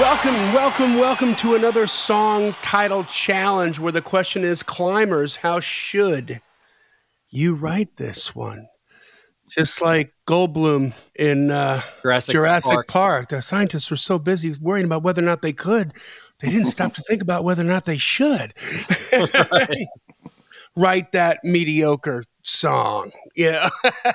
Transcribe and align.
Welcome, 0.00 0.34
welcome, 0.52 0.94
welcome 0.96 1.34
to 1.36 1.54
another 1.54 1.86
song 1.86 2.52
title 2.62 3.04
challenge 3.04 3.78
where 3.78 3.92
the 3.92 4.02
question 4.02 4.42
is 4.42 4.60
climbers, 4.64 5.36
how 5.36 5.60
should 5.60 6.40
you 7.30 7.54
write 7.54 7.94
this 7.94 8.34
one? 8.34 8.66
Just 9.48 9.80
like 9.80 10.12
Goldblum 10.26 10.94
in 11.14 11.52
uh, 11.52 11.80
Jurassic 12.02 12.32
Jurassic 12.32 12.72
Park. 12.72 12.88
Park. 12.88 13.28
The 13.28 13.40
scientists 13.40 13.88
were 13.88 13.96
so 13.96 14.18
busy 14.18 14.52
worrying 14.60 14.86
about 14.86 15.04
whether 15.04 15.22
or 15.22 15.26
not 15.26 15.42
they 15.42 15.52
could, 15.52 15.92
they 16.40 16.50
didn't 16.50 16.66
stop 16.66 16.94
to 16.94 17.02
think 17.02 17.22
about 17.22 17.44
whether 17.44 17.62
or 17.62 17.66
not 17.66 17.84
they 17.84 17.96
should 17.96 18.52
write 20.76 21.12
that 21.12 21.38
mediocre 21.44 22.24
song. 22.54 23.10
Yeah. 23.36 23.68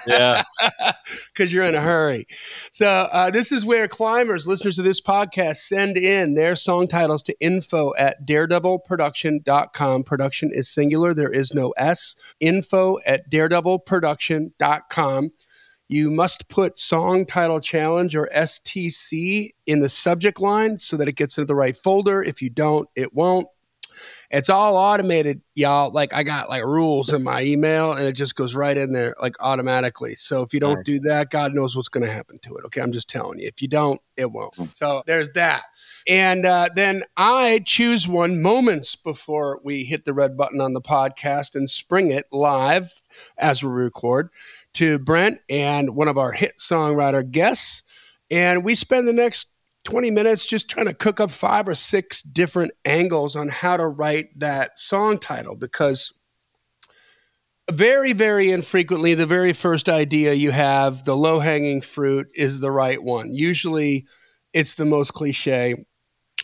Yeah. 0.07 0.43
because 1.33 1.53
you're 1.53 1.65
in 1.65 1.75
a 1.75 1.81
hurry. 1.81 2.25
So 2.71 2.87
uh, 2.87 3.29
this 3.31 3.51
is 3.51 3.65
where 3.65 3.87
climbers, 3.87 4.47
listeners 4.47 4.79
of 4.79 4.85
this 4.85 5.01
podcast, 5.01 5.57
send 5.57 5.97
in 5.97 6.35
their 6.35 6.55
song 6.55 6.87
titles 6.87 7.21
to 7.23 7.37
info 7.39 7.93
at 7.97 8.25
daredevilproduction.com. 8.25 10.03
Production 10.03 10.52
is 10.53 10.69
singular. 10.69 11.14
There 11.14 11.31
is 11.31 11.53
no 11.53 11.71
S. 11.71 12.15
Info 12.39 12.99
at 13.05 13.30
daredevilproduction.com. 13.30 15.31
You 15.91 16.11
must 16.11 16.49
put 16.49 16.77
song 16.77 17.25
title 17.25 17.59
challenge 17.59 18.15
or 18.15 18.30
STC 18.35 19.49
in 19.65 19.80
the 19.80 19.89
subject 19.89 20.39
line 20.39 20.77
so 20.77 20.95
that 20.97 21.08
it 21.08 21.15
gets 21.15 21.35
into 21.35 21.47
the 21.47 21.55
right 21.55 21.75
folder. 21.75 22.21
If 22.21 22.43
you 22.43 22.52
don't, 22.52 22.87
it 22.95 23.11
won't. 23.14 23.47
It's 24.31 24.49
all 24.49 24.77
automated, 24.77 25.41
y'all. 25.55 25.91
Like 25.91 26.13
I 26.13 26.21
got 26.21 26.49
like 26.49 26.63
rules 26.63 27.11
in 27.11 27.23
my 27.23 27.41
email 27.41 27.93
and 27.93 28.05
it 28.05 28.13
just 28.13 28.35
goes 28.35 28.53
right 28.53 28.77
in 28.77 28.91
there 28.91 29.15
like 29.19 29.35
automatically. 29.39 30.13
So 30.15 30.43
if 30.43 30.53
you 30.53 30.59
don't 30.59 30.85
do 30.85 30.99
that, 31.01 31.31
God 31.31 31.55
knows 31.55 31.75
what's 31.75 31.89
going 31.89 32.05
to 32.05 32.11
happen 32.11 32.37
to 32.43 32.55
it. 32.57 32.65
Okay. 32.65 32.81
I'm 32.81 32.91
just 32.91 33.09
telling 33.09 33.39
you. 33.39 33.47
If 33.47 33.59
you 33.61 33.67
don't, 33.67 33.99
it 34.15 34.31
won't. 34.31 34.55
So 34.77 35.01
there's 35.07 35.31
that. 35.31 35.63
And 36.07 36.45
uh, 36.45 36.69
then 36.75 37.01
I 37.17 37.63
choose 37.65 38.07
one 38.07 38.41
moments 38.41 38.95
before 38.95 39.59
we 39.63 39.83
hit 39.83 40.05
the 40.05 40.13
red 40.13 40.37
button 40.37 40.61
on 40.61 40.73
the 40.73 40.81
podcast 40.81 41.55
and 41.55 41.67
spring 41.67 42.11
it 42.11 42.25
live 42.31 43.01
as 43.37 43.63
we 43.63 43.69
record 43.71 44.29
to 44.73 44.99
Brent 44.99 45.39
and 45.49 45.95
one 45.95 46.07
of 46.07 46.19
our 46.19 46.33
hit 46.33 46.59
songwriter 46.59 47.29
guests. 47.29 47.81
And 48.29 48.63
we 48.63 48.75
spend 48.75 49.07
the 49.07 49.13
next 49.13 49.47
20 49.85 50.11
minutes 50.11 50.45
just 50.45 50.69
trying 50.69 50.87
to 50.87 50.93
cook 50.93 51.19
up 51.19 51.31
five 51.31 51.67
or 51.67 51.75
six 51.75 52.21
different 52.21 52.71
angles 52.85 53.35
on 53.35 53.49
how 53.49 53.77
to 53.77 53.87
write 53.87 54.27
that 54.37 54.77
song 54.77 55.17
title 55.17 55.55
because 55.55 56.13
very, 57.71 58.13
very 58.13 58.49
infrequently, 58.51 59.13
the 59.13 59.25
very 59.27 59.53
first 59.53 59.87
idea 59.87 60.33
you 60.33 60.51
have, 60.51 61.03
the 61.03 61.15
low 61.15 61.39
hanging 61.39 61.81
fruit, 61.81 62.27
is 62.33 62.59
the 62.59 62.71
right 62.71 63.01
one. 63.01 63.29
Usually 63.31 64.05
it's 64.53 64.75
the 64.75 64.85
most 64.85 65.13
cliche 65.13 65.75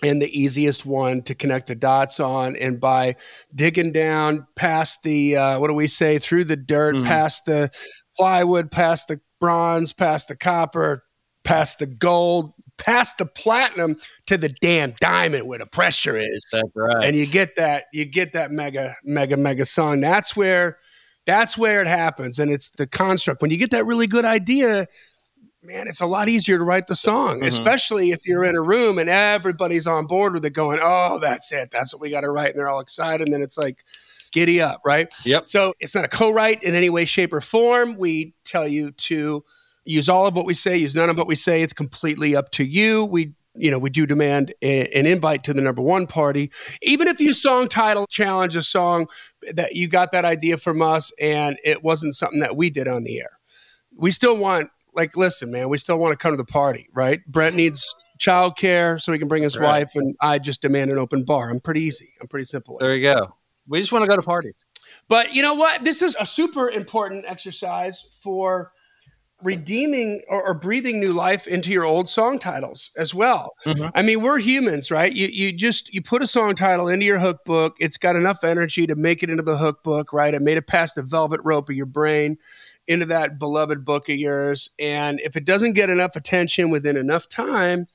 and 0.03 0.21
the 0.21 0.39
easiest 0.39 0.85
one 0.85 1.23
to 1.23 1.33
connect 1.33 1.67
the 1.67 1.75
dots 1.75 2.19
on. 2.19 2.55
And 2.57 2.79
by 2.79 3.15
digging 3.53 3.91
down 3.91 4.45
past 4.55 5.01
the, 5.03 5.37
uh, 5.37 5.59
what 5.59 5.69
do 5.69 5.73
we 5.73 5.87
say, 5.87 6.19
through 6.19 6.43
the 6.43 6.57
dirt, 6.57 6.95
Mhm. 6.95 7.05
past 7.05 7.45
the 7.45 7.71
plywood, 8.15 8.69
past 8.71 9.07
the 9.07 9.19
bronze, 9.39 9.93
past 9.93 10.27
the 10.27 10.35
copper, 10.35 11.03
past 11.43 11.79
the 11.79 11.87
gold, 11.87 12.53
past 12.77 13.17
the 13.17 13.25
platinum 13.25 13.95
to 14.27 14.37
the 14.37 14.49
damn 14.49 14.91
diamond 14.99 15.47
where 15.47 15.59
the 15.59 15.65
pressure 15.65 16.17
is. 16.17 16.45
That's 16.51 16.69
right. 16.75 17.05
and 17.05 17.15
you 17.15 17.25
get 17.25 17.55
that 17.55 17.85
you 17.93 18.05
get 18.05 18.33
that 18.33 18.51
mega 18.51 18.95
mega 19.03 19.37
mega 19.37 19.65
song 19.65 20.01
that's 20.01 20.35
where 20.35 20.77
that's 21.25 21.57
where 21.57 21.81
it 21.81 21.87
happens. 21.87 22.37
And 22.37 22.51
it's 22.51 22.69
the 22.69 22.85
construct. 22.85 23.41
When 23.41 23.49
you 23.49 23.57
get 23.57 23.71
that 23.71 23.85
really 23.85 24.07
good 24.07 24.25
idea 24.25 24.87
man 25.63 25.87
it's 25.87 26.01
a 26.01 26.05
lot 26.05 26.29
easier 26.29 26.59
to 26.59 26.63
write 26.63 26.85
the 26.85 26.95
song 26.95 27.39
Mhm. 27.39 27.47
especially 27.47 28.11
if 28.11 28.27
you're 28.27 28.43
in 28.45 28.55
a 28.55 28.61
room 28.61 28.99
and 28.99 29.09
everybody's 29.09 29.87
on 29.87 30.05
board 30.05 30.33
with 30.33 30.45
it 30.45 30.51
going 30.51 30.79
oh 30.83 31.17
that's 31.19 31.51
it. 31.51 31.71
That's 31.71 31.93
what 31.93 32.01
we 32.01 32.09
got 32.11 32.21
to 32.21 32.29
write. 32.29 32.49
And 32.51 32.59
they're 32.59 32.69
all 32.69 32.79
excited. 32.81 33.25
And 33.27 33.33
then 33.33 33.41
it's 33.41 33.57
like 33.57 33.83
giddy 34.31 34.61
up 34.61 34.81
right? 34.85 35.07
Yep. 35.23 35.47
so 35.47 35.73
it's 35.79 35.95
not 35.95 36.03
a 36.05 36.09
co-write 36.09 36.61
in 36.61 36.75
any 36.75 36.89
way 36.89 37.05
shape 37.05 37.31
or 37.33 37.41
form. 37.41 37.95
We 37.97 38.35
tell 38.43 38.67
you 38.67 38.91
to 38.91 39.43
use 39.85 40.09
all 40.09 40.25
of 40.27 40.35
what 40.35 40.45
we 40.45 40.53
say 40.53 40.77
use 40.77 40.95
none 40.95 41.09
of 41.09 41.17
what 41.17 41.27
we 41.27 41.35
say 41.35 41.61
it's 41.61 41.73
completely 41.73 42.35
up 42.35 42.51
to 42.51 42.63
you 42.65 43.05
we 43.05 43.33
you 43.55 43.71
know 43.71 43.79
we 43.79 43.89
do 43.89 44.05
demand 44.05 44.53
a- 44.61 44.87
an 44.97 45.05
invite 45.05 45.43
to 45.43 45.53
the 45.53 45.61
number 45.61 45.81
one 45.81 46.07
party 46.07 46.51
even 46.81 47.07
if 47.07 47.19
you 47.19 47.33
song 47.33 47.67
title 47.67 48.05
challenge 48.07 48.55
a 48.55 48.61
song 48.61 49.07
that 49.53 49.73
you 49.75 49.87
got 49.87 50.11
that 50.11 50.25
idea 50.25 50.57
from 50.57 50.81
us 50.81 51.11
and 51.21 51.57
it 51.63 51.83
wasn't 51.83 52.13
something 52.15 52.39
that 52.39 52.55
we 52.57 52.69
did 52.69 52.87
on 52.87 53.03
the 53.03 53.19
air 53.19 53.39
we 53.95 54.11
still 54.11 54.35
want 54.37 54.69
like 54.93 55.15
listen 55.15 55.51
man 55.51 55.69
we 55.69 55.77
still 55.77 55.97
want 55.97 56.11
to 56.11 56.17
come 56.17 56.31
to 56.31 56.37
the 56.37 56.43
party 56.43 56.87
right 56.93 57.25
brent 57.27 57.55
needs 57.55 57.93
childcare 58.19 58.99
so 59.01 59.11
he 59.13 59.19
can 59.19 59.27
bring 59.27 59.43
his 59.43 59.57
Right. 59.57 59.79
wife 59.81 59.91
and 59.95 60.15
i 60.21 60.39
just 60.39 60.61
demand 60.61 60.89
an 60.91 60.97
open 60.97 61.23
bar 61.23 61.49
i'm 61.49 61.59
pretty 61.59 61.81
easy 61.81 62.13
i'm 62.21 62.27
pretty 62.27 62.45
simple 62.45 62.77
There 62.79 62.95
you 62.95 63.03
go. 63.03 63.35
We 63.67 63.79
just 63.79 63.91
want 63.91 64.03
to 64.03 64.09
go 64.09 64.15
to 64.15 64.21
parties. 64.21 64.53
but 65.07 65.33
you 65.33 65.41
know 65.41 65.55
what? 65.55 65.83
This 65.83 66.03
is 66.03 66.15
a 66.19 66.25
super 66.25 66.69
important 66.69 67.25
exercise 67.27 68.05
for 68.23 68.71
redeeming 69.45 70.21
or, 70.27 70.41
or 70.43 70.53
breathing 70.55 70.99
new 70.99 71.11
life 71.11 71.45
into 71.47 71.69
your 71.69 71.85
old 71.85 72.09
song 72.09 72.39
titles 72.39 72.89
as 72.97 73.13
well. 73.13 73.55
Mhm. 73.65 73.91
I 73.93 74.01
mean, 74.01 74.21
we're 74.21 74.39
humans, 74.39 74.89
right? 74.91 75.13
You 75.13 75.27
you 75.27 75.53
just 75.53 75.93
you 75.93 76.01
put 76.01 76.21
a 76.21 76.27
song 76.27 76.55
title 76.55 76.89
into 76.89 77.05
your 77.05 77.19
hook 77.19 77.45
book. 77.45 77.77
It's 77.79 77.97
got 77.97 78.15
enough 78.15 78.43
energy 78.43 78.87
to 78.87 78.95
make 78.95 79.23
it 79.23 79.29
into 79.29 79.43
the 79.43 79.57
hook 79.57 79.83
book, 79.83 80.11
right? 80.11 80.33
It 80.33 80.41
made 80.41 80.57
it 80.57 80.67
past 80.67 80.95
the 80.95 81.03
velvet 81.03 81.39
rope 81.43 81.69
of 81.69 81.75
your 81.75 81.85
brain 81.85 82.37
into 82.87 83.05
that 83.05 83.39
beloved 83.39 83.85
book 83.85 84.09
of 84.09 84.15
yours. 84.15 84.69
And 84.79 85.19
if 85.21 85.35
it 85.35 85.45
doesn't 85.45 85.73
get 85.73 85.89
enough 85.89 86.15
attention 86.15 86.69
within 86.69 86.97
enough 86.97 87.29
time, 87.29 87.87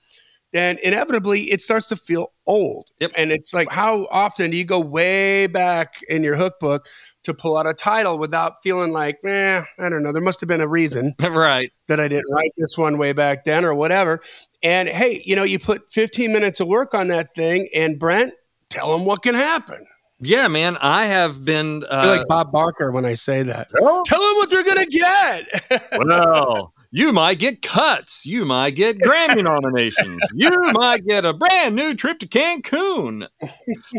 then 0.53 0.79
inevitably 0.83 1.43
it 1.53 1.63
starts 1.63 1.87
to 1.89 1.97
feel 1.97 2.33
old. 2.47 2.89
Yep. 2.99 3.13
And 3.17 3.31
it's 3.31 3.55
like, 3.55 3.71
how 3.71 4.07
often 4.11 4.51
do 4.51 4.57
you 4.57 4.65
go 4.65 4.81
way 4.81 5.47
back 5.47 6.03
in 6.09 6.23
your 6.23 6.37
hook 6.37 6.59
book 6.59 6.89
to 7.31 7.35
pull 7.35 7.57
out 7.57 7.67
a 7.67 7.75
title 7.75 8.19
without 8.19 8.63
feeling 8.63 8.93
like, 8.93 9.19
eh, 9.25 9.63
I 9.79 9.89
don't 9.89 10.03
know, 10.03 10.13
there 10.13 10.23
must 10.23 10.41
have 10.41 10.49
been 10.49 10.61
a 10.61 10.69
reason 10.69 11.15
right. 11.21 11.73
that 11.89 12.01
I 12.01 12.09
didn't 12.09 12.31
write 12.33 12.53
this 12.57 12.77
one 12.77 12.99
way 12.99 13.13
back 13.13 13.45
then 13.45 13.65
or 13.65 13.75
whatever. 13.75 14.21
And 14.63 14.89
hey, 14.89 15.23
you 15.25 15.37
know, 15.37 15.43
you 15.45 15.59
put 15.59 15.91
15 15.91 16.33
minutes 16.33 16.61
of 16.61 16.69
work 16.69 16.95
on 16.95 17.09
that 17.09 17.35
thing, 17.35 17.69
and 17.75 17.99
Brent, 17.99 18.35
tell 18.69 18.97
them 18.97 19.07
what 19.07 19.23
can 19.23 19.35
happen. 19.35 19.87
Yeah, 20.23 20.49
man. 20.49 20.77
I 20.83 21.07
have 21.07 21.47
been. 21.47 21.83
I 21.85 21.87
Uh, 21.87 22.03
feel 22.03 22.17
like 22.19 22.27
Bob 22.29 22.53
Barker 22.53 22.93
when 22.93 23.07
I 23.07 23.15
say 23.15 23.43
that. 23.43 23.71
well, 23.81 24.03
Tell 24.05 24.21
them 24.21 24.35
what 24.37 24.51
they're 24.51 24.63
going 24.63 24.77
to 24.77 24.87
get. 24.87 25.89
well, 25.99 26.75
You 26.93 27.13
might 27.13 27.39
get 27.39 27.63
cuts. 27.63 28.27
You 28.27 28.45
might 28.45 28.73
get 28.73 28.99
Grammy 28.99 29.45
nominations. 29.45 30.21
You 30.35 30.51
might 30.73 31.07
get 31.07 31.25
a 31.25 31.33
brand 31.33 31.77
new 31.77 31.95
trip 31.95 32.19
to 32.19 32.27
Cancun. 32.27 33.29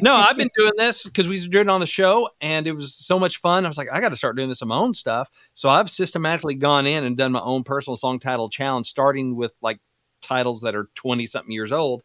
No, 0.02 0.14
I've 0.14 0.38
been 0.38 0.50
doing 0.58 0.74
this 0.78 1.06
because 1.06 1.28
we 1.28 1.40
were 1.40 1.48
doing 1.48 1.68
it 1.68 1.72
on 1.72 1.80
the 1.80 1.88
show 1.88 2.30
and 2.42 2.68
it 2.68 2.74
was 2.74 2.94
so 2.94 3.18
much 3.18 3.38
fun. 3.38 3.64
I 3.64 3.70
was 3.70 3.78
like, 3.78 3.88
I 3.92 4.02
got 4.02 4.10
to 4.10 4.16
start 4.18 4.36
doing 4.36 4.50
this 4.50 4.62
on 4.62 4.68
my 4.68 4.76
own 4.76 4.94
stuff. 4.94 5.30
So 5.54 5.70
I've 5.70 5.90
systematically 5.90 6.56
gone 6.56 6.86
in 6.86 7.06
and 7.06 7.16
done 7.16 7.32
my 7.32 7.40
own 7.40 7.64
personal 7.64 7.96
song 7.96 8.20
title 8.20 8.50
challenge, 8.50 8.88
starting 8.88 9.38
with 9.38 9.54
like 9.62 9.80
titles 10.22 10.62
that 10.62 10.76
are 10.76 10.90
20 10.96 11.26
something 11.26 11.52
years 11.52 11.72
old 11.72 12.04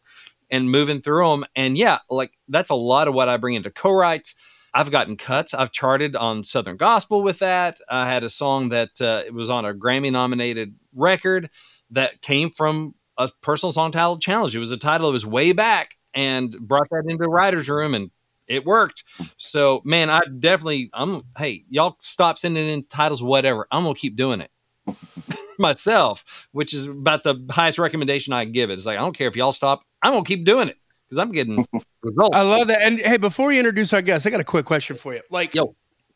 and 0.51 0.71
moving 0.71 1.01
through 1.01 1.29
them. 1.31 1.45
And 1.57 1.77
yeah, 1.77 1.99
like 2.09 2.39
that's 2.49 2.71
a 2.71 2.75
lot 2.75 3.09
of 3.09 3.15
what 3.15 3.29
I 3.29 3.39
bring 3.39 3.57
into 3.57 3.71
co 3.71 3.93
writes. 3.93 4.37
I've 4.77 4.91
gotten 4.91 5.17
cuts. 5.17 5.55
I've 5.55 5.73
charted 5.73 6.17
on 6.17 6.45
Southern 6.45 6.77
Gospel 6.77 7.23
with 7.23 7.39
that. 7.39 7.81
I 7.89 8.07
had 8.07 8.25
a 8.25 8.29
song 8.29 8.69
that 8.69 9.01
uh, 9.01 9.23
it 9.25 9.33
was 9.33 9.49
on 9.49 9.65
a 9.65 9.73
Grammy 9.73 10.13
nominated 10.13 10.75
record 10.95 11.49
that 11.93 12.21
came 12.21 12.51
from 12.51 12.95
a 13.17 13.31
personal 13.41 13.73
song 13.73 13.91
title 13.91 14.19
challenge. 14.19 14.55
It 14.55 14.59
was 14.59 14.73
a 14.73 14.77
title 14.77 15.07
that 15.07 15.15
was 15.15 15.25
way 15.25 15.55
back 15.55 15.95
and 16.13 16.51
brought 16.61 16.91
that 16.91 17.05
into 17.07 17.25
writer's 17.25 17.71
room 17.71 17.95
and 17.95 18.11
it 18.49 18.67
worked. 18.67 19.03
So 19.39 19.81
man, 19.87 20.11
I 20.11 20.21
definitely 20.39 20.91
I'm 20.93 21.23
hey, 21.39 21.65
y'all 21.71 21.97
stop 22.01 22.37
sending 22.37 22.69
in 22.69 22.83
titles, 22.83 23.23
whatever. 23.23 23.67
I'm 23.73 23.83
gonna 23.83 23.95
keep 23.95 24.15
doing 24.15 24.43
it. 24.43 24.51
Myself, 25.59 26.49
which 26.53 26.75
is 26.75 26.85
about 26.85 27.23
the 27.23 27.43
highest 27.51 27.79
recommendation 27.79 28.35
I 28.35 28.45
give 28.45 28.69
it. 28.69 28.75
It's 28.75 28.85
like 28.85 28.99
I 28.99 29.01
don't 29.01 29.17
care 29.17 29.29
if 29.29 29.37
y'all 29.37 29.53
stop, 29.53 29.85
I'm 30.03 30.13
gonna 30.13 30.23
keep 30.23 30.45
doing 30.45 30.69
it 30.69 30.77
because 31.09 31.19
I'm 31.19 31.33
getting 31.33 31.67
results. 32.03 32.37
I 32.37 32.43
love 32.43 32.69
that. 32.69 32.83
And 32.83 32.99
hey, 32.99 33.17
before 33.17 33.49
we 33.49 33.59
introduce 33.59 33.93
our 33.93 34.03
guest, 34.03 34.27
I 34.27 34.31
got 34.31 34.41
a 34.41 34.45
quick 34.45 34.65
question 34.67 34.97
for 34.97 35.15
you. 35.15 35.21
Like, 35.31 35.55
Yo. 35.55 35.75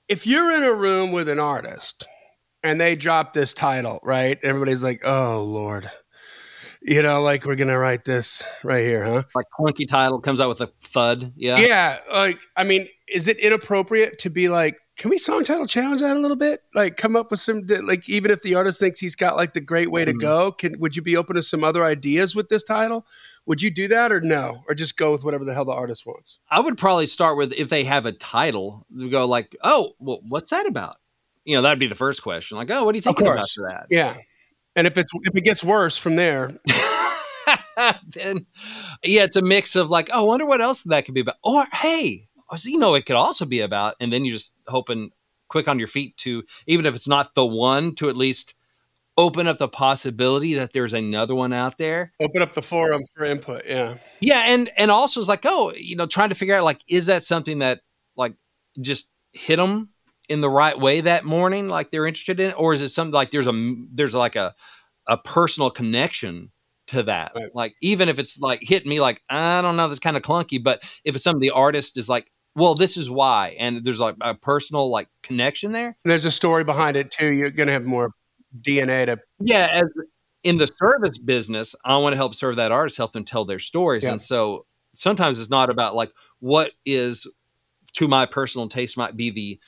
if 0.08 0.26
you're 0.26 0.52
in 0.52 0.62
a 0.62 0.72
room 0.72 1.12
with 1.12 1.28
an 1.28 1.38
artist 1.38 2.06
and 2.62 2.80
they 2.80 2.96
drop 2.96 3.32
this 3.32 3.52
title, 3.54 4.00
right? 4.02 4.38
Everybody's 4.42 4.82
like, 4.82 5.02
"Oh 5.04 5.42
Lord," 5.42 5.90
you 6.82 7.02
know, 7.02 7.22
like 7.22 7.44
we're 7.44 7.56
gonna 7.56 7.78
write 7.78 8.04
this 8.04 8.42
right 8.64 8.82
here, 8.82 9.04
huh? 9.04 9.22
like 9.34 9.46
clunky 9.58 9.86
title 9.86 10.20
comes 10.20 10.40
out 10.40 10.48
with 10.48 10.60
a 10.60 10.70
thud. 10.80 11.32
Yeah. 11.36 11.58
Yeah. 11.58 11.98
Like, 12.12 12.40
I 12.56 12.64
mean, 12.64 12.86
is 13.08 13.28
it 13.28 13.38
inappropriate 13.38 14.18
to 14.20 14.30
be 14.30 14.48
like, 14.48 14.78
can 15.00 15.08
we 15.08 15.16
song 15.16 15.42
title 15.44 15.66
challenge 15.66 16.02
that 16.02 16.14
a 16.14 16.20
little 16.20 16.36
bit? 16.36 16.60
Like, 16.74 16.98
come 16.98 17.16
up 17.16 17.30
with 17.30 17.40
some, 17.40 17.62
like, 17.84 18.06
even 18.06 18.30
if 18.30 18.42
the 18.42 18.54
artist 18.54 18.78
thinks 18.78 19.00
he's 19.00 19.16
got 19.16 19.34
like 19.34 19.54
the 19.54 19.60
great 19.62 19.90
way 19.90 20.04
to 20.04 20.12
Mhm. 20.12 20.20
go, 20.20 20.52
can 20.52 20.78
would 20.78 20.94
you 20.94 21.00
be 21.00 21.16
open 21.16 21.36
to 21.36 21.42
some 21.42 21.64
other 21.64 21.82
ideas 21.82 22.34
with 22.36 22.50
this 22.50 22.62
title? 22.62 23.06
Would 23.46 23.62
you 23.62 23.70
do 23.70 23.88
that 23.88 24.12
or 24.12 24.20
no, 24.20 24.62
or 24.68 24.74
just 24.74 24.98
go 24.98 25.10
with 25.12 25.24
whatever 25.24 25.46
the 25.46 25.54
hell 25.54 25.64
the 25.64 25.72
artist 25.72 26.04
wants? 26.04 26.38
I 26.50 26.60
would 26.60 26.76
probably 26.76 27.06
start 27.06 27.38
with 27.38 27.54
if 27.54 27.70
they 27.70 27.82
have 27.84 28.04
a 28.04 28.12
title, 28.12 28.86
go 29.08 29.24
like, 29.24 29.56
oh, 29.64 29.94
well, 30.00 30.20
what's 30.28 30.50
that 30.50 30.66
about? 30.66 30.96
You 31.46 31.56
know, 31.56 31.62
that'd 31.62 31.78
be 31.78 31.86
the 31.86 31.94
first 31.94 32.22
question. 32.22 32.58
Like, 32.58 32.70
oh, 32.70 32.84
what 32.84 32.92
do 32.92 32.98
you 32.98 33.02
think 33.02 33.20
about 33.22 33.48
that? 33.68 33.86
Yeah. 33.88 34.14
And 34.76 34.86
if 34.86 34.98
it's 34.98 35.10
if 35.24 35.34
it 35.34 35.44
gets 35.44 35.64
worse 35.64 35.96
from 35.96 36.16
there, 36.16 36.50
then, 38.14 38.44
yeah, 39.02 39.24
it's 39.24 39.36
a 39.36 39.42
mix 39.42 39.76
of 39.76 39.88
like, 39.88 40.10
oh, 40.12 40.20
I 40.20 40.26
wonder 40.26 40.44
what 40.44 40.60
else 40.60 40.82
that 40.84 41.06
could 41.06 41.14
be 41.14 41.22
about. 41.22 41.36
Or, 41.42 41.64
hey, 41.72 42.28
so 42.56 42.68
you 42.68 42.78
know, 42.78 42.94
it 42.94 43.06
could 43.06 43.16
also 43.16 43.44
be 43.44 43.60
about, 43.60 43.94
and 44.00 44.12
then 44.12 44.24
you're 44.24 44.32
just 44.34 44.54
hoping 44.66 45.10
quick 45.48 45.68
on 45.68 45.78
your 45.78 45.88
feet 45.88 46.16
to, 46.18 46.44
even 46.66 46.86
if 46.86 46.94
it's 46.94 47.08
not 47.08 47.34
the 47.34 47.44
one, 47.46 47.94
to 47.96 48.08
at 48.08 48.16
least 48.16 48.54
open 49.18 49.46
up 49.46 49.58
the 49.58 49.68
possibility 49.68 50.54
that 50.54 50.72
there's 50.72 50.94
another 50.94 51.34
one 51.34 51.52
out 51.52 51.76
there. 51.78 52.12
open 52.20 52.40
up 52.40 52.52
the 52.54 52.62
forum 52.62 53.02
for 53.14 53.24
input. 53.24 53.62
Yeah. 53.66 53.96
Yeah, 54.20 54.44
and 54.46 54.70
and 54.76 54.90
also 54.90 55.20
it's 55.20 55.28
like, 55.28 55.44
oh, 55.44 55.72
you 55.76 55.96
know, 55.96 56.06
trying 56.06 56.28
to 56.30 56.34
figure 56.34 56.54
out 56.54 56.64
like, 56.64 56.80
is 56.88 57.06
that 57.06 57.22
something 57.22 57.58
that 57.58 57.80
like 58.16 58.34
just 58.80 59.10
hit 59.32 59.56
them 59.56 59.90
in 60.28 60.40
the 60.40 60.48
right 60.48 60.78
way 60.78 61.00
that 61.02 61.24
morning, 61.24 61.68
like 61.68 61.90
they're 61.90 62.06
interested 62.06 62.40
in, 62.40 62.52
or 62.54 62.72
is 62.72 62.80
it 62.80 62.88
something 62.90 63.12
like 63.12 63.30
there's 63.30 63.48
a 63.48 63.74
there's 63.92 64.14
like 64.14 64.36
a 64.36 64.54
a 65.06 65.18
personal 65.18 65.70
connection 65.70 66.52
to 66.86 67.02
that, 67.02 67.32
Right. 67.34 67.54
like 67.54 67.74
even 67.82 68.08
if 68.08 68.18
it's 68.18 68.40
like 68.40 68.60
hit 68.62 68.86
me 68.86 69.00
like 69.00 69.22
I 69.28 69.60
don't 69.60 69.76
know, 69.76 69.88
that's 69.88 70.00
kind 70.00 70.16
of 70.16 70.22
clunky, 70.22 70.62
but 70.62 70.82
if 71.04 71.14
it's 71.14 71.24
something 71.24 71.40
the 71.40 71.50
artist 71.50 71.96
is 71.98 72.08
like, 72.08 72.30
well, 72.56 72.74
this 72.74 72.96
is 72.96 73.08
why, 73.08 73.56
and 73.58 73.84
there's 73.84 74.00
like 74.00 74.16
a 74.20 74.34
personal 74.34 74.90
like 74.90 75.08
connection 75.22 75.72
there, 75.72 75.96
There's 76.04 76.24
a 76.24 76.30
story 76.30 76.64
behind 76.64 76.96
it 76.96 77.10
too. 77.10 77.32
You're 77.32 77.50
gonna 77.50 77.72
have 77.72 77.84
more 77.84 78.10
DNA 78.60 79.06
to 79.06 79.18
yeah 79.38 79.68
as 79.72 79.84
in 80.42 80.56
the 80.56 80.66
service 80.66 81.18
business 81.18 81.76
i 81.84 81.96
want 81.96 82.12
to 82.14 82.16
help 82.16 82.34
serve 82.34 82.56
that 82.56 82.72
artist 82.72 82.96
help 82.96 83.12
them 83.12 83.24
tell 83.24 83.44
their 83.44 83.60
stories 83.60 84.02
Yeah. 84.02 84.10
and 84.12 84.20
so 84.20 84.66
sometimes 84.92 85.38
it's 85.38 85.50
not 85.50 85.70
about 85.70 85.94
like 85.94 86.10
what 86.40 86.72
is 86.84 87.32
to 87.92 88.08
my 88.08 88.26
personal 88.26 88.68
taste 88.68 88.96
might 88.96 89.16
be 89.16 89.30
the 89.30 89.60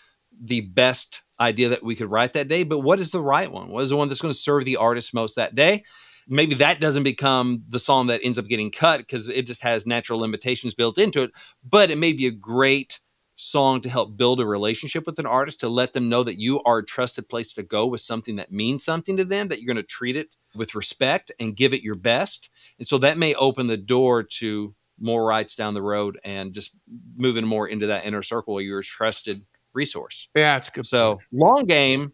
the 0.43 0.62
best 0.62 1.23
idea 1.38 1.69
that 1.69 1.84
we 1.84 1.94
could 1.94 2.11
write 2.11 2.32
that 2.32 2.49
day 2.49 2.64
but 2.64 2.81
what 2.81 2.99
is 2.99 3.12
the 3.12 3.23
right 3.23 3.52
one 3.52 3.70
what 3.70 3.84
is 3.84 3.90
the 3.90 3.96
one 3.96 4.08
that's 4.08 4.20
going 4.20 4.34
to 4.34 4.38
serve 4.38 4.64
the 4.64 4.76
artist 4.76 5.14
most 5.14 5.37
that 5.37 5.55
day 5.55 5.84
maybe 6.28 6.54
that 6.56 6.80
doesn't 6.80 7.02
become 7.02 7.62
the 7.69 7.78
song 7.78 8.06
that 8.08 8.20
ends 8.22 8.38
up 8.38 8.46
getting 8.46 8.70
cut 8.70 8.98
because 8.98 9.28
it 9.28 9.46
just 9.46 9.62
has 9.62 9.86
natural 9.86 10.20
limitations 10.20 10.74
built 10.74 10.98
into 10.98 11.22
it. 11.22 11.30
But 11.69 11.90
it 11.90 11.98
may 11.98 12.12
be 12.12 12.26
a 12.26 12.32
great 12.32 13.00
song 13.34 13.80
to 13.80 13.88
help 13.88 14.16
build 14.16 14.40
a 14.40 14.46
relationship 14.46 15.06
with 15.06 15.19
an 15.19 15.26
artist 15.26 15.60
to 15.60 15.69
let 15.69 15.92
them 15.92 16.08
know 16.08 16.22
that 16.22 16.38
you 16.38 16.62
are 16.62 16.78
a 16.78 16.84
trusted 16.84 17.28
place 17.28 17.52
to 17.54 17.62
go 17.62 17.86
with 17.86 18.00
something 18.00 18.36
that 18.36 18.52
means 18.52 18.84
something 18.84 19.16
to 19.16 19.24
them 19.24 19.48
that 19.48 19.60
you're 19.60 19.72
going 19.74 19.76
to 19.76 19.82
treat 19.82 20.16
it 20.16 20.36
with 20.54 20.74
respect 20.74 21.32
and 21.40 21.56
give 21.56 21.72
it 21.72 21.82
your 21.82 21.94
best. 21.94 22.50
And 22.78 22.86
so 22.86 22.98
that 22.98 23.19
may 23.19 23.34
open 23.34 23.66
the 23.66 23.76
door 23.76 24.22
to 24.22 24.74
more 25.00 25.24
rights 25.24 25.54
down 25.54 25.74
the 25.74 25.82
road 25.82 26.19
and 26.24 26.52
just 26.52 26.76
moving 27.16 27.46
more 27.46 27.66
into 27.66 27.88
that 27.88 28.06
inner 28.06 28.22
circle 28.22 28.54
where 28.54 28.62
you're 28.62 28.80
a 28.80 28.84
trusted 28.84 29.44
resource. 29.72 30.28
Yeah, 30.34 30.56
it's 30.56 30.70
good. 30.70 30.86
so 30.86 31.19
long 31.32 31.64
game 31.64 32.12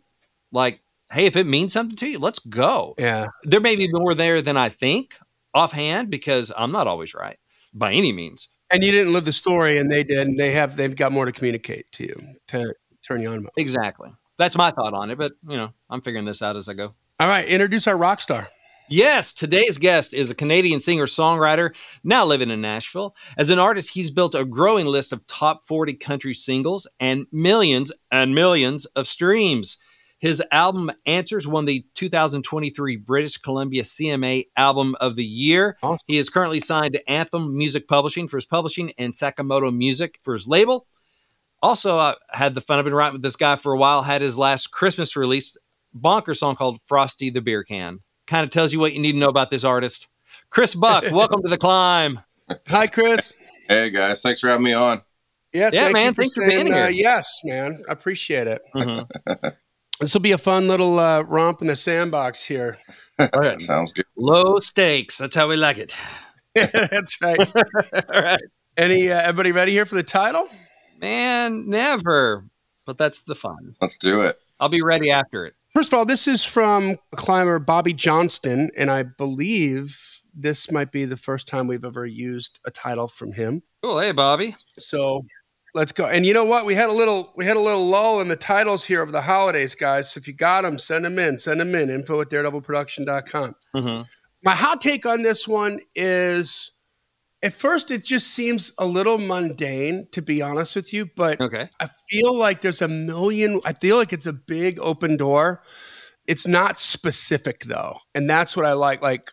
like 0.53 0.81
hey 1.13 1.27
if 1.27 1.37
it 1.37 1.47
means 1.47 1.73
something 1.73 1.97
to 1.97 2.07
you 2.07 2.19
let's 2.19 2.39
go 2.39 2.95
yeah, 2.99 3.29
there 3.45 3.61
may 3.61 3.77
be 3.77 3.89
more 3.91 4.15
there 4.15 4.43
than 4.43 4.57
i 4.57 4.69
think 4.69 5.17
offhand 5.55 6.11
because 6.11 6.53
i'm 6.57 6.73
not 6.73 6.87
always 6.87 7.15
right 7.15 7.39
by 7.73 7.93
any 7.93 8.13
means 8.13 8.49
and 8.71 8.83
you 8.83 8.93
didn't 8.93 9.13
live 9.13 9.25
the 9.25 9.33
story, 9.33 9.79
and 9.79 9.91
they 9.91 10.05
did. 10.05 10.27
And 10.27 10.39
they 10.39 10.53
have 10.53 10.77
they've 10.77 10.95
got 10.95 11.13
more 11.13 11.25
to 11.25 11.33
communicate 11.33 11.91
to 11.93 12.05
you 12.05 12.15
to 12.49 12.75
turn 13.03 13.21
you 13.21 13.31
on. 13.31 13.39
about. 13.39 13.53
Exactly. 13.57 14.11
That's 14.37 14.57
my 14.57 14.71
thought 14.71 14.95
on 14.95 15.11
it, 15.11 15.19
but 15.19 15.33
you 15.49 15.57
know, 15.57 15.73
I'm 15.91 16.01
figuring 16.01 16.25
this 16.25 16.43
out 16.43 16.57
as 16.57 16.69
I 16.69 16.75
go. 16.75 16.95
All 17.19 17.29
right, 17.29 17.47
introduce 17.47 17.87
our 17.87 17.97
rock 17.97 18.21
star. 18.21 18.49
Yes, 18.91 19.35
today's 19.35 19.77
guest 19.77 20.15
is 20.15 20.31
a 20.31 20.35
Canadian 20.35 20.81
singer 20.81 21.05
songwriter 21.05 21.75
now 22.05 22.25
living 22.25 22.51
in 22.51 22.63
Nashville. 22.63 23.15
As 23.37 23.51
an 23.51 23.59
artist, 23.59 23.93
he's 23.93 24.11
built 24.11 24.35
a 24.35 24.47
growing 24.47 24.87
list 24.87 25.13
of 25.13 25.27
top 25.27 25.67
40 25.67 25.95
country 25.95 26.33
singles 26.33 26.87
and 26.99 27.27
millions 27.31 27.93
and 28.11 28.35
millions 28.35 28.87
of 28.87 29.07
streams. 29.07 29.79
His 30.19 30.43
album 30.51 30.91
Answers 31.07 31.47
won 31.47 31.65
the 31.65 31.85
2023 31.95 32.97
British 32.97 33.37
Columbia 33.37 33.85
CMA 33.85 34.45
Album 34.57 34.97
of 35.01 35.15
the 35.15 35.25
Year. 35.25 35.77
Awesome. 35.83 36.05
He 36.09 36.19
is 36.19 36.29
currently 36.29 36.59
signed 36.61 36.95
to 36.95 37.11
Anthem 37.11 37.57
Music 37.57 37.87
Publishing 37.87 38.27
for 38.27 38.37
his 38.37 38.47
publishing 38.47 38.93
and 38.99 39.13
Sakamoto 39.13 39.75
Music 39.75 40.19
for 40.23 40.33
his 40.35 40.49
label. 40.49 40.87
Also, 41.63 41.97
I 41.97 42.15
had 42.33 42.55
the 42.55 42.61
fun. 42.61 42.79
I've 42.79 42.85
been 42.85 42.95
writing 42.95 43.15
with 43.15 43.23
this 43.23 43.37
guy 43.37 43.55
for 43.57 43.73
a 43.73 43.79
while. 43.79 44.03
Had 44.03 44.21
his 44.23 44.37
last 44.37 44.69
Christmas 44.73 45.15
release, 45.17 45.57
bonker 45.95 46.35
song 46.35 46.57
called 46.57 46.81
"Frosty 46.87 47.31
the 47.31 47.41
Beer 47.41 47.63
Can." 47.65 48.01
Kind 48.27 48.45
of 48.45 48.51
tells 48.51 48.73
you 48.73 48.79
what 48.81 48.93
you 48.93 49.01
need 49.01 49.13
to 49.13 49.19
know 49.19 49.29
about 49.29 49.51
this 49.51 49.65
artist. 49.65 50.09
Chris 50.51 50.75
Buck, 50.75 51.05
welcome 51.13 51.43
to 51.43 51.49
the 51.49 51.57
climb. 51.59 52.21
Hi, 52.69 52.87
Chris. 52.89 53.35
Hey 53.69 53.91
guys, 53.91 54.23
thanks 54.23 54.41
for 54.41 54.49
having 54.49 54.65
me 54.65 54.73
on. 54.73 55.03
Yeah, 55.53 55.71
Yeah, 55.73 55.83
thank 55.85 55.93
man, 55.95 56.07
You 56.07 56.13
for 56.15 56.23
thanks 56.23 56.35
for 56.35 56.47
being 56.49 56.73
uh, 56.73 56.77
here. 56.87 56.91
yes, 56.91 57.39
man, 57.45 57.79
I 57.89 57.93
appreciate 57.93 58.47
it. 58.49 58.63
Mhm. 58.75 59.09
This 60.01 60.15
will 60.15 60.21
be 60.21 60.33
a 60.33 60.39
fun 60.39 60.69
little 60.69 60.99
uh, 60.99 61.23
romp 61.23 61.61
in 61.61 61.67
the 61.67 61.77
sandbox 61.77 62.45
here. 62.45 62.77
right. 63.19 63.61
Sounds 63.61 63.93
good. 63.93 64.05
Low 64.17 64.59
stakes. 64.59 65.19
That's 65.19 65.35
how 65.35 65.49
we 65.49 65.57
like 65.57 65.79
it. 65.79 65.97
That's 66.55 67.17
right. 67.21 67.39
All 68.15 68.23
right, 68.23 68.41
Any 68.77 69.11
uh, 69.11 69.21
everybody 69.21 69.53
ready 69.53 69.73
here 69.73 69.85
for 69.87 69.97
the 69.97 70.03
title? 70.03 70.47
man. 71.01 71.69
Never, 71.69 72.45
but 72.85 72.99
that's 72.99 73.23
the 73.23 73.37
fun. 73.37 73.77
Let's 73.81 73.97
do 73.99 74.23
it. 74.23 74.37
I'll 74.59 74.69
be 74.69 74.83
ready 74.83 75.11
after 75.13 75.47
it. 75.47 75.55
First 75.75 75.93
of 75.93 75.99
all, 75.99 76.05
this 76.05 76.27
is 76.27 76.45
from 76.45 76.97
climber 77.15 77.61
Bobby 77.61 77.93
Johnston, 77.93 78.71
and 78.77 78.91
I 78.91 79.05
believe 79.05 79.97
this 80.35 80.73
might 80.73 80.91
be 80.91 81.05
the 81.05 81.17
first 81.17 81.47
time 81.47 81.69
we've 81.69 81.85
ever 81.85 82.05
used 82.07 82.59
a 82.65 82.71
title 82.73 83.07
from 83.07 83.33
him. 83.33 83.63
Cool. 83.85 84.01
Hey, 84.01 84.11
Bobby. 84.11 84.57
So 84.81 85.23
let's 85.75 85.93
go. 85.93 86.07
And 86.07 86.27
you 86.27 86.35
know 86.35 86.45
what? 86.45 86.67
We 86.67 86.75
had 86.75 86.89
a 86.89 86.93
little 86.93 87.33
we 87.37 87.45
had 87.45 87.57
a 87.57 87.61
little 87.61 87.87
lull 87.89 88.21
in 88.21 88.29
the 88.29 88.37
titles 88.37 88.85
here 88.85 89.03
over 89.03 89.13
the 89.13 89.23
holidays, 89.23 89.75
guys. 89.75 90.13
So 90.13 90.19
if 90.19 90.27
you 90.27 90.35
got 90.35 90.63
them, 90.63 90.79
send 90.79 91.05
them 91.05 91.19
in. 91.19 91.39
Send 91.39 91.61
them 91.61 91.75
in. 91.75 91.91
Info 91.91 92.21
at 92.21 92.31
daredevilproduction.com. 92.31 93.55
Mm-hmm. 93.75 94.03
My 94.45 94.55
hot 94.55 94.81
take 94.81 95.05
on 95.07 95.23
this 95.23 95.49
one 95.49 95.81
is 95.95 96.73
at 97.43 97.53
first 97.53 97.91
it 97.91 98.05
just 98.05 98.29
seems 98.29 98.73
a 98.79 98.87
little 98.87 99.19
mundane, 99.19 100.09
to 100.13 100.23
be 100.23 100.43
honest 100.43 100.75
with 100.75 100.93
you, 100.93 101.09
but 101.17 101.41
Okay. 101.41 101.69
I 101.81 101.89
feel 102.09 102.37
like 102.37 102.61
there's 102.61 102.83
a 102.83 102.89
million, 102.89 103.61
I 103.65 103.73
feel 103.73 103.97
like 103.97 104.13
it's 104.13 104.27
a 104.27 104.33
big 104.33 104.79
open 104.81 105.17
door. 105.17 105.63
It's 106.27 106.47
not 106.47 106.79
specific 106.79 107.65
though. 107.65 107.99
And 108.15 108.29
that's 108.29 108.57
what 108.57 108.67
I 108.67 108.73
like. 108.73 109.03
Like, 109.03 109.31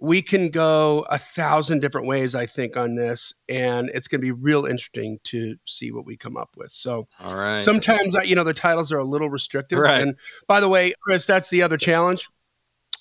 we 0.00 0.20
can 0.22 0.48
go 0.48 1.06
a 1.10 1.18
thousand 1.18 1.80
different 1.80 2.06
ways, 2.06 2.34
I 2.34 2.46
think, 2.46 2.76
on 2.76 2.94
this, 2.96 3.32
and 3.48 3.90
it's 3.94 4.08
going 4.08 4.20
to 4.20 4.24
be 4.24 4.32
real 4.32 4.66
interesting 4.66 5.18
to 5.24 5.56
see 5.66 5.92
what 5.92 6.04
we 6.04 6.16
come 6.16 6.36
up 6.36 6.50
with. 6.56 6.72
So 6.72 7.06
All 7.22 7.36
right. 7.36 7.62
sometimes, 7.62 8.14
you 8.24 8.34
know, 8.34 8.44
the 8.44 8.52
titles 8.54 8.90
are 8.92 8.98
a 8.98 9.04
little 9.04 9.30
restrictive. 9.30 9.78
Right. 9.78 10.02
And 10.02 10.16
by 10.48 10.60
the 10.60 10.68
way, 10.68 10.92
Chris, 11.04 11.26
that's 11.26 11.48
the 11.50 11.62
other 11.62 11.76
challenge. 11.76 12.28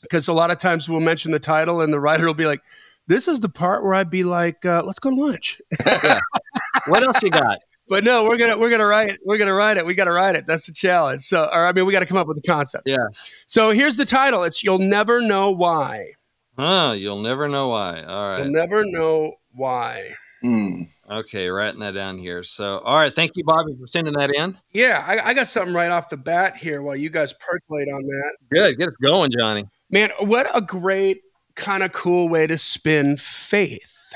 because 0.03 0.27
a 0.27 0.33
lot 0.33 0.51
of 0.51 0.57
times 0.57 0.87
we'll 0.87 0.99
mention 0.99 1.31
the 1.31 1.39
title 1.39 1.81
and 1.81 1.93
the 1.93 1.99
writer 1.99 2.25
will 2.25 2.33
be 2.33 2.45
like, 2.45 2.61
"This 3.07 3.27
is 3.27 3.39
the 3.39 3.49
part 3.49 3.83
where 3.83 3.93
I'd 3.93 4.09
be 4.09 4.23
like, 4.23 4.65
uh, 4.65 4.83
let's 4.85 4.99
go 4.99 5.09
to 5.09 5.15
lunch." 5.15 5.61
What 6.87 7.03
else 7.03 7.21
you 7.23 7.29
got? 7.29 7.57
But 7.89 8.05
no, 8.05 8.23
we're 8.23 8.37
gonna 8.37 8.57
we're 8.57 8.69
gonna 8.69 8.85
write 8.87 9.09
it. 9.09 9.19
We're 9.25 9.37
gonna 9.37 9.53
write 9.53 9.75
it. 9.75 9.85
We 9.85 9.93
got 9.93 10.05
to 10.05 10.13
write 10.13 10.35
it. 10.37 10.47
That's 10.47 10.65
the 10.67 10.71
challenge. 10.71 11.21
So, 11.21 11.49
or 11.53 11.67
I 11.67 11.73
mean, 11.73 11.85
we 11.85 11.91
got 11.91 11.99
to 11.99 12.05
come 12.05 12.15
up 12.17 12.27
with 12.27 12.41
the 12.41 12.49
concept. 12.49 12.83
Yeah. 12.87 13.07
So 13.45 13.71
here's 13.71 13.97
the 13.97 14.05
title. 14.05 14.43
It's 14.43 14.63
"You'll 14.63 14.79
Never 14.79 15.21
Know 15.21 15.51
Why." 15.51 16.13
Huh, 16.57 16.93
you'll 16.97 17.21
never 17.21 17.47
know 17.47 17.69
why. 17.69 18.03
All 18.03 18.29
right. 18.29 18.43
You'll 18.43 18.53
never 18.53 18.83
know 18.85 19.33
why. 19.51 20.13
Hmm. 20.41 20.83
Okay, 21.09 21.49
writing 21.49 21.79
that 21.81 21.93
down 21.93 22.17
here. 22.17 22.43
So, 22.43 22.79
all 22.79 22.97
right. 22.97 23.13
Thank 23.13 23.31
you, 23.35 23.43
Bobby, 23.43 23.75
for 23.79 23.87
sending 23.87 24.13
that 24.13 24.33
in. 24.33 24.57
Yeah, 24.71 25.03
I, 25.05 25.29
I 25.29 25.33
got 25.33 25.47
something 25.47 25.73
right 25.73 25.91
off 25.91 26.09
the 26.09 26.17
bat 26.17 26.55
here 26.55 26.81
while 26.81 26.95
you 26.95 27.09
guys 27.09 27.33
percolate 27.33 27.87
on 27.89 28.03
that. 28.03 28.33
Good. 28.51 28.77
Get 28.77 28.87
us 28.87 28.95
going, 28.97 29.31
Johnny. 29.37 29.65
Man, 29.89 30.11
what 30.19 30.49
a 30.53 30.61
great 30.61 31.21
kind 31.55 31.83
of 31.83 31.91
cool 31.91 32.29
way 32.29 32.47
to 32.47 32.57
spin 32.57 33.17
faith. 33.17 34.13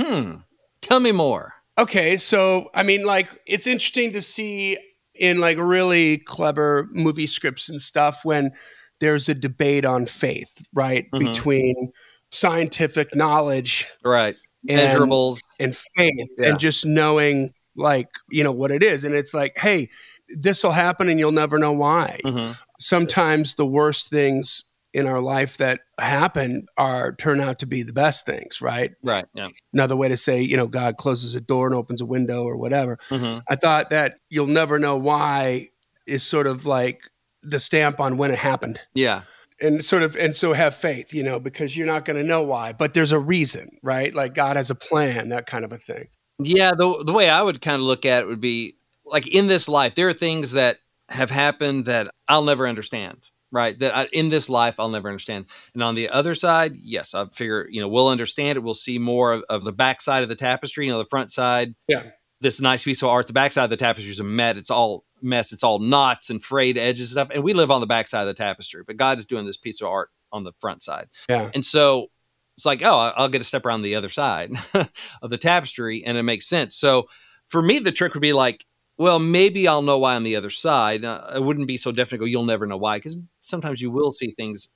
Hmm. 0.00 0.36
Tell 0.82 1.00
me 1.00 1.12
more. 1.12 1.54
Okay, 1.78 2.16
so 2.16 2.68
I 2.74 2.82
mean, 2.82 3.06
like, 3.06 3.28
it's 3.46 3.66
interesting 3.66 4.12
to 4.12 4.22
see 4.22 4.78
in 5.14 5.40
like 5.40 5.58
really 5.58 6.18
clever 6.18 6.88
movie 6.92 7.26
scripts 7.26 7.68
and 7.68 7.80
stuff 7.80 8.24
when 8.24 8.52
there's 9.00 9.28
a 9.28 9.34
debate 9.34 9.84
on 9.84 10.06
faith, 10.06 10.66
right? 10.74 11.06
Mhm. 11.12 11.18
Between 11.32 11.92
scientific 12.30 13.14
knowledge 13.14 13.86
Right. 14.04 14.36
and, 14.68 14.80
Measurables. 14.80 15.38
and 15.58 15.76
faith 15.96 16.28
Yeah. 16.38 16.50
and 16.50 16.58
just 16.60 16.86
knowing, 16.86 17.50
like, 17.76 18.08
you 18.30 18.44
know, 18.44 18.52
what 18.52 18.70
it 18.70 18.82
is. 18.82 19.04
And 19.04 19.14
it's 19.14 19.34
like, 19.34 19.54
hey, 19.56 19.88
this 20.28 20.62
will 20.62 20.70
happen 20.70 21.08
and 21.08 21.18
you'll 21.18 21.32
never 21.32 21.58
know 21.58 21.72
why. 21.72 22.20
Mhm. 22.24 22.56
Sometimes 22.78 23.54
the 23.54 23.66
worst 23.66 24.08
things 24.10 24.62
in 24.92 25.06
our 25.06 25.20
life 25.20 25.56
that 25.56 25.80
happen 25.98 26.66
are 26.76 27.12
turn 27.14 27.40
out 27.40 27.58
to 27.60 27.66
be 27.66 27.82
the 27.82 27.92
best 27.92 28.26
things, 28.26 28.60
right? 28.60 28.92
Right. 29.04 29.24
Yeah. 29.34 29.48
Another 29.72 29.96
way 29.96 30.08
to 30.08 30.16
say, 30.16 30.40
you 30.42 30.56
know, 30.56 30.66
God 30.66 30.96
closes 30.96 31.34
a 31.34 31.40
door 31.40 31.66
and 31.66 31.74
opens 31.76 32.00
a 32.00 32.06
window 32.06 32.42
or 32.44 32.56
whatever. 32.56 32.98
hmm 33.08 33.38
I 33.48 33.56
thought 33.56 33.90
that 33.90 34.16
you'll 34.28 34.46
never 34.48 34.78
know 34.78 34.96
why 34.96 35.68
is 36.06 36.22
sort 36.24 36.46
of 36.48 36.66
like 36.66 37.02
the 37.42 37.60
stamp 37.60 38.00
on 38.00 38.16
when 38.16 38.30
it 38.30 38.38
happened. 38.38 38.80
Yeah. 38.94 39.22
And 39.60 39.84
sort 39.84 40.02
of, 40.02 40.16
and 40.16 40.34
so 40.34 40.54
have 40.54 40.74
faith, 40.74 41.12
you 41.12 41.22
know, 41.22 41.38
because 41.38 41.76
you're 41.76 41.86
not 41.86 42.04
going 42.06 42.16
to 42.16 42.24
know 42.26 42.42
why, 42.42 42.72
but 42.72 42.94
there's 42.94 43.12
a 43.12 43.18
reason, 43.18 43.68
right? 43.82 44.14
Like 44.14 44.32
God 44.34 44.56
has 44.56 44.70
a 44.70 44.74
plan, 44.74 45.28
that 45.28 45.46
kind 45.46 45.64
of 45.64 45.72
a 45.72 45.76
thing. 45.76 46.06
Yeah, 46.38 46.70
the 46.72 47.02
the 47.04 47.12
way 47.12 47.28
I 47.28 47.42
would 47.42 47.60
kind 47.60 47.74
of 47.76 47.82
look 47.82 48.06
at 48.06 48.22
it 48.22 48.26
would 48.26 48.40
be 48.40 48.76
like 49.04 49.28
in 49.28 49.46
this 49.46 49.68
life, 49.68 49.94
there 49.94 50.08
are 50.08 50.14
things 50.14 50.52
that 50.52 50.78
have 51.10 51.30
happened 51.30 51.84
that 51.84 52.08
I'll 52.28 52.44
never 52.44 52.66
understand. 52.66 53.18
Right, 53.52 53.76
that 53.80 53.96
I, 53.96 54.08
in 54.12 54.28
this 54.28 54.48
life 54.48 54.76
I'll 54.78 54.88
never 54.90 55.08
understand, 55.08 55.46
and 55.74 55.82
on 55.82 55.96
the 55.96 56.08
other 56.08 56.36
side, 56.36 56.72
yes, 56.76 57.14
I 57.14 57.26
figure 57.26 57.66
you 57.68 57.80
know 57.80 57.88
we'll 57.88 58.06
understand 58.08 58.56
it. 58.56 58.62
We'll 58.62 58.74
see 58.74 58.96
more 58.98 59.32
of, 59.32 59.44
of 59.50 59.64
the 59.64 59.72
backside 59.72 60.22
of 60.22 60.28
the 60.28 60.36
tapestry. 60.36 60.86
You 60.86 60.92
know, 60.92 60.98
the 60.98 61.04
front 61.04 61.32
side, 61.32 61.74
Yeah. 61.88 62.04
this 62.40 62.60
nice 62.60 62.84
piece 62.84 63.02
of 63.02 63.08
art. 63.08 63.26
The 63.26 63.32
backside 63.32 63.64
of 63.64 63.70
the 63.70 63.76
tapestry 63.76 64.12
is 64.12 64.20
a 64.20 64.24
met. 64.24 64.56
It's 64.56 64.70
all 64.70 65.04
mess. 65.22 65.52
It's 65.52 65.64
all 65.64 65.78
knots 65.78 66.30
and 66.30 66.42
frayed 66.42 66.78
edges 66.78 67.10
and 67.10 67.10
stuff. 67.10 67.28
And 67.34 67.44
we 67.44 67.52
live 67.52 67.70
on 67.70 67.80
the 67.80 67.86
backside 67.86 68.22
of 68.22 68.28
the 68.28 68.34
tapestry, 68.34 68.82
but 68.86 68.96
God 68.96 69.18
is 69.18 69.26
doing 69.26 69.46
this 69.46 69.56
piece 69.56 69.80
of 69.80 69.88
art 69.88 70.10
on 70.32 70.44
the 70.44 70.52
front 70.58 70.82
side. 70.82 71.08
Yeah. 71.28 71.50
And 71.54 71.64
so 71.64 72.08
it's 72.56 72.66
like, 72.66 72.82
oh, 72.84 73.12
I'll 73.16 73.28
get 73.28 73.40
a 73.40 73.44
step 73.44 73.64
around 73.64 73.82
the 73.82 73.94
other 73.94 74.08
side 74.08 74.52
of 75.22 75.30
the 75.30 75.38
tapestry, 75.38 76.04
and 76.04 76.18
it 76.18 76.22
makes 76.24 76.46
sense. 76.46 76.74
So 76.74 77.08
for 77.46 77.62
me, 77.62 77.78
the 77.78 77.92
trick 77.92 78.14
would 78.14 78.20
be 78.20 78.32
like, 78.32 78.66
well, 78.98 79.18
maybe 79.18 79.66
I'll 79.66 79.80
know 79.80 79.98
why 79.98 80.14
on 80.14 80.24
the 80.24 80.36
other 80.36 80.50
side. 80.50 81.04
Uh, 81.04 81.30
it 81.34 81.42
wouldn't 81.42 81.66
be 81.66 81.78
so 81.78 81.90
definite. 81.90 82.18
Go, 82.18 82.26
you'll 82.26 82.44
never 82.44 82.66
know 82.66 82.76
why, 82.76 82.98
because 82.98 83.16
sometimes 83.40 83.80
you 83.80 83.90
will 83.90 84.12
see 84.12 84.32
things 84.32 84.70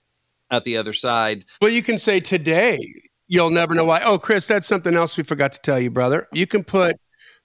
at 0.50 0.64
the 0.64 0.78
other 0.78 0.94
side. 0.94 1.44
Well, 1.60 1.70
you 1.70 1.82
can 1.82 1.98
say 1.98 2.20
today, 2.20 2.78
you'll 3.28 3.50
never 3.50 3.74
know 3.74 3.84
why. 3.84 4.00
Oh, 4.02 4.18
Chris, 4.18 4.46
that's 4.46 4.66
something 4.66 4.94
else 4.94 5.18
we 5.18 5.24
forgot 5.24 5.52
to 5.52 5.60
tell 5.60 5.78
you, 5.78 5.90
brother. 5.90 6.26
You 6.32 6.46
can 6.46 6.64
put, 6.64 6.96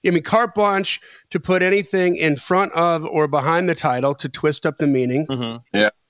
I 0.06 0.10
mean, 0.10 0.22
carte 0.22 0.54
blanche 0.54 1.00
to 1.30 1.38
put 1.40 1.62
anything 1.62 2.16
in 2.16 2.36
front 2.36 2.72
of 2.72 3.04
or 3.04 3.28
behind 3.28 3.68
the 3.68 3.74
title 3.74 4.14
to 4.16 4.28
twist 4.28 4.64
up 4.64 4.78
the 4.78 4.86
meaning. 4.86 5.26
hmm 5.26 5.56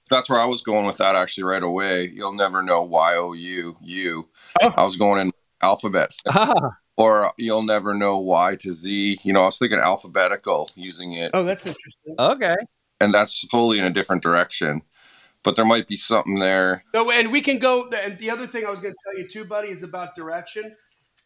That's 0.09 0.29
where 0.29 0.41
I 0.41 0.45
was 0.47 0.63
going 0.63 0.87
with 0.87 0.99
that 0.99 1.15
actually 1.15 1.45
right 1.45 1.63
away. 1.63 2.05
You'll 2.13 2.35
never 2.35 2.63
know 2.63 2.83
Y 2.83 3.15
O 3.17 3.33
U 3.33 3.77
U. 3.81 4.29
Oh. 4.63 4.75
I 4.77 4.83
was 4.85 4.97
going 4.97 5.21
in 5.21 5.33
alphabet. 5.63 6.11
Ah, 6.29 6.53
Or 6.97 7.33
you'll 7.39 7.63
never 7.63 7.95
know 7.95 8.19
Y 8.19 8.57
to 8.61 8.73
Z. 8.73 9.19
You 9.23 9.33
know, 9.33 9.43
I 9.43 9.45
was 9.47 9.59
thinking 9.59 9.79
alphabetical 9.79 10.69
using 10.77 11.13
it, 11.15 11.31
Oh, 11.35 11.45
that's 11.45 11.65
interesting. 11.67 12.15
okay. 12.19 12.57
and 13.01 13.15
that's 13.15 13.47
totally 13.49 13.79
in 13.79 13.85
a 13.85 13.91
different 13.91 14.23
direction. 14.23 14.83
But 15.43 15.57
there 15.57 15.65
might 15.65 15.87
be 15.87 15.97
something 15.97 16.35
there. 16.35 16.85
No, 16.93 17.11
and 17.11 17.33
we 17.33 17.41
can 17.41 17.59
go. 17.59 17.89
And 18.05 18.19
the 18.19 18.29
other 18.31 18.47
thing 18.47 18.67
I 18.67 18.71
was 18.71 18.79
going 18.81 18.93
to 18.93 18.99
tell 19.05 19.19
you 19.19 19.27
too, 19.29 19.47
buddy, 19.47 19.69
is 19.69 19.83
about 19.83 20.15
direction. 20.15 20.77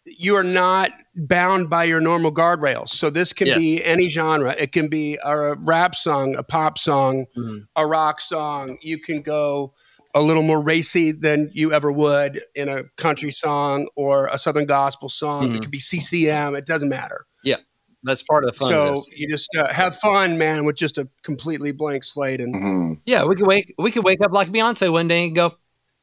You 0.06 0.36
are 0.36 0.42
not 0.42 0.90
bound 1.16 1.70
by 1.70 1.84
your 1.84 2.00
normal 2.00 2.30
guardrails. 2.32 2.90
So 2.90 3.08
this 3.10 3.32
can 3.32 3.46
Yes. 3.46 3.58
be 3.58 3.82
any 3.84 4.08
genre. 4.08 4.54
It 4.58 4.72
can 4.72 4.88
be 4.88 5.18
a 5.24 5.54
rap 5.54 5.94
song, 5.94 6.36
a 6.36 6.42
pop 6.42 6.76
song, 6.78 7.26
Mhm. 7.36 7.66
a 7.76 7.86
rock 7.86 8.20
song. 8.20 8.76
You 8.82 8.98
can 8.98 9.22
go 9.22 9.72
a 10.14 10.20
little 10.20 10.42
more 10.42 10.60
racy 10.62 11.10
than 11.10 11.50
you 11.54 11.72
ever 11.72 11.90
would 11.90 12.42
in 12.54 12.68
a 12.68 12.84
country 12.96 13.32
song 13.32 13.88
or 13.96 14.26
a 14.26 14.38
southern 14.38 14.66
gospel 14.66 15.08
song. 15.08 15.48
Mhm. 15.50 15.56
It 15.56 15.62
could 15.62 15.70
be 15.70 15.80
CCM. 15.80 16.54
It 16.54 16.66
doesn't 16.66 16.88
matter. 16.88 17.26
Yeah, 17.42 17.56
that's 18.02 18.22
part 18.22 18.44
of 18.44 18.52
the 18.52 18.58
fun. 18.58 18.68
so 18.68 19.02
you 19.16 19.26
just 19.28 19.48
uh, 19.56 19.72
have 19.72 19.96
fun, 19.96 20.36
man, 20.38 20.64
with 20.66 20.76
just 20.76 20.98
a 20.98 21.08
completely 21.22 21.72
blank 21.72 22.04
slate. 22.04 22.40
And 22.40 22.54
hmm 22.54 22.92
yeah, 23.06 23.24
we 23.24 23.34
could 23.36 23.46
wake 23.46 23.74
we 23.78 23.90
could 23.90 24.04
wake 24.04 24.20
up 24.20 24.32
like 24.32 24.50
Beyonce 24.50 24.92
one 24.92 25.08
day 25.08 25.24
and 25.26 25.34
go, 25.34 25.54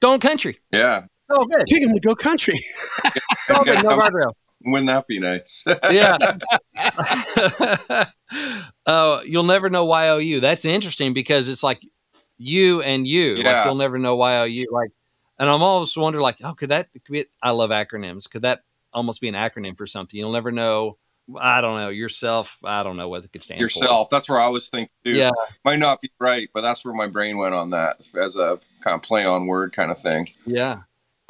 going 0.01 0.19
country. 0.19 0.59
Yeah. 0.73 1.03
It's 1.33 1.55
good. 1.55 1.67
take 1.67 1.83
him 1.83 1.93
to 1.93 1.99
go 1.99 2.15
country. 2.15 2.59
It's 3.05 3.57
all 3.57 3.63
good. 3.63 3.83
No 3.83 3.97
guardrail. 3.97 4.33
Wouldn't 4.63 4.87
that 4.87 5.07
be 5.07 5.19
nice? 5.19 5.63
yeah. 5.91 6.17
uh, 8.85 9.19
you'll 9.25 9.43
never 9.43 9.69
know 9.69 9.85
YOU. 10.19 10.39
That's 10.39 10.65
interesting 10.65 11.13
because 11.13 11.47
it's 11.49 11.63
like 11.63 11.81
you 12.37 12.81
and 12.81 13.07
you. 13.07 13.35
Like 13.37 13.45
Yeah. 13.45 13.65
you'll 13.65 13.75
never 13.75 13.97
know 13.97 14.23
YOU. 14.45 14.67
Like, 14.71 14.91
and 15.39 15.49
I'm 15.49 15.63
always 15.63 15.95
wonder 15.97 16.21
like, 16.21 16.37
oh, 16.43 16.53
could 16.53 16.69
that 16.69 16.89
could 17.05 17.11
be? 17.11 17.25
I 17.41 17.51
love 17.51 17.71
acronyms. 17.71 18.29
Could 18.29 18.43
that 18.43 18.61
almost 18.93 19.21
be 19.21 19.27
an 19.27 19.35
acronym 19.35 19.75
for 19.77 19.87
something? 19.87 20.19
You'll 20.19 20.31
never 20.31 20.51
know. 20.51 20.97
I 21.39 21.61
don't 21.61 21.77
know 21.77 21.89
yourself. 21.89 22.57
I 22.63 22.83
don't 22.83 22.97
know 22.97 23.07
what 23.07 23.23
it 23.23 23.31
could 23.31 23.41
stand 23.41 23.61
Yourself. 23.61 24.09
That's 24.09 24.27
where 24.27 24.39
I 24.39 24.49
was 24.49 24.69
thinking 24.69 24.91
too. 25.05 25.13
Yeah. 25.13 25.31
Might 25.63 25.79
not 25.79 26.01
be 26.01 26.11
right, 26.19 26.49
but 26.53 26.61
that's 26.61 26.83
where 26.83 26.93
my 26.93 27.07
brain 27.07 27.37
went 27.37 27.55
on 27.55 27.69
that 27.69 28.07
as 28.19 28.35
a 28.35 28.59
kind 28.81 28.95
of 28.95 29.01
play 29.01 29.25
on 29.25 29.47
word 29.47 29.71
kind 29.71 29.91
of 29.91 29.97
thing. 29.97 30.27
Yeah. 30.45 30.81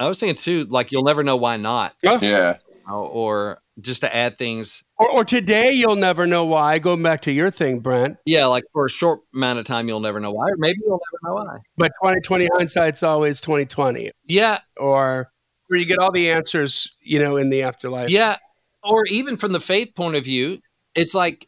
I 0.01 0.07
was 0.07 0.19
thinking 0.19 0.35
too, 0.35 0.65
like 0.69 0.91
you'll 0.91 1.03
never 1.03 1.23
know 1.23 1.35
why 1.37 1.57
not, 1.57 1.95
Yeah. 2.03 2.57
or, 2.87 2.93
or 3.07 3.61
just 3.79 4.01
to 4.01 4.15
add 4.15 4.37
things. 4.37 4.83
Or, 4.97 5.09
or 5.11 5.25
today, 5.25 5.71
you'll 5.71 5.95
never 5.95 6.27
know 6.27 6.45
why. 6.45 6.77
Going 6.79 7.01
back 7.01 7.21
to 7.21 7.31
your 7.31 7.49
thing, 7.49 7.79
Brent. 7.79 8.17
Yeah, 8.25 8.45
like 8.45 8.63
for 8.73 8.85
a 8.85 8.89
short 8.89 9.21
amount 9.33 9.59
of 9.59 9.65
time, 9.65 9.87
you'll 9.87 9.99
never 10.01 10.19
know 10.19 10.31
why, 10.31 10.49
or 10.49 10.57
maybe 10.57 10.79
you'll 10.83 10.99
never 11.23 11.35
know 11.35 11.43
why. 11.43 11.57
But 11.77 11.91
2020 12.03 12.49
hindsight's 12.53 13.01
always 13.03 13.41
2020. 13.41 14.11
Yeah, 14.25 14.59
Or 14.77 15.31
where 15.67 15.79
you 15.79 15.85
get 15.85 15.99
all 15.99 16.11
the 16.11 16.29
answers, 16.29 16.93
you 17.01 17.17
know, 17.19 17.37
in 17.37 17.49
the 17.49 17.61
afterlife. 17.63 18.09
Yeah. 18.09 18.35
Or 18.83 19.05
even 19.09 19.37
from 19.37 19.53
the 19.53 19.59
faith 19.61 19.95
point 19.95 20.15
of 20.15 20.23
view, 20.25 20.59
it's 20.95 21.13
like, 21.13 21.47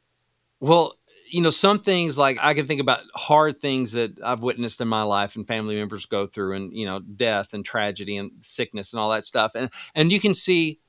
well, 0.62 0.93
you 1.34 1.42
know, 1.42 1.50
some 1.50 1.80
things 1.80 2.16
like 2.16 2.38
I 2.40 2.54
can 2.54 2.68
think 2.68 2.80
about 2.80 3.00
hard 3.16 3.60
things 3.60 3.94
that 3.94 4.20
I've 4.24 4.44
witnessed 4.44 4.80
in 4.82 4.88
my 4.88 5.02
life 5.02 5.36
and 5.36 5.48
family 5.48 5.75
members 5.75 6.06
go 6.06 6.28
through 6.28 6.56
and, 6.56 6.72
you 6.72 6.86
know, 6.86 7.00
death 7.00 7.56
and 7.56 7.66
tragedy 7.66 8.18
and 8.18 8.32
sickness 8.42 8.94
and 8.94 9.00
all 9.00 9.10
that 9.10 9.25
stuff. 9.25 9.56
And 9.56 9.72
and 9.96 10.12
you 10.12 10.20
can 10.20 10.36
see 10.36 10.80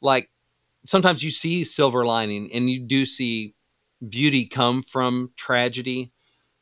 like 0.00 0.28
sometimes 0.86 1.22
you 1.22 1.30
see 1.30 1.64
silver 1.64 2.04
lining 2.04 2.50
and 2.52 2.68
you 2.68 2.80
do 2.80 3.06
see 3.06 3.54
beauty 4.08 4.44
come 4.46 4.82
from 4.82 5.30
tragedy 5.36 6.10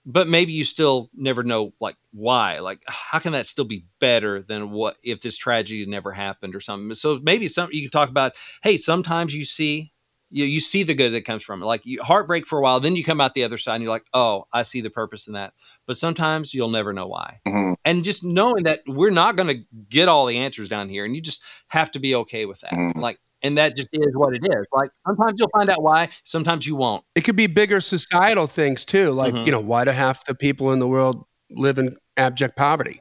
but 0.06 0.28
maybe 0.28 0.52
you 0.52 0.64
still 0.64 1.10
never 1.14 1.42
know 1.42 1.72
like 1.80 1.96
why 2.12 2.58
like 2.58 2.82
how 2.86 3.18
can 3.18 3.32
that 3.32 3.46
still 3.46 3.64
be 3.64 3.84
better 4.00 4.42
than 4.42 4.70
what 4.70 4.96
if 5.02 5.20
this 5.20 5.36
tragedy 5.38 5.86
never 5.86 6.12
happened 6.12 6.54
or 6.54 6.60
something 6.60 6.94
so 6.94 7.20
maybe 7.22 7.48
some 7.48 7.68
you 7.72 7.82
can 7.82 7.90
talk 7.90 8.08
about 8.10 8.32
hey 8.62 8.76
sometimes 8.76 9.34
you 9.34 9.44
see 9.44 9.92
you, 10.30 10.44
you 10.44 10.60
see 10.60 10.82
the 10.82 10.94
good 10.94 11.10
that 11.10 11.24
comes 11.24 11.42
from 11.42 11.62
it 11.62 11.66
like 11.66 11.84
you 11.84 12.02
heartbreak 12.02 12.46
for 12.46 12.58
a 12.58 12.62
while 12.62 12.80
then 12.80 12.96
you 12.96 13.04
come 13.04 13.20
out 13.20 13.34
the 13.34 13.44
other 13.44 13.58
side 13.58 13.74
and 13.74 13.82
you're 13.82 13.92
like 13.92 14.04
oh 14.14 14.46
i 14.52 14.62
see 14.62 14.80
the 14.80 14.90
purpose 14.90 15.26
in 15.26 15.34
that 15.34 15.52
but 15.86 15.98
sometimes 15.98 16.54
you'll 16.54 16.70
never 16.70 16.92
know 16.92 17.06
why 17.06 17.40
Mhm. 17.46 17.74
and 17.84 18.04
just 18.04 18.24
knowing 18.24 18.64
that 18.64 18.80
we're 18.86 19.10
not 19.10 19.36
going 19.36 19.48
to 19.48 19.64
get 19.88 20.08
all 20.08 20.26
the 20.26 20.38
answers 20.38 20.68
down 20.68 20.88
here 20.88 21.04
and 21.04 21.14
you 21.14 21.20
just 21.20 21.42
have 21.68 21.90
to 21.92 21.98
be 21.98 22.14
okay 22.14 22.46
with 22.46 22.60
that 22.60 22.72
Mhm. 22.72 22.96
like 22.96 23.18
and 23.42 23.56
that 23.58 23.74
just 23.76 23.88
is 23.92 24.12
what 24.14 24.34
it 24.34 24.42
is 24.44 24.66
like 24.72 24.90
sometimes 25.06 25.34
you'll 25.38 25.48
find 25.50 25.68
out 25.70 25.82
why 25.82 26.08
sometimes 26.24 26.66
you 26.66 26.76
won't 26.76 27.04
It 27.14 27.22
could 27.22 27.36
be 27.36 27.46
bigger 27.46 27.80
societal 27.80 28.46
things 28.46 28.84
too. 28.84 29.10
Like, 29.10 29.32
Mhm. 29.34 29.46
you 29.46 29.52
know, 29.52 29.60
why 29.60 29.84
do 29.84 29.90
half 29.92 30.24
the 30.26 30.34
people 30.34 30.72
in 30.72 30.78
the 30.78 30.86
world 30.88 31.24
live 31.50 31.78
in 31.78 31.96
abject 32.16 32.56
poverty? 32.56 33.00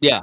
yeah 0.00 0.22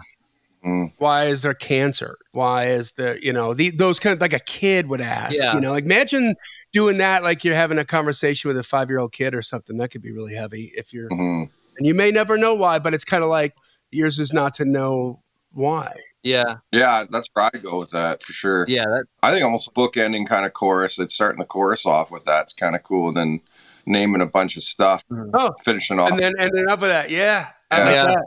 Mm. 0.66 0.94
Why 1.00 1.26
is 1.26 1.42
there 1.42 1.56
cancer? 1.56 2.18
Why 2.34 2.68
is 2.68 2.94
the 2.94 3.20
you 3.22 3.34
know, 3.34 3.54
the, 3.54 3.72
those 3.72 4.00
kind 4.00 4.14
of 4.16 4.22
like 4.22 4.34
a 4.34 4.40
kid 4.40 4.88
would 4.88 5.02
ask, 5.02 5.36
Yeah. 5.42 5.54
you 5.54 5.60
know, 5.60 5.72
like 5.72 5.84
imagine 5.84 6.36
doing 6.72 6.98
that 7.00 7.24
like 7.24 7.44
you're 7.44 7.56
having 7.56 7.78
a 7.78 7.86
conversation 7.86 8.48
with 8.48 8.58
a 8.58 8.64
five 8.64 8.90
year 8.90 9.00
old 9.00 9.12
kid 9.12 9.36
or 9.36 9.42
something. 9.42 9.78
That 9.78 9.90
could 9.92 10.02
be 10.02 10.12
really 10.14 10.34
heavy 10.36 10.72
if 10.76 10.94
you're, 10.94 11.10
Mhm. 11.10 11.50
and 11.78 11.88
you 11.88 11.94
may 11.94 12.10
never 12.12 12.38
know 12.38 12.54
why, 12.54 12.80
but 12.80 12.94
it's 12.94 13.04
kind 13.06 13.24
of 13.24 13.30
like 13.30 13.54
Yours 13.94 14.20
is 14.20 14.32
not 14.32 14.54
to 14.56 14.64
know 14.64 15.22
why. 15.52 15.92
Yeah, 16.24 16.58
Yeah, 16.72 17.04
that's 17.10 17.28
where 17.34 17.50
I 17.54 17.58
go 17.58 17.80
with 17.80 17.90
that 17.90 18.24
for 18.24 18.32
sure. 18.32 18.64
yeah, 18.70 18.86
that, 18.86 19.04
I 19.22 19.32
think 19.32 19.44
almost 19.44 19.68
a 19.68 19.72
bookending 19.72 20.26
kind 20.26 20.46
of 20.46 20.54
chorus. 20.54 20.98
It's 21.00 21.14
starting 21.14 21.40
the 21.40 21.46
chorus 21.46 21.86
off 21.86 22.10
with 22.12 22.24
that's 22.24 22.54
kind 22.54 22.76
of 22.76 22.84
cool. 22.84 23.12
Then 23.12 23.42
naming 23.86 24.22
a 24.22 24.26
bunch 24.28 24.56
of 24.56 24.64
stuff, 24.64 25.04
Oh, 25.34 25.52
finishing 25.64 26.00
off. 26.00 26.12
and 26.12 26.20
then 26.20 26.32
ending 26.40 26.70
up 26.70 26.80
with 26.80 26.92
that. 26.92 27.10
Yeah. 27.10 27.48
Yeah. 27.72 27.90
Yeah. 27.92 28.04
that. 28.06 28.26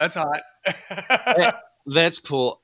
That's 0.00 0.14
hot. 0.14 0.40
that's 1.86 2.18
cool. 2.20 2.62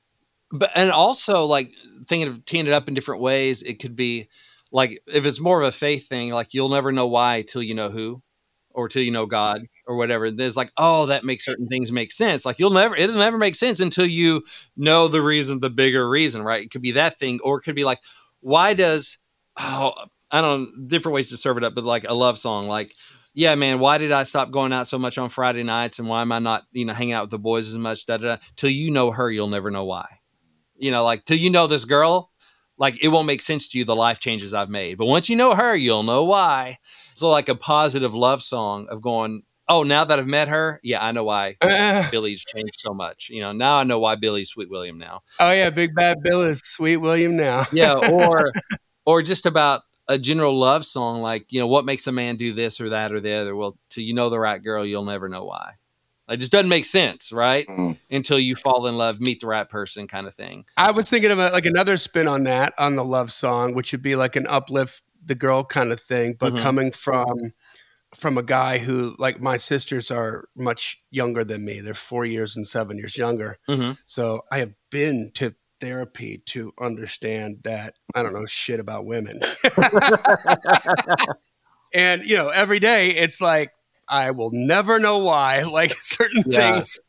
But 0.53 0.69
and 0.75 0.91
also 0.91 1.45
like 1.45 1.71
thinking 2.07 2.27
of 2.27 2.45
teeing 2.45 2.67
it 2.67 2.73
up 2.73 2.87
in 2.87 2.93
different 2.93 3.21
ways, 3.21 3.63
it 3.63 3.79
could 3.79 3.95
be 3.95 4.29
like 4.71 5.01
if 5.07 5.25
it's 5.25 5.39
more 5.39 5.59
of 5.61 5.67
a 5.67 5.71
faith 5.71 6.07
thing, 6.07 6.31
like 6.31 6.53
you'll 6.53 6.69
never 6.69 6.91
know 6.91 7.07
why 7.07 7.43
till 7.47 7.63
you 7.63 7.73
know 7.73 7.89
who, 7.89 8.21
or 8.69 8.87
till 8.87 9.01
you 9.01 9.09
know 9.09 9.25
God, 9.25 9.63
or 9.87 9.95
whatever. 9.95 10.29
There's 10.29 10.55
like, 10.55 10.71
oh, 10.77 11.07
that 11.07 11.25
makes 11.25 11.43
certain 11.43 11.67
things 11.67 11.91
make 11.91 12.11
sense. 12.11 12.45
Like 12.45 12.59
you'll 12.59 12.69
never, 12.69 12.95
it'll 12.95 13.15
never 13.15 13.39
make 13.39 13.55
sense 13.55 13.79
until 13.79 14.05
you 14.05 14.43
know 14.77 15.07
the 15.07 15.23
reason, 15.23 15.59
the 15.59 15.71
bigger 15.71 16.07
reason, 16.07 16.43
right? 16.43 16.63
It 16.63 16.71
could 16.71 16.83
be 16.83 16.91
that 16.91 17.17
thing, 17.17 17.39
or 17.43 17.57
it 17.57 17.63
could 17.63 17.75
be 17.75 17.83
like, 17.85 17.99
why 18.41 18.75
does, 18.75 19.17
oh, 19.59 19.93
I 20.31 20.41
don't 20.41 20.63
know, 20.63 20.87
different 20.87 21.15
ways 21.15 21.29
to 21.29 21.37
serve 21.37 21.57
it 21.57 21.63
up, 21.63 21.73
but 21.75 21.83
like 21.83 22.05
a 22.07 22.13
love 22.13 22.37
song, 22.39 22.67
like. 22.67 22.91
Yeah, 23.35 23.55
man. 23.55 23.79
Why 23.79 23.97
did 23.97 24.11
I 24.11 24.21
stop 24.21 24.51
going 24.51 24.71
out 24.73 24.87
so 24.87 24.99
much 24.99 25.17
on 25.17 25.27
Friday 25.27 25.63
nights, 25.63 25.97
and 25.97 26.07
why 26.07 26.21
am 26.21 26.31
I 26.31 26.37
not, 26.37 26.65
you 26.71 26.85
know, 26.85 26.93
hanging 26.93 27.13
out 27.13 27.23
with 27.23 27.31
the 27.31 27.39
boys 27.39 27.67
as 27.67 27.79
much? 27.79 28.05
Da, 28.05 28.17
da, 28.17 28.35
da. 28.35 28.41
Till 28.57 28.69
you 28.69 28.91
know 28.91 29.09
her, 29.09 29.31
you'll 29.31 29.47
never 29.47 29.71
know 29.71 29.85
why 29.85 30.19
you 30.83 30.91
know, 30.91 31.03
like 31.03 31.25
till 31.25 31.37
you 31.37 31.49
know 31.49 31.65
this 31.67 31.85
girl, 31.85 32.29
like 32.77 33.01
it 33.03 33.07
won't 33.07 33.27
make 33.27 33.41
sense 33.41 33.69
to 33.69 33.77
you 33.77 33.85
the 33.85 33.95
life 33.95 34.19
changes 34.19 34.53
I've 34.53 34.69
made. 34.69 34.97
But 34.97 35.05
once 35.05 35.29
you 35.29 35.35
know 35.35 35.55
her, 35.55 35.75
you'll 35.75 36.03
know 36.03 36.23
why. 36.25 36.77
So 37.15 37.29
like 37.29 37.49
a 37.49 37.55
positive 37.55 38.13
love 38.13 38.43
song 38.43 38.87
of 38.89 39.01
going, 39.01 39.43
oh, 39.69 39.83
now 39.83 40.03
that 40.03 40.19
I've 40.19 40.27
met 40.27 40.49
her, 40.49 40.79
yeah, 40.83 41.03
I 41.03 41.11
know 41.13 41.23
why 41.23 41.55
Uh, 41.61 42.09
Billy's 42.11 42.43
changed 42.43 42.75
so 42.79 42.93
much. 42.93 43.29
You 43.29 43.41
know, 43.41 43.51
now 43.53 43.77
I 43.77 43.83
know 43.83 43.99
why 43.99 44.15
Billy's 44.15 44.49
Sweet 44.49 44.69
William 44.69 44.97
now. 44.97 45.21
oh 45.39 45.51
yeah, 45.51 45.69
Big 45.69 45.95
Bad 45.95 46.17
Bill 46.21 46.41
is 46.41 46.59
Sweet 46.61 46.97
William 46.97 47.35
now. 47.37 47.63
Yeah, 47.71 47.95
or 48.11 48.51
or 49.05 49.21
just 49.21 49.45
about 49.45 49.81
a 50.09 50.17
general 50.17 50.57
love 50.59 50.85
song 50.85 51.21
like, 51.21 51.45
you 51.53 51.59
know, 51.61 51.67
what 51.67 51.85
makes 51.85 52.07
a 52.07 52.11
man 52.11 52.35
do 52.35 52.51
this 52.51 52.81
or 52.81 52.89
that 52.89 53.13
or 53.13 53.21
the 53.21 53.33
other? 53.33 53.55
Well, 53.55 53.77
till 53.89 54.03
you 54.03 54.13
know 54.13 54.29
the 54.29 54.39
right 54.39 54.61
girl, 54.61 54.85
you'll 54.85 55.05
never 55.05 55.29
know 55.29 55.45
why. 55.45 55.75
It 56.29 56.37
just 56.37 56.51
doesn't 56.51 56.69
make 56.69 56.85
sense, 56.85 57.31
right? 57.31 57.67
Mm. 57.67 57.97
Until 58.09 58.39
you 58.39 58.55
fall 58.55 58.87
in 58.87 58.97
love, 58.97 59.19
meet 59.19 59.41
the 59.41 59.47
right 59.47 59.67
person 59.67 60.07
kind 60.07 60.25
of 60.25 60.33
thing. 60.33 60.65
I 60.77 60.91
was 60.91 61.09
thinking 61.09 61.31
of 61.31 61.39
a, 61.39 61.49
like 61.49 61.65
another 61.65 61.97
spin 61.97 62.27
on 62.27 62.43
that 62.43 62.73
on 62.77 62.95
the 62.95 63.03
love 63.03 63.31
song, 63.31 63.73
which 63.73 63.91
would 63.91 64.01
be 64.01 64.15
like 64.15 64.35
an 64.35 64.47
uplift 64.47 65.01
the 65.25 65.35
girl 65.35 65.63
kind 65.63 65.91
of 65.91 66.01
thing, 66.01 66.35
but 66.37 66.53
Mhm. 66.53 66.59
coming 66.59 66.91
from 66.91 67.53
from 68.15 68.37
a 68.37 68.43
guy 68.43 68.77
who 68.77 69.15
like 69.17 69.41
my 69.41 69.57
sisters 69.57 70.11
are 70.11 70.47
much 70.55 71.01
younger 71.09 71.43
than 71.43 71.65
me. 71.65 71.79
They're 71.79 71.95
four 71.95 72.25
years 72.25 72.55
and 72.55 72.67
seven 72.67 72.97
years 72.97 73.17
younger. 73.17 73.57
Mhm. 73.67 73.97
So 74.05 74.43
I 74.51 74.59
have 74.59 74.73
been 74.91 75.31
to 75.35 75.55
therapy 75.79 76.37
to 76.45 76.71
understand 76.79 77.59
that 77.63 77.95
I 78.13 78.21
don't 78.21 78.33
know 78.33 78.45
shit 78.45 78.79
about 78.79 79.05
women. 79.05 79.39
and 81.93 82.23
you 82.23 82.37
know, 82.37 82.49
every 82.49 82.79
day 82.79 83.09
it's 83.09 83.41
like 83.41 83.71
I 84.07 84.31
will 84.31 84.51
never 84.53 84.99
know 84.99 85.19
why. 85.19 85.63
Like 85.73 85.91
certain 85.99 86.43
Yeah. 86.45 86.73
things 86.73 86.99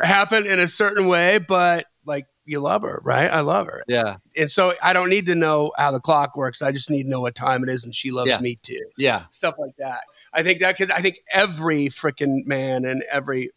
happen 0.00 0.46
in 0.46 0.58
a 0.58 0.66
certain 0.68 1.08
way, 1.08 1.38
but 1.38 1.86
like 2.04 2.26
you 2.44 2.60
love 2.60 2.82
her, 2.82 3.00
right? 3.04 3.30
I 3.30 3.40
love 3.40 3.66
her. 3.66 3.84
Yeah. 3.86 4.16
And 4.36 4.50
so 4.50 4.72
I 4.82 4.92
don't 4.94 5.10
need 5.10 5.26
to 5.26 5.34
know 5.34 5.72
how 5.76 5.90
the 5.90 6.00
clock 6.00 6.36
works. 6.36 6.62
I 6.62 6.72
just 6.72 6.90
need 6.90 7.04
to 7.04 7.10
know 7.10 7.20
what 7.20 7.34
time 7.34 7.62
it 7.62 7.68
is 7.68 7.84
and 7.84 7.94
she 7.94 8.10
loves 8.10 8.30
Yeah. 8.30 8.40
me 8.40 8.56
too. 8.62 8.80
Yeah. 8.96 9.24
Stuff 9.30 9.54
like 9.58 9.76
that. 9.78 10.00
I 10.32 10.42
think 10.42 10.60
that 10.60 10.76
because 10.76 10.90
I 10.90 11.00
think 11.02 11.18
every 11.32 11.86
freaking 11.88 12.46
man 12.46 12.84
and 12.86 13.02
every 13.10 13.50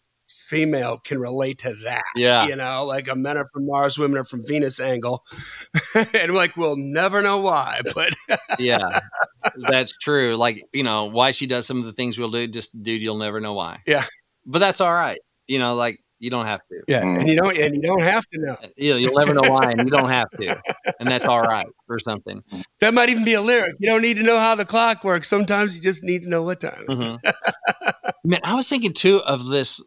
female 0.52 0.98
can 0.98 1.18
relate 1.20 1.60
to 1.60 1.74
that. 1.86 2.04
Yeah. 2.16 2.46
You 2.46 2.58
know, 2.58 2.84
like 2.86 3.08
a 3.08 3.16
men 3.16 3.38
are 3.38 3.48
from 3.54 3.66
Mars, 3.66 3.98
women 3.98 4.18
are 4.18 4.26
from 4.26 4.46
Venus 4.46 4.80
angle. 4.82 5.24
and 6.14 6.34
like 6.34 6.58
we'll 6.58 6.76
never 6.76 7.22
know 7.22 7.40
why, 7.40 7.80
but 7.96 8.14
yeah, 8.60 9.00
that's 9.70 9.94
true. 9.98 10.36
Like, 10.36 10.62
you 10.74 10.84
know, 10.84 11.06
why 11.06 11.32
she 11.32 11.48
does 11.48 11.66
some 11.66 11.80
of 11.80 11.86
the 11.86 11.94
things 11.94 12.18
we'll 12.18 12.30
do, 12.32 12.48
just 12.48 12.84
dude, 12.84 13.02
you'll 13.02 13.18
never 13.18 13.40
know 13.40 13.54
why. 13.54 13.80
Yeah. 13.88 14.06
But 14.46 14.60
that's 14.60 14.82
all 14.82 14.94
right. 14.94 15.20
You 15.48 15.58
know, 15.60 15.76
like 15.76 15.98
you 16.20 16.30
don't 16.30 16.46
have 16.46 16.62
to. 16.70 16.82
yeah. 16.88 17.02
And 17.02 17.28
you 17.28 17.36
don't 17.36 17.58
and 17.58 17.76
you 17.76 17.82
don't 17.82 18.04
have 18.04 18.28
to 18.28 18.40
know. 18.40 18.56
You 18.76 18.92
know, 18.92 18.98
you'll 18.98 19.18
never 19.18 19.34
know 19.34 19.50
why, 19.50 19.72
and 19.72 19.80
you 19.80 19.90
don't 19.90 20.10
have 20.10 20.30
to, 20.40 20.62
and 21.00 21.10
that's 21.10 21.26
all 21.26 21.42
right 21.42 21.66
or 21.90 21.98
something. 21.98 22.44
That 22.80 22.94
might 22.94 23.10
even 23.10 23.26
be 23.26 23.34
a 23.34 23.42
lyric. 23.42 23.76
You 23.80 23.90
don't 23.90 24.02
need 24.04 24.18
to 24.18 24.24
know 24.24 24.38
how 24.38 24.54
the 24.56 24.66
clock 24.66 25.04
works. 25.04 25.28
Sometimes 25.30 25.76
you 25.76 25.82
just 25.82 26.04
need 26.04 26.22
to 26.24 26.30
know 26.30 26.44
what 26.44 26.60
time. 26.62 26.86
Mhm. 26.90 27.20
Man, 28.24 28.40
I 28.44 28.54
was 28.54 28.70
thinking 28.70 28.94
too 28.94 29.20
of 29.26 29.46
this, 29.48 29.84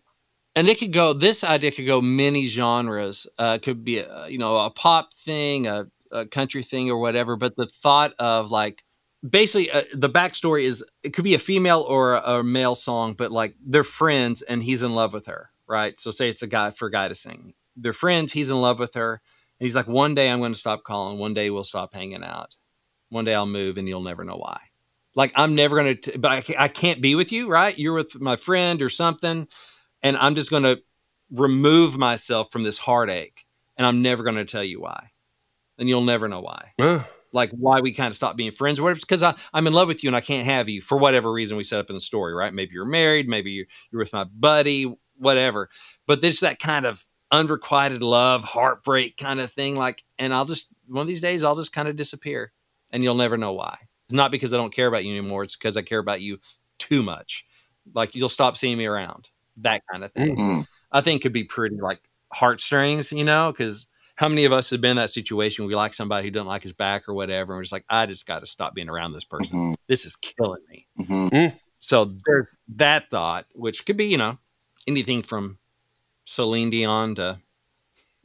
and 0.57 0.69
it 0.69 0.79
could 0.79 0.93
go. 0.93 1.13
This 1.13 1.45
idea 1.45 1.71
could 1.71 1.87
go 1.87 2.01
many 2.01 2.47
genres. 2.47 3.27
Uh, 3.39 3.59
could 3.61 3.85
be, 3.85 3.99
a, 3.99 4.29
you 4.29 4.39
know, 4.39 4.59
a 4.59 4.71
pop 4.71 5.15
thing, 5.15 5.67
a, 5.67 5.87
a 6.13 6.27
country 6.27 6.63
thing, 6.63 6.91
or 6.91 6.99
whatever. 6.99 7.37
But 7.37 7.57
the 7.57 7.67
thought 7.67 8.13
of 8.19 8.51
like, 8.51 8.85
basically, 9.29 9.71
uh, 9.71 9.83
the 9.95 10.11
backstory 10.11 10.63
is 10.63 10.85
it 11.03 11.11
could 11.11 11.25
be 11.25 11.35
a 11.35 11.39
female 11.39 11.85
or 11.89 12.15
a, 12.15 12.39
a 12.39 12.45
male 12.45 12.75
song, 12.75 13.15
but 13.15 13.31
like 13.31 13.55
they're 13.65 13.85
friends, 13.85 14.43
and 14.43 14.63
he's 14.63 14.83
in 14.83 14.95
love 14.95 15.13
with 15.13 15.27
her, 15.27 15.51
right? 15.67 15.99
So 15.99 16.11
say 16.11 16.29
it's 16.29 16.43
a 16.43 16.47
guy 16.47 16.71
for 16.71 16.89
a 16.89 16.93
guy 16.93 17.09
to 17.09 17.15
sing. 17.15 17.55
They're 17.77 17.93
friends. 17.93 18.33
He's 18.33 18.51
in 18.51 18.61
love 18.61 18.79
with 18.79 18.95
her. 18.95 19.21
And 19.59 19.67
he's 19.67 19.77
like, 19.77 19.89
one 19.89 20.15
day 20.15 20.31
I'm 20.31 20.41
going 20.41 20.53
to 20.53 20.59
stop 20.59 20.85
calling. 20.85 21.19
One 21.19 21.35
day 21.35 21.51
we'll 21.51 21.65
stop 21.65 21.95
hanging 21.95 22.25
out. 22.25 22.57
One 23.09 23.25
day 23.25 23.35
I'll 23.35 23.47
move, 23.47 23.79
and 23.79 23.89
you'll 23.89 24.03
never 24.03 24.25
know 24.25 24.37
why 24.37 24.61
like 25.15 25.33
I'm 25.35 25.55
never 25.55 25.81
going 25.81 25.97
to, 25.97 26.19
but 26.19 26.33
I, 26.33 26.65
I 26.65 26.69
can't 26.69 27.01
be 27.01 27.15
with 27.15 27.33
you, 27.33 27.49
right? 27.49 27.79
You're 27.79 27.95
with 27.95 28.21
my 28.21 28.37
friend 28.37 28.83
or 28.83 28.89
something, 28.89 29.49
and 30.05 30.17
I'm 30.19 30.37
just 30.37 30.51
going 30.51 30.63
to 30.63 30.81
remove 31.33 31.99
myself 31.99 32.53
from 32.53 32.63
this 32.63 32.79
heartache, 32.79 33.45
and 33.77 33.85
I'm 33.85 34.03
never 34.03 34.23
going 34.23 34.37
to 34.37 34.45
tell 34.45 34.63
you 34.63 34.81
why, 34.81 35.11
and 35.79 35.89
you'll 35.89 36.03
never 36.03 36.29
know 36.29 36.41
why. 36.41 36.73
Like 37.33 37.51
why 37.51 37.81
we 37.81 37.91
kind 37.91 38.07
of 38.07 38.15
stopped 38.15 38.37
being 38.37 38.53
friends, 38.53 38.79
or 38.79 38.85
whatever. 38.85 39.01
Because 39.01 39.23
I'm 39.23 39.67
in 39.67 39.73
love 39.73 39.89
with 39.89 40.05
you 40.05 40.09
and 40.09 40.15
I 40.15 40.21
can't 40.21 40.47
have 40.47 40.69
you 40.69 40.81
for 40.81 40.97
whatever 40.97 41.33
reason 41.33 41.57
we 41.57 41.65
set 41.65 41.81
up 41.81 41.91
in 41.91 41.97
the 41.97 42.01
story, 42.01 42.33
right? 42.33 42.55
Maybe 42.55 42.75
you're 42.75 42.85
married, 42.85 43.29
maybe 43.29 43.51
you're, 43.51 43.67
you're 43.91 43.99
with 43.99 44.13
my 44.13 44.23
buddy, 44.23 44.95
whatever. 45.17 45.69
But 46.07 46.21
there's 46.21 46.39
that 46.41 46.61
kind 46.61 46.87
of 46.87 47.05
unrequited 47.33 48.03
love, 48.03 48.45
heartbreak 48.45 49.17
kind 49.17 49.41
of 49.41 49.51
thing. 49.51 49.75
Like, 49.75 50.05
and 50.17 50.33
I'll 50.33 50.45
just 50.45 50.73
one 50.87 51.01
of 51.01 51.09
these 51.09 51.21
days 51.21 51.43
I'll 51.43 51.57
just 51.57 51.73
kind 51.73 51.89
of 51.89 51.97
disappear, 51.97 52.53
and 52.91 53.03
you'll 53.03 53.17
never 53.17 53.37
know 53.37 53.53
why. 53.53 53.79
It's 54.05 54.13
not 54.13 54.31
because 54.31 54.55
I 54.55 54.59
don't 54.59 54.73
care 54.73 54.87
about 54.87 55.05
you 55.05 55.11
anymore. 55.19 55.43
It's 55.43 55.57
because 55.57 55.77
I 55.77 55.83
care 55.83 55.99
about 55.99 56.21
you 56.21 56.39
too 56.79 57.03
much. 57.03 57.47
Like 57.95 58.15
you'll 58.15 58.29
stop 58.29 58.57
seeing 58.57 58.79
me 58.79 58.87
around. 58.87 59.31
That 59.59 59.83
kind 59.91 60.05
of 60.05 60.13
thing. 60.13 60.37
Mm. 60.37 60.67
I 60.93 61.01
think 61.01 61.23
could 61.23 61.33
be 61.33 61.45
pretty 61.45 61.77
like 61.77 62.01
heartstrings, 62.33 63.13
you 63.13 63.25
know, 63.25 63.53
because 63.53 63.87
how 64.17 64.29
many 64.29 64.45
of 64.45 64.53
us 64.53 64.71
have 64.71 64.81
been 64.81 64.93
in 64.93 64.97
that 64.97 65.11
situation? 65.11 65.67
We 65.67 65.75
like 65.75 65.95
somebody 65.95 66.25
who 66.27 66.31
doesn't 66.31 66.49
like 66.49 66.63
his 66.63 66.73
back 66.73 67.09
or 67.09 67.15
whatever. 67.15 67.53
And 67.53 67.59
we're 67.59 67.63
just 67.65 67.73
like, 67.73 67.85
I 67.89 68.07
just 68.07 68.27
got 68.27 68.41
to 68.41 68.47
stop 68.47 68.75
being 68.75 68.89
around 68.89 69.13
this 69.13 69.25
person. 69.25 69.73
Mhm. 69.73 69.75
This 69.89 70.05
is 70.05 70.17
killing 70.17 70.63
me. 70.69 70.87
Mhm. 70.99 71.59
So 71.81 72.07
there's 72.27 72.57
that 72.77 73.11
thought, 73.11 73.47
which 73.55 73.85
could 73.87 73.97
be, 73.97 74.07
you 74.07 74.19
know, 74.19 74.39
anything 74.87 75.23
from 75.23 75.59
Celine 76.25 76.71
Dion 76.71 77.15
to, 77.17 77.39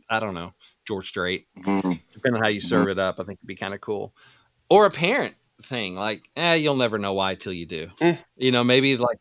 I 0.10 0.20
don't 0.20 0.34
know, 0.34 0.54
George 0.88 1.08
Strait 1.08 1.46
Mhm. 1.58 2.02
depending 2.12 2.38
on 2.40 2.44
how 2.44 2.50
you 2.50 2.62
serve 2.62 2.88
it 2.90 3.00
up, 3.00 3.20
I 3.20 3.24
think 3.24 3.40
it'd 3.40 3.48
be 3.48 3.56
kind 3.56 3.74
of 3.74 3.82
cool. 3.82 4.16
Or 4.70 4.86
a 4.86 4.92
parent 4.92 5.36
thing, 5.64 5.96
like, 5.96 6.30
eh, 6.36 6.56
you'll 6.56 6.76
never 6.78 6.98
know 6.98 7.14
why 7.14 7.36
till 7.36 7.54
you 7.54 7.66
do. 7.66 7.88
Mm. 8.02 8.18
You 8.38 8.52
know, 8.52 8.64
maybe 8.64 8.98
like, 8.98 9.20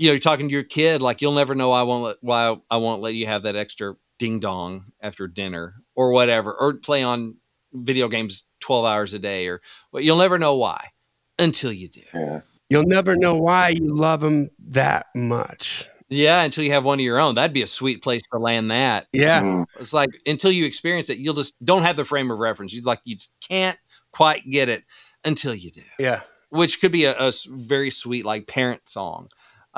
you 0.00 0.06
know, 0.06 0.12
you're 0.12 0.18
talking 0.18 0.48
to 0.48 0.52
your 0.52 0.64
kid, 0.64 1.02
like, 1.02 1.20
you'll 1.20 1.34
never 1.34 1.54
know 1.54 1.72
I 1.72 1.82
won't 1.82 2.02
let, 2.02 2.16
why 2.22 2.56
I 2.70 2.78
won't 2.78 3.02
let 3.02 3.12
you 3.12 3.26
have 3.26 3.42
that 3.42 3.54
extra 3.54 3.96
ding 4.18 4.40
dong 4.40 4.86
after 5.02 5.28
dinner 5.28 5.74
or 5.94 6.12
whatever, 6.12 6.54
or 6.54 6.72
play 6.72 7.02
on 7.02 7.36
video 7.74 8.08
games 8.08 8.44
12 8.60 8.86
hours 8.86 9.12
a 9.12 9.18
day, 9.18 9.46
or 9.46 9.60
well, 9.92 10.02
you'll 10.02 10.16
never 10.16 10.38
know 10.38 10.56
why 10.56 10.92
until 11.38 11.70
you 11.70 11.86
do. 11.88 12.00
Yeah. 12.14 12.40
You'll 12.70 12.86
never 12.86 13.14
know 13.14 13.36
why 13.36 13.74
you 13.76 13.94
love 13.94 14.22
them 14.22 14.48
that 14.68 15.06
much. 15.14 15.86
Yeah, 16.08 16.44
until 16.44 16.64
you 16.64 16.72
have 16.72 16.86
one 16.86 16.98
of 16.98 17.04
your 17.04 17.18
own. 17.18 17.34
That'd 17.34 17.52
be 17.52 17.62
a 17.62 17.66
sweet 17.66 18.02
place 18.02 18.22
to 18.32 18.38
land 18.38 18.70
that. 18.70 19.06
Yeah. 19.12 19.42
Mm. 19.42 19.66
It's 19.78 19.92
like 19.92 20.08
until 20.24 20.50
you 20.50 20.64
experience 20.64 21.10
it, 21.10 21.18
you'll 21.18 21.34
just 21.34 21.62
don't 21.62 21.82
have 21.82 21.96
the 21.96 22.06
frame 22.06 22.30
of 22.30 22.38
reference. 22.38 22.72
You 22.72 22.80
like 22.82 23.00
you 23.04 23.16
just 23.16 23.34
can't 23.46 23.78
quite 24.12 24.48
get 24.48 24.70
it 24.70 24.84
until 25.26 25.54
you 25.54 25.70
do. 25.70 25.82
Yeah. 25.98 26.22
Which 26.48 26.80
could 26.80 26.90
be 26.90 27.04
a 27.04 27.30
very 27.48 27.90
sweet 27.90 28.24
like 28.24 28.46
parent 28.46 28.88
song. 28.88 29.28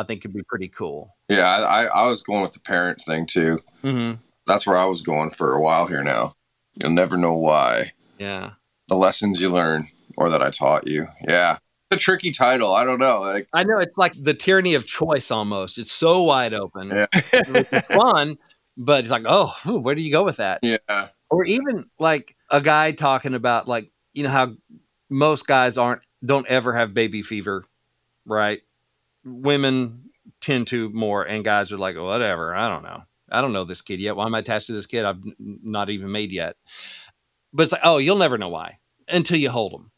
I 0.03 0.05
think 0.05 0.23
could 0.23 0.35
be 0.35 0.43
pretty 0.43 0.69
cool. 0.69 1.15
Yeah, 1.29 1.47
I, 1.49 1.85
I, 1.85 2.09
was 2.09 2.23
going 2.23 2.43
with 2.43 2.53
the 2.53 2.61
parent 2.61 3.01
thing 3.01 3.27
too. 3.27 3.61
Mm-hmm. 3.85 4.21
That's 4.47 4.67
where 4.67 4.77
I 4.77 4.85
was 4.87 5.01
going 5.01 5.31
for 5.31 5.53
a 5.55 5.63
while 5.63 5.87
here 5.87 6.03
now. 6.03 6.35
You'll 6.75 6.91
never 6.91 7.17
know 7.17 7.35
why. 7.35 7.93
Yeah, 8.19 8.53
The 8.89 8.97
lessons 8.97 9.41
you 9.41 9.49
learn 9.49 9.87
or 10.17 10.29
that 10.29 10.43
I 10.43 10.51
taught 10.51 10.87
you. 10.87 11.07
Yeah. 11.27 11.59
It's 11.91 11.97
a 12.03 12.05
tricky 12.05 12.33
title. 12.33 12.73
I 12.73 12.85
don't 12.85 12.99
know. 12.99 13.21
Like, 13.21 13.49
I 13.53 13.65
know 13.65 13.79
it's 13.79 13.97
like 13.97 14.13
the 14.21 14.35
tyranny 14.35 14.75
of 14.75 14.87
choice 14.87 15.31
almost. 15.31 15.79
It's 15.79 15.93
so 15.93 16.23
wide 16.23 16.55
open. 16.55 16.89
Yeah. 16.89 17.07
it's 17.13 17.87
fun, 17.89 18.39
but 18.77 19.01
it's 19.01 19.11
like, 19.11 19.25
oh, 19.27 19.55
where 19.65 19.95
do 19.95 20.03
you 20.03 20.11
go 20.11 20.25
with 20.25 20.37
that? 20.39 20.61
yeah. 20.63 20.79
or 21.31 21.45
even 21.45 21.85
like 21.99 22.37
a 22.51 22.61
guy 22.61 22.93
talking 22.93 23.35
about 23.35 23.69
like 23.69 23.91
you 24.13 24.23
know 24.23 24.31
how 24.31 24.55
most 25.09 25.47
guys 25.47 25.79
aren't 25.79 26.03
don't 26.25 26.47
ever 26.47 26.75
have 26.75 26.95
baby 26.95 27.23
fever 27.23 27.65
right 28.27 28.63
women 29.25 30.11
tend 30.41 30.67
to 30.69 30.91
more 30.91 31.23
and 31.23 31.45
guys 31.45 31.73
are 31.73 31.79
like 31.79 31.97
whatever 31.97 32.55
i 32.55 32.69
don't 32.69 32.83
know 32.85 33.03
I 33.35 33.41
don't 33.41 33.55
know 33.55 33.65
this 33.65 33.81
kid 33.81 33.99
yet. 33.99 34.15
Why 34.15 34.27
am 34.27 34.35
I 34.35 34.41
attached 34.41 34.67
to 34.67 34.75
this 34.75 34.85
kid? 34.85 35.07
I've 35.07 35.23
not 35.39 35.89
even 35.89 36.13
made 36.13 36.33
yet. 36.33 36.57
But 37.51 37.63
it's 37.63 37.73
like, 37.73 37.81
oh, 37.83 37.97
you'll 37.97 38.19
never 38.19 38.37
know 38.37 38.51
why 38.51 38.79
until 39.09 39.39
you 39.39 39.49
hold 39.51 39.73
them. 39.73 39.91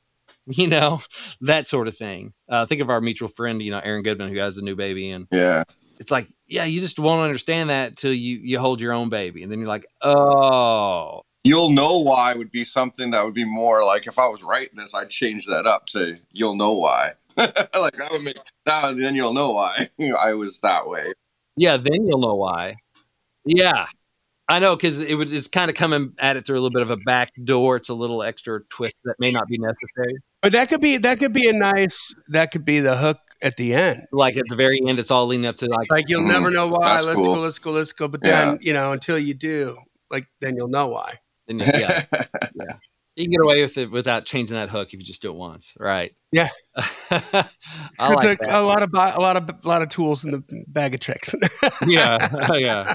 You 0.46 0.68
know, 0.68 1.00
that 1.40 1.66
sort 1.66 1.88
of 1.88 1.96
thing. 1.96 2.32
Uh, 2.48 2.64
think 2.64 2.80
of 2.80 2.90
our 2.90 3.00
mutual 3.00 3.28
friend, 3.28 3.60
you 3.60 3.72
know, 3.72 3.80
Aaron 3.82 4.02
Goodman, 4.04 4.28
who 4.28 4.38
has 4.38 4.56
a 4.56 4.62
new 4.62 4.76
baby, 4.76 5.10
and 5.10 5.26
Yeah. 5.32 5.64
it's 5.98 6.12
like, 6.12 6.28
yeah, 6.46 6.64
you 6.64 6.80
just 6.80 6.98
won't 7.00 7.22
understand 7.24 7.70
that 7.70 7.96
till 7.96 8.12
you 8.12 8.38
you 8.40 8.60
hold 8.60 8.80
your 8.80 8.92
own 8.92 9.08
baby, 9.08 9.42
and 9.42 9.50
then 9.50 9.58
you're 9.58 9.66
like, 9.68 9.86
oh, 10.02 11.22
You'll 11.44 11.70
know 11.70 11.98
why 12.00 12.32
would 12.34 12.50
be 12.50 12.64
something 12.64 13.10
that 13.10 13.22
would 13.24 13.34
be 13.34 13.44
more 13.44 13.84
like 13.84 14.06
if 14.06 14.18
I 14.18 14.26
was 14.28 14.42
writing 14.42 14.74
this, 14.76 14.94
I'd 14.94 15.10
change 15.10 15.46
that 15.46 15.66
up 15.66 15.86
to 15.88 16.16
you'll 16.32 16.56
know 16.56 16.72
why. 16.72 17.12
like 17.36 17.56
that 17.74 18.08
would 18.12 18.22
make 18.22 18.38
that 18.64 18.96
then 18.96 19.14
you'll 19.14 19.34
know 19.34 19.50
why 19.52 19.88
I 20.18 20.32
was 20.34 20.60
that 20.60 20.88
way. 20.88 21.12
yeah, 21.56 21.76
then 21.76 22.06
you'll 22.06 22.20
know 22.20 22.34
why. 22.34 22.76
Yeah, 23.44 23.86
I 24.48 24.58
know 24.58 24.74
because 24.76 25.00
it 25.00 25.16
would 25.16 25.30
it's 25.32 25.48
kind 25.48 25.70
of 25.70 25.76
coming 25.76 26.14
at 26.18 26.36
it 26.38 26.46
through 26.46 26.56
a 26.56 26.60
little 26.62 26.70
bit 26.70 26.82
of 26.82 26.90
a 26.90 26.96
back 26.96 27.32
door. 27.44 27.76
It's 27.76 27.88
a 27.90 27.94
little 27.94 28.22
extra 28.22 28.60
twist 28.70 28.96
that 29.04 29.16
may 29.18 29.30
not 29.30 29.46
be 29.48 29.58
necessary. 29.58 30.14
But 30.40 30.52
that 30.52 30.68
could 30.70 30.80
be 30.80 30.96
that 30.98 31.18
could 31.18 31.32
be 31.34 31.48
a 31.48 31.52
nice 31.52 32.14
that 32.28 32.52
could 32.52 32.64
be 32.64 32.80
the 32.80 32.96
hook 32.96 33.18
at 33.42 33.56
the 33.58 33.74
end. 33.74 34.06
Like 34.12 34.36
at 34.38 34.44
the 34.48 34.56
very 34.56 34.78
end, 34.88 34.98
it's 34.98 35.10
all 35.10 35.26
leading 35.26 35.44
up 35.46 35.56
to 35.58 35.66
like, 35.66 35.90
Like 35.90 36.08
you'll 36.08 36.22
Mhm. 36.22 36.28
never 36.28 36.50
know 36.50 36.68
why. 36.68 37.00
Let's 37.00 37.16
cool. 37.16 37.34
go, 37.34 37.40
let's 37.40 37.58
go, 37.58 37.72
let's 37.72 37.92
go. 37.92 38.08
But 38.08 38.22
then 38.22 38.58
you 38.62 38.72
know 38.72 38.92
until 38.92 39.18
you 39.18 39.34
do, 39.34 39.76
like 40.10 40.26
then 40.40 40.56
you'll 40.56 40.68
know 40.68 40.86
why. 40.86 41.18
Then 41.46 41.58
you- 41.60 41.66
yeah, 41.74 42.04
you 43.16 43.24
can 43.24 43.30
get 43.30 43.40
away 43.40 43.62
with 43.62 43.78
it 43.78 43.90
without 43.90 44.24
changing 44.24 44.56
that 44.56 44.70
hook 44.70 44.88
if 44.88 44.94
you 44.94 45.00
just 45.04 45.22
do 45.22 45.30
it 45.30 45.36
once, 45.36 45.74
right? 45.78 46.14
Yeah. 46.32 46.48
I 47.10 47.46
it's 48.00 48.24
like 48.24 48.40
a, 48.42 48.60
a 48.60 48.62
lot 48.62 48.82
of 48.82 48.90
a 48.92 49.20
lot 49.20 49.36
of 49.36 49.48
a 49.48 49.68
lot 49.68 49.82
of 49.82 49.88
tools 49.88 50.24
in 50.24 50.32
the 50.32 50.64
bag 50.68 50.94
of 50.94 51.00
tricks. 51.00 51.34
yeah, 51.86 52.54
yeah. 52.56 52.94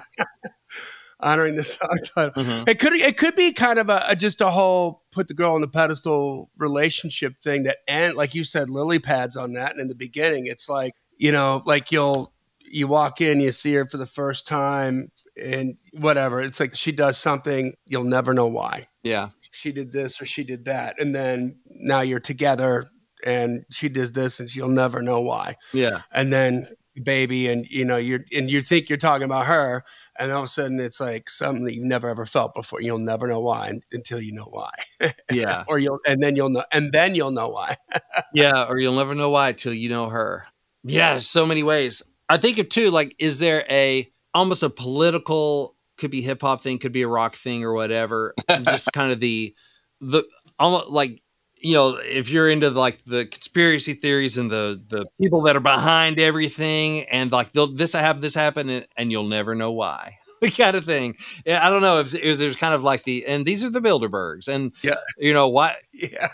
Honoring 1.21 1.55
the 1.55 1.63
song 1.63 1.97
title. 2.15 2.43
Mhm. 2.43 2.69
It 2.69 2.79
could 2.79 2.93
it 2.93 3.17
could 3.17 3.35
be 3.35 3.51
kind 3.51 3.77
of 3.77 3.89
a, 3.89 4.03
a 4.07 4.15
just 4.15 4.39
a 4.39 4.49
whole 4.49 5.03
put 5.11 5.27
the 5.27 5.33
girl 5.33 5.53
on 5.53 5.61
the 5.61 5.67
pedestal 5.67 6.49
relationship 6.57 7.37
thing 7.37 7.63
that 7.63 7.77
and 7.89 8.13
like 8.13 8.33
you 8.33 8.45
said 8.45 8.69
lily 8.69 8.99
pads 8.99 9.35
on 9.35 9.51
that 9.53 9.71
and 9.71 9.81
in 9.81 9.87
the 9.89 9.95
beginning 9.95 10.45
it's 10.45 10.69
like 10.69 10.93
you 11.17 11.31
know 11.33 11.61
like 11.65 11.91
you'll 11.91 12.31
you 12.71 12.87
walk 12.87 13.21
in 13.21 13.39
you 13.39 13.51
see 13.51 13.73
her 13.73 13.85
for 13.85 13.97
the 13.97 14.05
first 14.05 14.47
time 14.47 15.09
and 15.41 15.75
whatever. 15.93 16.39
It's 16.39 16.59
like 16.59 16.75
she 16.75 16.91
does 16.91 17.17
something 17.17 17.73
you'll 17.85 18.03
never 18.03 18.33
know 18.33 18.47
why. 18.47 18.85
Yeah, 19.03 19.29
she 19.51 19.71
did 19.71 19.91
this 19.91 20.21
or 20.21 20.25
she 20.25 20.43
did 20.43 20.65
that 20.65 20.99
and 20.99 21.13
then 21.13 21.59
now 21.67 22.01
you're 22.01 22.19
together 22.19 22.85
and 23.25 23.65
she 23.71 23.89
does 23.89 24.11
this 24.13 24.39
and 24.39 24.53
you'll 24.53 24.69
never 24.69 25.01
know 25.01 25.21
why. 25.21 25.55
Yeah, 25.73 26.01
and 26.11 26.31
then 26.31 26.67
baby 27.03 27.47
and 27.47 27.65
you 27.69 27.85
know 27.85 27.97
you're 27.97 28.25
and 28.35 28.49
you 28.51 28.61
think 28.61 28.89
you're 28.89 28.97
talking 28.97 29.23
about 29.23 29.45
her 29.45 29.83
and 30.17 30.31
all 30.31 30.39
of 30.39 30.45
a 30.45 30.47
sudden 30.47 30.79
it's 30.79 30.99
like 30.99 31.29
something 31.29 31.63
that 31.63 31.73
you've 31.73 31.85
never 31.85 32.09
ever 32.09 32.25
felt 32.25 32.53
before. 32.53 32.81
You'll 32.81 32.99
never 32.99 33.27
know 33.27 33.39
why 33.39 33.71
until 33.91 34.19
you 34.19 34.33
know 34.33 34.49
why. 34.49 34.71
Yeah, 35.31 35.63
or 35.67 35.79
you'll 35.79 35.99
and 36.05 36.21
then 36.21 36.35
you'll 36.35 36.49
know 36.49 36.63
and 36.71 36.91
then 36.91 37.15
you'll 37.15 37.31
know 37.31 37.49
why. 37.49 37.77
Yeah. 38.33 38.65
Or 38.67 38.77
you'll 38.77 38.95
never 38.95 39.15
know 39.15 39.29
why 39.29 39.53
till 39.53 39.73
you 39.73 39.89
know 39.89 40.09
her. 40.09 40.45
Yeah, 40.83 41.19
so 41.19 41.45
many 41.45 41.63
ways. 41.63 42.01
I 42.29 42.37
think 42.37 42.57
of 42.59 42.69
too. 42.69 42.91
Like, 42.91 43.15
is 43.19 43.39
there 43.39 43.65
a 43.69 44.09
almost 44.33 44.63
a 44.63 44.69
political? 44.69 45.75
Could 45.97 46.11
be 46.11 46.21
hip 46.21 46.41
hop 46.41 46.61
thing, 46.61 46.79
could 46.79 46.93
be 46.93 47.01
a 47.01 47.07
rock 47.09 47.35
thing, 47.35 47.63
or 47.65 47.73
whatever. 47.73 48.33
just 48.63 48.89
kind 48.93 49.11
of 49.11 49.19
the 49.19 49.53
the 49.99 50.23
almost 50.57 50.89
like 50.89 51.21
you 51.61 51.73
know 51.73 51.97
if 51.97 52.29
you're 52.29 52.49
into 52.49 52.69
like 52.69 53.03
the 53.05 53.25
conspiracy 53.25 53.93
theories 53.93 54.37
and 54.37 54.49
the 54.49 54.81
the 54.87 55.05
people 55.21 55.41
that 55.41 55.55
are 55.57 55.61
behind 55.61 56.17
everything 56.19 57.01
and 57.09 57.31
like 57.33 57.51
they'll 57.51 57.67
this 57.67 57.91
happened 57.93 58.23
this 58.23 58.33
happened 58.33 58.69
and, 58.69 58.87
and 58.95 59.11
you'll 59.11 59.25
never 59.27 59.55
know 59.55 59.71
why 59.73 60.15
kind 60.57 60.77
of 60.77 60.85
thing 60.85 61.17
yeah 61.45 61.65
i 61.65 61.69
don't 61.69 61.81
know 61.81 61.99
if, 61.99 62.13
if 62.15 62.37
there's 62.37 62.55
kind 62.55 62.73
of 62.73 62.81
like 62.81 63.03
the 63.03 63.25
and 63.25 63.45
these 63.45 63.61
are 63.63 63.69
the 63.69 63.81
bilderbergs 63.81 64.47
and 64.47 64.71
Yeah. 64.83 64.95
you 65.17 65.33
know 65.33 65.49
why 65.49 65.75
yeah 65.91 66.29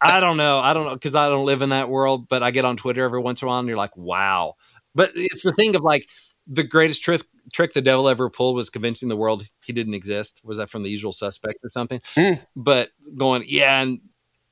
i 0.00 0.20
don't 0.20 0.36
know 0.36 0.58
i 0.60 0.72
don't 0.72 0.86
know 0.86 0.94
because 0.94 1.16
i 1.16 1.28
don't 1.28 1.44
live 1.44 1.60
in 1.62 1.70
that 1.70 1.88
world 1.88 2.28
but 2.28 2.44
i 2.44 2.52
get 2.52 2.64
on 2.64 2.76
twitter 2.76 3.02
every 3.02 3.20
once 3.20 3.42
in 3.42 3.46
a 3.46 3.48
while 3.48 3.58
and 3.58 3.66
you're 3.66 3.76
like 3.76 3.96
wow 3.96 4.54
but 4.98 5.10
it's 5.14 5.42
the 5.42 5.52
thing 5.52 5.74
of 5.76 5.82
like 5.82 6.04
the 6.46 6.62
greatest 6.64 7.02
trick 7.02 7.22
trick 7.52 7.72
the 7.72 7.80
devil 7.90 8.08
ever 8.08 8.28
pulled 8.28 8.56
was 8.56 8.68
convincing 8.70 9.08
the 9.08 9.16
world 9.16 9.42
he 9.64 9.72
didn't 9.72 9.94
exist 9.94 10.40
was 10.44 10.58
that 10.58 10.68
from 10.70 10.82
the 10.82 10.90
usual 10.90 11.12
suspect 11.12 11.58
or 11.64 11.70
something 11.70 12.00
Mm. 12.16 12.44
but 12.56 12.90
going 13.16 13.44
yeah 13.46 13.80
and 13.82 14.00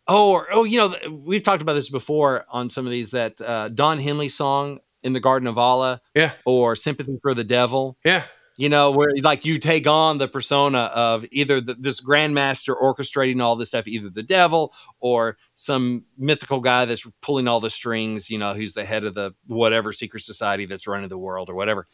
oh 0.08 0.32
or, 0.32 0.46
oh 0.52 0.64
you 0.64 0.78
know 0.78 0.94
we've 1.10 1.42
talked 1.42 1.62
about 1.62 1.74
this 1.74 1.90
before 1.90 2.44
on 2.50 2.70
some 2.70 2.86
of 2.86 2.92
these 2.92 3.10
that 3.10 3.40
uh, 3.40 3.68
don 3.68 3.98
henley 3.98 4.28
song 4.30 4.78
in 5.02 5.12
the 5.12 5.20
garden 5.20 5.46
of 5.48 5.58
allah 5.58 6.00
Yeah. 6.14 6.32
or 6.44 6.76
sympathy 6.76 7.18
for 7.22 7.34
the 7.34 7.44
devil 7.44 7.96
yeah 8.04 8.22
you 8.56 8.68
know 8.68 8.90
where 8.90 9.08
like 9.22 9.44
you 9.44 9.58
take 9.58 9.86
on 9.86 10.18
the 10.18 10.28
persona 10.28 10.90
of 10.94 11.24
either 11.30 11.60
the, 11.60 11.74
this 11.74 12.00
grandmaster 12.00 12.74
orchestrating 12.80 13.42
all 13.42 13.56
this 13.56 13.68
stuff 13.68 13.86
either 13.86 14.10
the 14.10 14.22
devil 14.22 14.72
or 15.00 15.36
some 15.54 16.04
mythical 16.16 16.60
guy 16.60 16.84
that's 16.84 17.06
pulling 17.22 17.48
all 17.48 17.60
the 17.60 17.70
strings 17.70 18.30
you 18.30 18.38
know 18.38 18.54
who's 18.54 18.74
the 18.74 18.84
head 18.84 19.04
of 19.04 19.14
the 19.14 19.32
whatever 19.46 19.92
secret 19.92 20.22
society 20.22 20.66
that's 20.66 20.86
running 20.86 21.08
the 21.08 21.18
world 21.18 21.48
or 21.50 21.54
whatever 21.54 21.86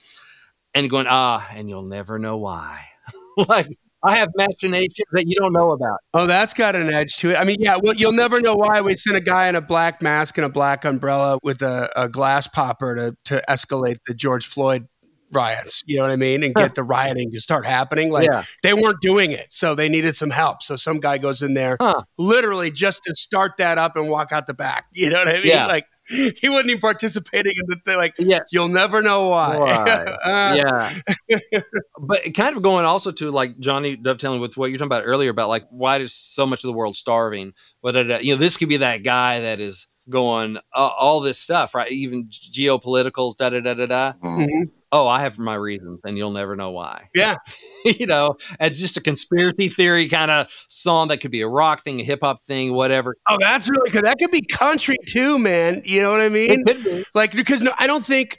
and 0.74 0.88
going 0.88 1.06
ah 1.08 1.46
and 1.52 1.68
you'll 1.68 1.82
never 1.82 2.18
know 2.18 2.38
why. 2.38 2.84
Like 3.48 3.66
i 4.04 4.18
have 4.18 4.28
machinations 4.36 5.06
that 5.12 5.26
you 5.26 5.34
don't 5.36 5.54
know 5.54 5.70
about. 5.70 6.00
Oh 6.12 6.26
that's 6.26 6.52
got 6.52 6.76
an 6.76 6.92
edge 6.92 7.16
to 7.16 7.30
it. 7.30 7.36
I 7.36 7.44
mean 7.44 7.56
yeah 7.60 7.78
well 7.82 7.94
you'll 7.94 8.12
never 8.12 8.42
know 8.42 8.54
why 8.54 8.82
we 8.82 8.94
sent 8.94 9.16
a 9.16 9.22
guy 9.22 9.48
in 9.48 9.56
a 9.56 9.62
black 9.62 10.02
mask 10.02 10.36
and 10.36 10.44
a 10.44 10.50
black 10.50 10.84
umbrella 10.84 11.38
with 11.42 11.62
a, 11.62 11.90
a 11.96 12.10
glass 12.10 12.46
popper 12.46 12.94
to 12.94 13.16
to 13.24 13.42
escalate 13.48 14.00
the 14.06 14.12
george 14.12 14.46
floyd 14.46 14.86
riots 15.32 15.82
you 15.86 15.96
know 15.96 16.02
what 16.02 16.10
i 16.10 16.16
mean 16.16 16.42
and 16.42 16.54
get 16.54 16.74
the 16.74 16.82
rioting 16.82 17.30
to 17.30 17.40
start 17.40 17.66
happening 17.66 18.10
like 18.10 18.28
yeah. 18.30 18.42
they 18.62 18.74
weren't 18.74 19.00
doing 19.00 19.30
it 19.30 19.52
so 19.52 19.74
they 19.74 19.88
needed 19.88 20.16
some 20.16 20.30
help 20.30 20.62
so 20.62 20.76
some 20.76 20.98
guy 21.00 21.18
goes 21.18 21.42
in 21.42 21.54
there 21.54 21.76
Huh. 21.80 22.02
literally 22.18 22.70
just 22.70 23.02
to 23.04 23.14
start 23.14 23.56
that 23.58 23.78
up 23.78 23.96
and 23.96 24.08
walk 24.08 24.32
out 24.32 24.46
the 24.46 24.54
back 24.54 24.86
you 24.92 25.10
know 25.10 25.18
what 25.18 25.28
i 25.28 25.34
mean? 25.34 25.46
Yeah. 25.46 25.66
like 25.66 25.86
he 26.08 26.48
wasn't 26.48 26.70
even 26.70 26.80
participating 26.80 27.52
in 27.54 27.64
the 27.68 27.76
thing 27.84 27.96
like 27.96 28.14
yeah. 28.18 28.40
you'll 28.50 28.68
never 28.68 29.02
know 29.02 29.28
why, 29.28 29.58
Why? 29.58 30.16
Uh, 30.24 30.54
yeah 30.56 31.60
but 32.00 32.34
kind 32.34 32.56
of 32.56 32.62
going 32.62 32.84
also 32.84 33.12
to 33.12 33.30
like 33.30 33.58
johnny 33.58 33.96
dovetailing 33.96 34.40
with 34.40 34.56
what 34.56 34.70
you're 34.70 34.78
talking 34.78 34.88
about 34.88 35.04
earlier 35.06 35.30
about 35.30 35.48
like 35.48 35.64
why 35.70 35.98
is 35.98 36.12
so 36.12 36.46
much 36.46 36.62
of 36.64 36.68
the 36.68 36.72
world 36.72 36.96
starving? 36.96 37.52
But 37.82 37.96
uh, 37.96 38.18
you 38.22 38.34
know 38.34 38.38
this 38.38 38.56
could 38.56 38.68
be 38.68 38.78
that 38.78 39.02
guy 39.02 39.40
that 39.40 39.60
is 39.60 39.88
going 40.08 40.56
uh, 40.56 40.90
all 40.98 41.20
this 41.20 41.38
stuff 41.38 41.74
right? 41.74 41.90
Even 41.90 42.28
geopoliticals 42.28 43.36
da 43.36 43.50
da 43.50 43.60
da 43.60 43.74
da 43.74 43.86
da. 43.86 44.12
Mhm. 44.22 44.46
mhm. 44.46 44.70
oh 44.90 45.08
i 45.08 45.20
have 45.20 45.38
my 45.38 45.54
reasons 45.54 46.00
and 46.04 46.16
you'll 46.18 46.30
never 46.32 46.56
know 46.56 46.70
why. 46.70 47.08
Yeah. 47.14 47.36
You 47.84 48.06
know 48.06 48.36
it's 48.60 48.78
just 48.78 48.96
a 48.96 49.00
conspiracy 49.00 49.68
theory 49.68 50.08
kind 50.08 50.30
of 50.30 50.46
song 50.68 51.08
that 51.08 51.18
could 51.18 51.32
be 51.32 51.40
a 51.40 51.48
rock 51.48 51.82
thing 51.82 51.98
a 51.98 52.04
hip-hop 52.04 52.40
thing 52.40 52.74
whatever. 52.74 53.16
Oh 53.28 53.38
that's 53.40 53.68
really 53.68 53.90
good. 53.90 54.04
That 54.04 54.18
could 54.18 54.30
be 54.30 54.42
country 54.42 54.96
too 55.08 55.36
man. 55.36 55.82
You 55.84 56.00
know 56.00 56.12
what 56.12 56.20
i 56.20 56.28
mean? 56.28 56.62
Be. 56.64 57.04
Like 57.12 57.32
because 57.32 57.60
no 57.60 57.72
i 57.76 57.88
don't 57.88 58.04
think 58.04 58.38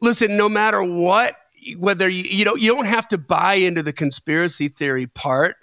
listen 0.00 0.38
no 0.38 0.48
matter 0.48 0.82
what 0.82 1.36
whether 1.76 2.08
you 2.08 2.22
you 2.24 2.44
know 2.44 2.54
you 2.54 2.72
don't 2.74 2.86
have 2.86 3.08
to 3.08 3.18
buy 3.18 3.54
into 3.54 3.82
the 3.82 3.92
conspiracy 3.92 4.68
theory 4.68 5.06
part 5.06 5.56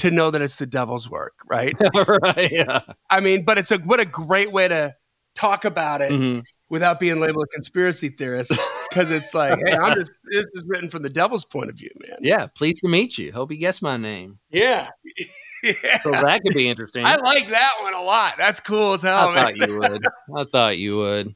to 0.00 0.10
know 0.10 0.30
that 0.30 0.42
it's 0.42 0.56
the 0.56 0.66
devil's 0.66 1.08
work 1.08 1.34
right 1.48 1.76
right 2.22 2.50
yeah 2.52 2.80
i 3.10 3.20
mean 3.20 3.44
but 3.44 3.56
it's 3.58 3.70
a 3.70 3.78
what 3.78 4.00
a 4.00 4.04
great 4.04 4.52
way 4.52 4.66
to 4.68 4.92
talk 5.34 5.64
about 5.64 6.00
it 6.02 6.10
Mhm. 6.12 6.42
without 6.68 6.98
being 7.00 7.20
labeled 7.20 7.44
a 7.44 7.54
conspiracy 7.54 8.08
theorist 8.08 8.52
because 8.90 9.10
it's 9.10 9.32
like 9.34 9.58
hey 9.66 9.76
i'm 9.76 9.94
just 9.94 10.12
this 10.30 10.44
is 10.46 10.64
written 10.66 10.90
from 10.90 11.02
the 11.02 11.08
devil's 11.10 11.44
point 11.44 11.70
of 11.70 11.76
view 11.76 11.90
man 12.00 12.16
yeah 12.20 12.46
pleased 12.56 12.78
to 12.82 12.88
meet 12.88 13.16
you 13.16 13.32
hope 13.32 13.50
you 13.52 13.58
guess 13.58 13.80
my 13.80 13.96
name 13.96 14.38
yeah 14.50 14.88
yeah 15.62 16.00
so 16.02 16.10
that 16.10 16.40
could 16.42 16.54
be 16.54 16.68
interesting 16.68 17.04
i 17.06 17.16
like 17.16 17.48
that 17.48 17.72
one 17.82 17.94
a 17.94 18.02
lot 18.02 18.34
that's 18.38 18.60
cool 18.60 18.94
as 18.94 19.02
hell 19.02 19.28
I 19.28 19.34
man 19.34 19.44
thought 19.44 19.56
you 19.68 19.78
would. 19.78 20.04
I 20.36 20.44
thought 20.44 20.78
you 20.78 20.96
would. 20.96 21.34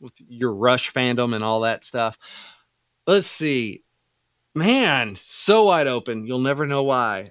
With 0.00 0.14
your 0.28 0.52
Rush 0.52 0.92
fandom 0.92 1.32
and 1.32 1.44
all 1.44 1.60
that 1.60 1.84
stuff. 1.84 2.18
Let's 3.06 3.28
see. 3.28 3.84
Man, 4.52 5.14
so 5.14 5.66
wide 5.66 5.86
open. 5.86 6.26
You'll 6.26 6.40
never 6.40 6.66
know 6.66 6.82
why. 6.82 7.30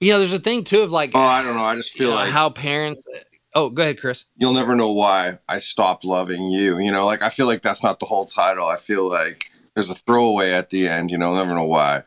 You 0.00 0.12
know, 0.12 0.18
there's 0.18 0.32
a 0.32 0.38
thing 0.38 0.64
too 0.64 0.80
of 0.82 0.90
like 0.90 1.12
Oh, 1.14 1.20
I 1.20 1.42
don't 1.42 1.54
know. 1.54 1.64
I 1.64 1.74
just 1.76 1.94
you 1.94 1.98
feel 2.06 2.10
know, 2.10 2.16
like 2.16 2.30
how 2.30 2.50
parents. 2.50 3.02
Oh, 3.54 3.68
go 3.68 3.82
ahead, 3.82 4.00
Chris. 4.00 4.26
you'll 4.36 4.54
never 4.54 4.74
know 4.74 4.92
why 4.92 5.34
I 5.48 5.58
stopped 5.58 6.04
loving 6.04 6.46
you. 6.46 6.78
You 6.78 6.90
know, 6.92 7.04
like 7.04 7.22
I 7.22 7.28
feel 7.28 7.46
like 7.46 7.62
that's 7.62 7.82
not 7.82 8.00
the 8.00 8.06
whole 8.06 8.24
title. 8.26 8.66
I 8.66 8.76
feel 8.76 9.08
like 9.08 9.44
there's 9.74 9.90
a 9.90 9.94
throwaway 9.94 10.52
at 10.52 10.70
the 10.70 10.88
end. 10.88 11.10
You 11.10 11.18
know, 11.18 11.34
never 11.34 11.54
know 11.54 11.64
why 11.66 12.02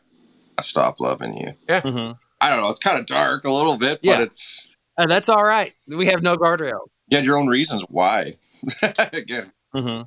I 0.58 0.62
stopped 0.62 1.00
loving 1.00 1.36
you. 1.36 1.52
hmm 1.80 2.12
I 2.40 2.50
don't 2.50 2.60
know. 2.62 2.68
It's 2.68 2.78
kind 2.78 2.98
of 2.98 3.06
dark 3.06 3.44
a 3.44 3.52
little 3.52 3.76
bit, 3.78 4.00
but 4.02 4.08
Yeah. 4.18 4.20
it's 4.22 4.74
Uh, 4.98 5.06
that's 5.06 5.28
all 5.28 5.44
right. 5.44 5.72
We 5.86 6.06
have 6.06 6.22
no 6.22 6.36
guardrail. 6.36 6.80
you 7.08 7.16
had 7.16 7.24
your 7.24 7.36
own 7.38 7.46
reasons 7.46 7.84
why. 7.88 8.36
Again, 9.12 9.52
hmm 9.74 10.02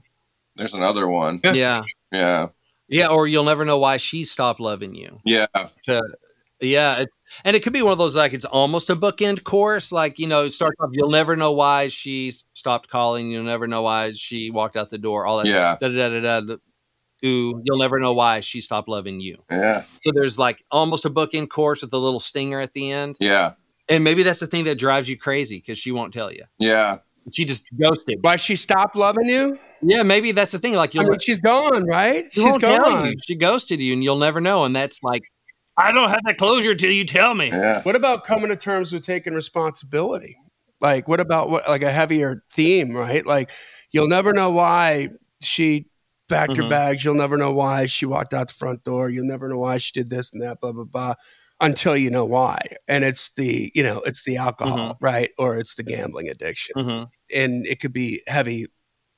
there's 0.55 0.73
another 0.73 1.07
one. 1.07 1.39
Yeah, 1.43 1.83
Yeah, 2.11 2.47
yeah. 2.89 3.07
Or 3.07 3.27
you'll 3.27 3.43
never 3.43 3.63
know 3.63 3.77
why 3.77 3.97
she 3.97 4.25
stopped 4.25 4.59
loving 4.59 4.95
you. 4.95 5.19
yeah, 5.23 5.45
To 5.83 6.01
yeah, 6.59 6.99
it's 6.99 7.21
and 7.43 7.55
it 7.55 7.63
could 7.63 7.73
be 7.73 7.81
one 7.81 7.91
of 7.91 7.97
those 7.97 8.15
like 8.15 8.33
it's 8.33 8.45
almost 8.45 8.89
a 8.89 8.95
bookend 8.95 9.43
course. 9.43 9.91
Like 9.91 10.19
you 10.19 10.27
know, 10.27 10.43
it 10.43 10.51
starts 10.51 10.75
off. 10.79 10.89
You'll 10.93 11.11
never 11.11 11.35
know 11.35 11.51
why 11.51 11.87
she 11.89 12.31
stopped 12.53 12.89
calling. 12.89 13.29
You'll 13.29 13.43
never 13.43 13.67
know 13.67 13.81
why 13.81 14.13
she 14.13 14.49
walked 14.49 14.75
out 14.75 14.89
the 14.89 14.97
door. 14.97 15.25
All 15.25 15.37
that. 15.37 15.47
yeah. 15.47 15.77
da, 15.79 15.89
da, 15.89 16.09
da, 16.09 16.19
da, 16.19 16.41
da. 16.41 16.55
ooh, 17.25 17.61
you'll 17.63 17.77
never 17.79 17.99
know 17.99 18.13
why 18.13 18.39
she 18.39 18.61
stopped 18.61 18.89
loving 18.89 19.19
you. 19.19 19.37
Yeah. 19.51 19.83
So 20.01 20.11
there's 20.13 20.39
like 20.39 20.63
almost 20.71 21.05
a 21.05 21.09
bookend 21.09 21.49
course 21.49 21.81
with 21.81 21.93
a 21.93 21.97
little 21.97 22.19
stinger 22.19 22.59
at 22.59 22.73
the 22.73 22.91
end. 22.91 23.17
Yeah. 23.19 23.53
And 23.89 24.03
maybe 24.03 24.23
that's 24.23 24.39
the 24.39 24.47
thing 24.47 24.65
that 24.65 24.77
drives 24.77 25.07
you 25.07 25.17
crazy 25.17 25.57
because 25.57 25.77
she 25.77 25.91
won't 25.91 26.13
tell 26.13 26.31
you. 26.31 26.43
Yeah. 26.59 26.97
She 27.31 27.45
just 27.45 27.67
ghosted. 27.79 28.19
Why 28.21 28.37
she 28.37 28.55
stopped 28.55 28.95
loving 28.95 29.25
you? 29.25 29.57
Yeah, 29.81 30.03
maybe 30.03 30.31
that's 30.31 30.51
the 30.51 30.59
thing. 30.59 30.75
Like 30.75 30.95
I 30.95 31.01
you'll 31.01 31.09
mean, 31.09 31.19
she's 31.19 31.39
gone, 31.39 31.85
right? 31.85 32.25
she 32.31 32.41
She's 32.41 32.43
won't 32.51 32.61
gone. 32.61 33.13
She 33.23 33.35
ghosted 33.35 33.81
you, 33.81 33.93
and 33.93 34.03
you'll 34.03 34.17
never 34.17 34.39
know. 34.39 34.63
And 34.63 34.75
that's 34.75 35.03
like, 35.03 35.23
I 35.77 35.91
don't 35.91 36.09
have 36.09 36.21
that 36.25 36.37
closure 36.37 36.73
till 36.75 36.91
you 36.91 37.05
tell 37.05 37.35
me. 37.35 37.47
Yeah. 37.49 37.81
What 37.83 37.95
about 37.95 38.23
coming 38.23 38.49
to 38.49 38.55
terms 38.55 38.91
with 38.91 39.05
taking 39.05 39.33
responsibility? 39.33 40.35
Like, 40.81 41.07
what 41.07 41.19
about 41.19 41.49
what, 41.49 41.67
like 41.67 41.81
a 41.83 41.91
heavier 41.91 42.43
theme, 42.51 42.95
right? 42.95 43.25
Like, 43.25 43.51
you'll 43.91 44.07
never 44.07 44.33
know 44.33 44.49
why 44.51 45.09
she 45.41 45.87
packed 46.29 46.57
her 46.57 46.63
Mhm. 46.63 46.69
bags. 46.69 47.03
You'll 47.05 47.15
never 47.15 47.37
know 47.37 47.51
why 47.51 47.85
she 47.85 48.05
walked 48.05 48.33
out 48.33 48.47
the 48.49 48.53
front 48.53 48.83
door. 48.83 49.09
You'll 49.09 49.27
never 49.27 49.47
know 49.47 49.59
why 49.59 49.77
she 49.77 49.91
did 49.93 50.09
this 50.09 50.31
and 50.33 50.41
that, 50.41 50.59
blah, 50.61 50.71
blah, 50.71 50.83
blah, 50.83 51.13
until 51.61 51.95
you 51.95 52.09
know 52.09 52.25
why. 52.25 52.59
And 52.87 53.03
it's 53.03 53.31
the, 53.33 53.71
you 53.73 53.83
know, 53.83 54.01
it's 54.01 54.23
the 54.23 54.37
alcohol, 54.37 54.97
right? 54.99 55.31
Or 55.37 55.57
it's 55.57 55.75
the 55.75 55.83
gambling 55.83 56.27
addiction. 56.29 56.73
hmm 56.75 57.03
And 57.33 57.65
it 57.67 57.79
could 57.79 57.93
be 57.93 58.21
heavy, 58.27 58.67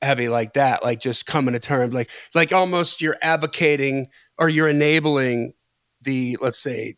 heavy 0.02 0.28
like 0.28 0.54
that, 0.54 0.82
like 0.84 1.00
just 1.00 1.26
coming 1.26 1.52
to 1.54 1.60
terms, 1.60 1.92
like, 1.94 2.10
like 2.34 2.52
almost 2.52 3.00
you're 3.02 3.16
advocating 3.22 4.06
or 4.38 4.48
you're 4.48 4.68
enabling 4.68 5.52
the, 6.02 6.36
let's 6.40 6.58
say, 6.58 6.96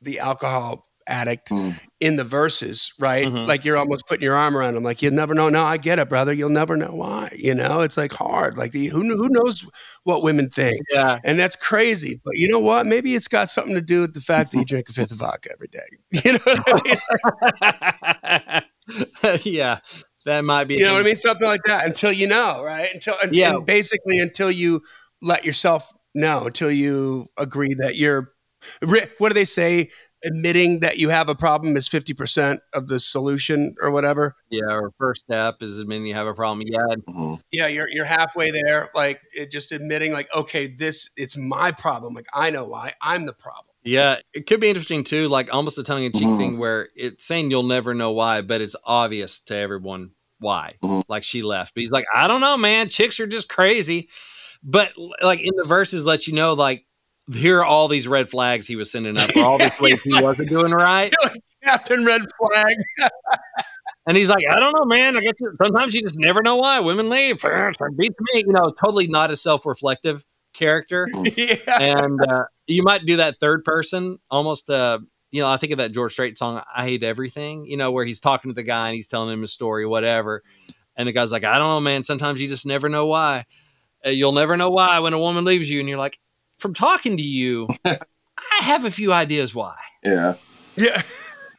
the 0.00 0.20
alcohol 0.20 0.86
addict 1.06 1.50
Mm. 1.50 1.78
in 2.00 2.16
the 2.16 2.24
verses, 2.24 2.94
right? 2.98 3.26
Mhm. 3.26 3.46
Like 3.46 3.66
you're 3.66 3.76
almost 3.76 4.06
putting 4.06 4.22
your 4.22 4.36
arm 4.36 4.56
around 4.56 4.74
him. 4.74 4.82
Like 4.82 5.02
you'll 5.02 5.12
never 5.12 5.34
know. 5.34 5.50
No, 5.50 5.62
I 5.62 5.76
get 5.76 5.98
it, 5.98 6.08
brother. 6.08 6.32
You'll 6.32 6.48
never 6.48 6.78
know 6.78 6.94
why. 6.94 7.30
You 7.36 7.54
know, 7.54 7.82
it's 7.82 7.98
like 7.98 8.10
hard. 8.12 8.56
Like 8.56 8.72
the, 8.72 8.86
who 8.86 9.02
who 9.02 9.28
knows 9.28 9.68
what 10.04 10.22
women 10.22 10.48
think, 10.48 10.80
Yeah. 10.90 11.18
and 11.24 11.38
that's 11.38 11.56
crazy. 11.56 12.22
But 12.24 12.38
you 12.38 12.48
know 12.48 12.58
what? 12.58 12.86
Maybe 12.86 13.14
it's 13.14 13.28
got 13.28 13.50
something 13.50 13.74
to 13.74 13.82
do 13.82 14.00
with 14.00 14.14
the 14.14 14.22
fact 14.22 14.52
that 14.52 14.58
you 14.58 14.64
drink 14.64 14.88
a 14.88 14.94
fifth 14.94 15.12
of 15.12 15.18
vodka 15.18 15.50
every 15.52 15.68
day. 15.68 15.80
You 16.24 16.32
know 16.32 16.38
I 16.46 18.62
mean? 18.90 19.06
yeah. 19.44 19.78
That 20.24 20.44
might 20.44 20.64
be. 20.64 20.76
You 20.76 20.86
know 20.86 20.94
what 20.94 21.02
I 21.02 21.04
mean? 21.04 21.16
Something 21.16 21.46
like 21.46 21.60
that. 21.66 21.86
Until 21.86 22.12
you 22.12 22.26
know, 22.26 22.62
right? 22.64 22.88
Until 22.94 23.14
and, 23.22 23.34
Yeah. 23.34 23.58
basically 23.64 24.18
until 24.18 24.50
you 24.50 24.80
let 25.20 25.44
yourself 25.44 25.92
know, 26.14 26.46
until 26.46 26.70
you 26.70 27.26
agree 27.36 27.74
that 27.74 27.96
you're. 27.96 28.32
Ri- 28.82 29.08
What 29.18 29.28
do 29.30 29.34
they 29.34 29.44
say? 29.44 29.90
Admitting 30.26 30.80
that 30.80 30.96
you 30.96 31.10
have 31.10 31.28
a 31.28 31.34
problem 31.34 31.76
is 31.76 31.86
fifty 31.86 32.14
percent 32.14 32.60
of 32.72 32.86
the 32.86 32.98
solution, 32.98 33.74
or 33.82 33.90
whatever. 33.90 34.34
Yeah. 34.48 34.62
Or 34.70 34.90
first 34.98 35.20
step 35.20 35.56
is 35.60 35.78
admitting 35.78 36.06
you 36.06 36.14
have 36.14 36.26
a 36.26 36.32
problem. 36.32 36.66
Yeah. 36.66 36.94
Mhm. 37.06 37.40
Yeah, 37.52 37.66
you're 37.66 37.90
you're 37.90 38.06
halfway 38.06 38.50
there. 38.50 38.88
Like 38.94 39.20
it, 39.34 39.50
just 39.50 39.70
admitting, 39.70 40.12
like, 40.12 40.34
okay, 40.34 40.66
this 40.66 41.10
it's 41.18 41.36
my 41.36 41.72
problem. 41.72 42.14
Like 42.14 42.24
I 42.32 42.48
know 42.48 42.64
why 42.64 42.94
I'm 43.02 43.26
the 43.26 43.34
problem. 43.34 43.66
Yeah, 43.82 44.16
it 44.32 44.46
could 44.46 44.60
be 44.60 44.68
interesting 44.70 45.04
too, 45.04 45.28
like 45.28 45.52
almost 45.52 45.76
a 45.76 45.82
tongue 45.82 46.04
in 46.04 46.12
cheek 46.12 46.22
Mhm. 46.26 46.38
thing 46.38 46.58
where 46.58 46.88
it's 46.96 47.22
saying 47.26 47.50
you'll 47.50 47.62
never 47.64 47.92
know 47.92 48.12
why, 48.12 48.40
but 48.40 48.62
it's 48.62 48.74
obvious 48.86 49.40
to 49.40 49.54
everyone 49.54 50.12
why. 50.38 50.76
Mhm. 50.82 51.02
Like 51.06 51.22
she 51.22 51.42
left. 51.42 51.74
But 51.74 51.82
he's 51.82 51.90
like, 51.92 52.06
I 52.14 52.28
don't 52.28 52.40
know, 52.40 52.56
man. 52.56 52.88
Chicks 52.88 53.20
are 53.20 53.26
just 53.26 53.50
crazy. 53.50 54.08
But 54.62 54.92
like 55.22 55.40
in 55.40 55.54
the 55.54 55.64
verses 55.64 56.06
let 56.06 56.26
you 56.26 56.32
know, 56.32 56.54
like, 56.54 56.86
here 57.32 57.60
are 57.60 57.64
all 57.64 57.88
these 57.88 58.06
red 58.06 58.28
flags 58.28 58.66
he 58.66 58.76
was 58.76 58.90
sending 58.90 59.18
up, 59.18 59.34
or 59.36 59.42
all 59.44 59.58
these 59.58 59.70
ways 59.80 60.00
he 60.02 60.12
wasn't 60.22 60.48
doing 60.48 60.72
right. 60.72 61.12
Captain 61.64 62.04
Red 62.04 62.22
Flag. 62.38 62.76
And 64.06 64.18
he's 64.18 64.28
like, 64.28 64.44
I 64.50 64.60
don't 64.60 64.74
know, 64.76 64.84
man. 64.84 65.16
I 65.16 65.20
guess 65.20 65.32
sometimes 65.62 65.94
you 65.94 66.02
just 66.02 66.18
never 66.18 66.42
know 66.42 66.56
why 66.56 66.78
women 66.80 67.08
leave. 67.08 67.40
Beats 67.96 68.16
me, 68.34 68.44
you 68.46 68.52
know, 68.52 68.70
totally 68.78 69.06
not 69.06 69.30
a 69.30 69.36
self 69.36 69.64
reflective 69.64 70.26
character. 70.52 71.08
yeah. 71.36 71.56
and 71.80 72.20
uh, 72.28 72.44
you 72.66 72.82
might 72.82 73.06
do 73.06 73.16
that 73.16 73.36
third 73.36 73.64
person 73.64 74.18
almost 74.30 74.68
uh 74.70 74.98
you 75.32 75.42
know 75.42 75.48
i 75.50 75.56
think 75.56 75.72
of 75.72 75.78
that 75.78 75.90
george 75.90 76.12
strait 76.12 76.38
song 76.38 76.62
i 76.76 76.84
hate 76.84 77.02
everything 77.02 77.66
you 77.66 77.76
know 77.76 77.90
where 77.90 78.04
he's 78.04 78.20
talking 78.20 78.50
to 78.50 78.54
the 78.54 78.62
guy 78.62 78.86
and 78.86 78.94
he's 78.94 79.08
telling 79.08 79.32
him 79.32 79.40
his 79.40 79.52
story 79.52 79.84
whatever 79.84 80.44
and 80.96 81.08
the 81.08 81.12
guy's 81.12 81.32
like 81.32 81.42
i 81.42 81.58
don't 81.58 81.68
know 81.70 81.80
man 81.80 82.04
sometimes 82.04 82.40
you 82.40 82.48
just 82.48 82.66
never 82.66 82.88
know 82.88 83.06
why 83.06 83.44
Uh, 84.06 84.10
you'll 84.10 84.30
never 84.30 84.56
know 84.56 84.70
why 84.70 85.00
when 85.00 85.12
a 85.12 85.18
woman 85.18 85.44
leaves 85.44 85.68
you 85.68 85.80
and 85.80 85.88
you're 85.88 85.98
like 85.98 86.20
from 86.58 86.74
talking 86.74 87.16
to 87.16 87.22
you 87.22 87.68
i 87.84 87.98
have 88.60 88.84
a 88.84 88.90
few 88.90 89.12
ideas 89.12 89.54
why 89.54 89.76
Yeah. 90.02 90.34
Yeah. 90.76 91.02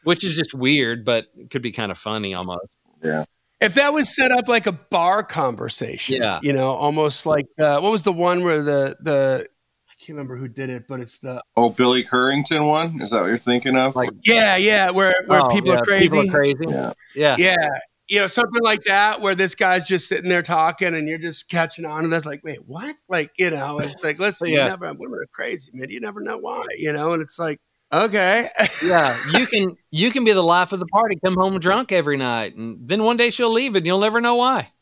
which 0.04 0.24
is 0.24 0.36
just 0.36 0.54
weird 0.54 1.04
but 1.06 1.28
it 1.38 1.50
could 1.50 1.62
be 1.62 1.72
kind 1.72 1.92
of 1.92 1.98
funny 1.98 2.34
almost 2.34 2.78
Yeah. 3.04 3.26
If 3.62 3.76
that 3.76 3.94
was 3.94 4.14
set 4.14 4.32
up 4.34 4.48
like 4.50 4.68
a 4.68 4.74
bar 4.74 5.24
conversation, 5.24 6.18
Yeah. 6.22 6.40
you 6.44 6.52
know, 6.52 6.72
almost 6.72 7.26
like 7.26 7.48
uh, 7.58 7.80
what 7.80 7.92
was 7.92 8.04
the 8.04 8.12
one 8.12 8.44
where 8.44 8.62
the 8.62 8.98
the 9.00 9.48
I 9.90 9.94
can't 9.98 10.10
remember 10.18 10.36
who 10.36 10.50
did 10.50 10.70
it, 10.70 10.88
but 10.90 11.00
it's 11.00 11.20
the 11.20 11.42
Oh, 11.56 11.70
Billy 11.70 12.04
Currington 12.04 12.68
one? 12.68 13.02
Is 13.02 13.12
that 13.12 13.22
what 13.22 13.28
you're 13.28 13.38
thinking 13.38 13.78
of? 13.78 13.96
Like- 13.96 14.10
yeah, 14.24 14.58
yeah, 14.58 14.92
where 14.92 15.14
where 15.28 15.42
Oh, 15.42 15.48
people 15.48 15.70
yeah, 15.72 15.80
are 15.80 15.84
crazy, 15.86 16.10
people 16.10 16.28
are 16.30 16.32
crazy 16.32 16.66
yeah. 16.68 16.94
yeah 17.16 17.36
yeah, 17.40 17.70
you 18.08 18.20
know, 18.20 18.28
something 18.28 18.62
like 18.64 18.84
that, 18.86 19.22
where 19.22 19.36
this 19.36 19.56
guy's 19.56 19.88
just 19.88 20.08
sitting 20.08 20.30
there 20.30 20.44
talking, 20.44 20.94
and 20.94 21.08
you're 21.08 21.18
just 21.18 21.50
catching 21.50 21.86
on, 21.86 22.04
and 22.04 22.14
that's 22.14 22.26
like, 22.26 22.44
wait, 22.44 22.66
what? 22.68 22.96
Like, 23.10 23.32
you 23.38 23.50
know, 23.50 23.80
it's 23.80 24.04
like, 24.04 24.20
listen, 24.20 24.50
Yeah. 24.50 24.66
you 24.66 24.70
never, 24.70 24.94
women 24.94 25.20
are 25.20 25.28
crazy, 25.32 25.72
man. 25.74 25.90
You 25.90 26.00
never 26.00 26.22
know 26.22 26.38
why, 26.38 26.64
you 26.78 26.94
know, 26.94 27.14
and 27.14 27.22
it's 27.22 27.40
like, 27.40 27.60
okay, 27.92 28.50
yeah, 28.84 29.18
you 29.32 29.48
can 29.52 29.76
you 29.92 30.12
can 30.12 30.24
be 30.26 30.34
the 30.34 30.44
life 30.44 30.72
of 30.72 30.80
the 30.80 30.86
party, 30.88 31.18
come 31.24 31.36
home 31.36 31.60
drunk 31.60 31.92
every 31.92 32.18
night, 32.18 32.56
and 32.56 32.78
then 32.88 33.04
one 33.04 33.18
day 33.18 33.30
she'll 33.30 33.52
leave 33.52 33.76
and 33.76 33.86
you'll 33.86 34.00
never 34.00 34.22
know 34.22 34.36
why. 34.36 34.72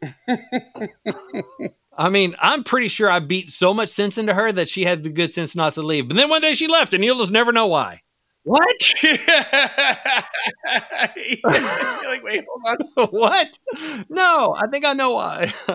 I 1.95 2.09
mean, 2.09 2.35
I'm 2.39 2.63
pretty 2.63 2.87
sure 2.87 3.09
I 3.09 3.19
beat 3.19 3.51
so 3.51 3.73
much 3.73 3.89
sense 3.89 4.17
into 4.17 4.33
her 4.33 4.51
that 4.51 4.67
she 4.67 4.83
had 4.83 5.03
the 5.03 5.11
good 5.11 5.31
sense 5.31 5.55
not 5.55 5.73
to 5.73 5.83
leave. 5.83 6.07
But 6.07 6.17
then 6.17 6.29
one 6.29 6.41
day 6.41 6.53
she 6.55 6.67
left, 6.67 6.93
and 6.93 7.03
you'll 7.03 7.19
just 7.19 7.31
never 7.31 7.51
know 7.51 7.67
why. 7.67 8.01
What? 8.43 8.93
Like, 11.45 12.23
wait, 12.23 12.45
hold 12.47 12.79
on. 12.97 13.07
what? 13.11 13.57
No, 14.09 14.55
I 14.55 14.67
think 14.67 14.85
I 14.85 14.93
know 14.93 15.13
why. 15.13 15.51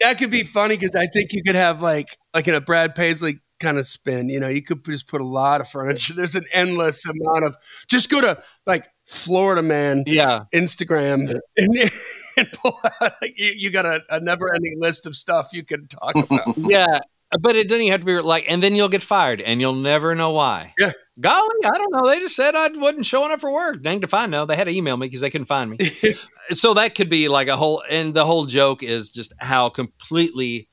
that 0.00 0.18
could 0.18 0.30
be 0.30 0.42
funny 0.42 0.76
because 0.76 0.96
I 0.96 1.06
think 1.06 1.32
you 1.32 1.42
could 1.42 1.54
have 1.54 1.80
like 1.80 2.18
like 2.32 2.48
in 2.48 2.54
a 2.54 2.60
Brad 2.60 2.94
Paisley 2.94 3.40
kind 3.60 3.78
of 3.78 3.86
spin. 3.86 4.28
You 4.28 4.40
know, 4.40 4.48
you 4.48 4.62
could 4.62 4.84
just 4.84 5.06
put 5.06 5.20
a 5.20 5.26
lot 5.26 5.60
of 5.60 5.68
furniture. 5.68 6.14
There's 6.14 6.34
an 6.34 6.44
endless 6.52 7.04
amount 7.06 7.44
of. 7.44 7.56
Just 7.86 8.10
go 8.10 8.20
to 8.20 8.42
like 8.66 8.88
Florida 9.06 9.62
Man 9.62 10.02
yeah, 10.06 10.44
Instagram 10.52 11.32
and, 11.56 11.90
and 12.36 12.52
pull 12.52 12.76
out. 13.00 13.12
Like, 13.22 13.38
you, 13.38 13.52
you 13.56 13.70
got 13.70 13.86
a, 13.86 14.00
a 14.10 14.20
never-ending 14.20 14.78
list 14.80 15.06
of 15.06 15.14
stuff 15.14 15.50
you 15.52 15.64
could 15.64 15.90
talk 15.90 16.16
about. 16.16 16.56
yeah. 16.56 16.98
But 17.40 17.56
it 17.56 17.68
doesn't 17.68 17.82
even 17.82 17.92
have 17.92 18.00
to 18.00 18.06
be 18.06 18.20
like, 18.20 18.44
and 18.48 18.62
then 18.62 18.74
you'll 18.74 18.88
get 18.88 19.02
fired, 19.02 19.40
and 19.40 19.60
you'll 19.60 19.74
never 19.74 20.14
know 20.14 20.30
why. 20.30 20.74
Yeah. 20.78 20.92
Golly, 21.20 21.64
I 21.64 21.70
don't 21.70 21.92
know. 21.92 22.08
They 22.08 22.18
just 22.18 22.34
said 22.34 22.54
I 22.54 22.68
wasn't 22.68 23.06
showing 23.06 23.30
up 23.32 23.40
for 23.40 23.52
work. 23.52 23.82
Danged 23.82 24.02
if 24.04 24.14
I 24.14 24.26
know. 24.26 24.46
They 24.46 24.56
had 24.56 24.64
to 24.64 24.74
email 24.74 24.96
me 24.96 25.06
because 25.06 25.20
they 25.20 25.30
couldn't 25.30 25.46
find 25.46 25.70
me. 25.70 25.78
so 26.50 26.74
that 26.74 26.94
could 26.96 27.08
be 27.08 27.28
like 27.28 27.48
a 27.48 27.56
whole, 27.56 27.82
and 27.88 28.14
the 28.14 28.26
whole 28.26 28.46
joke 28.46 28.82
is 28.82 29.10
just 29.10 29.32
how 29.38 29.68
completely 29.68 30.68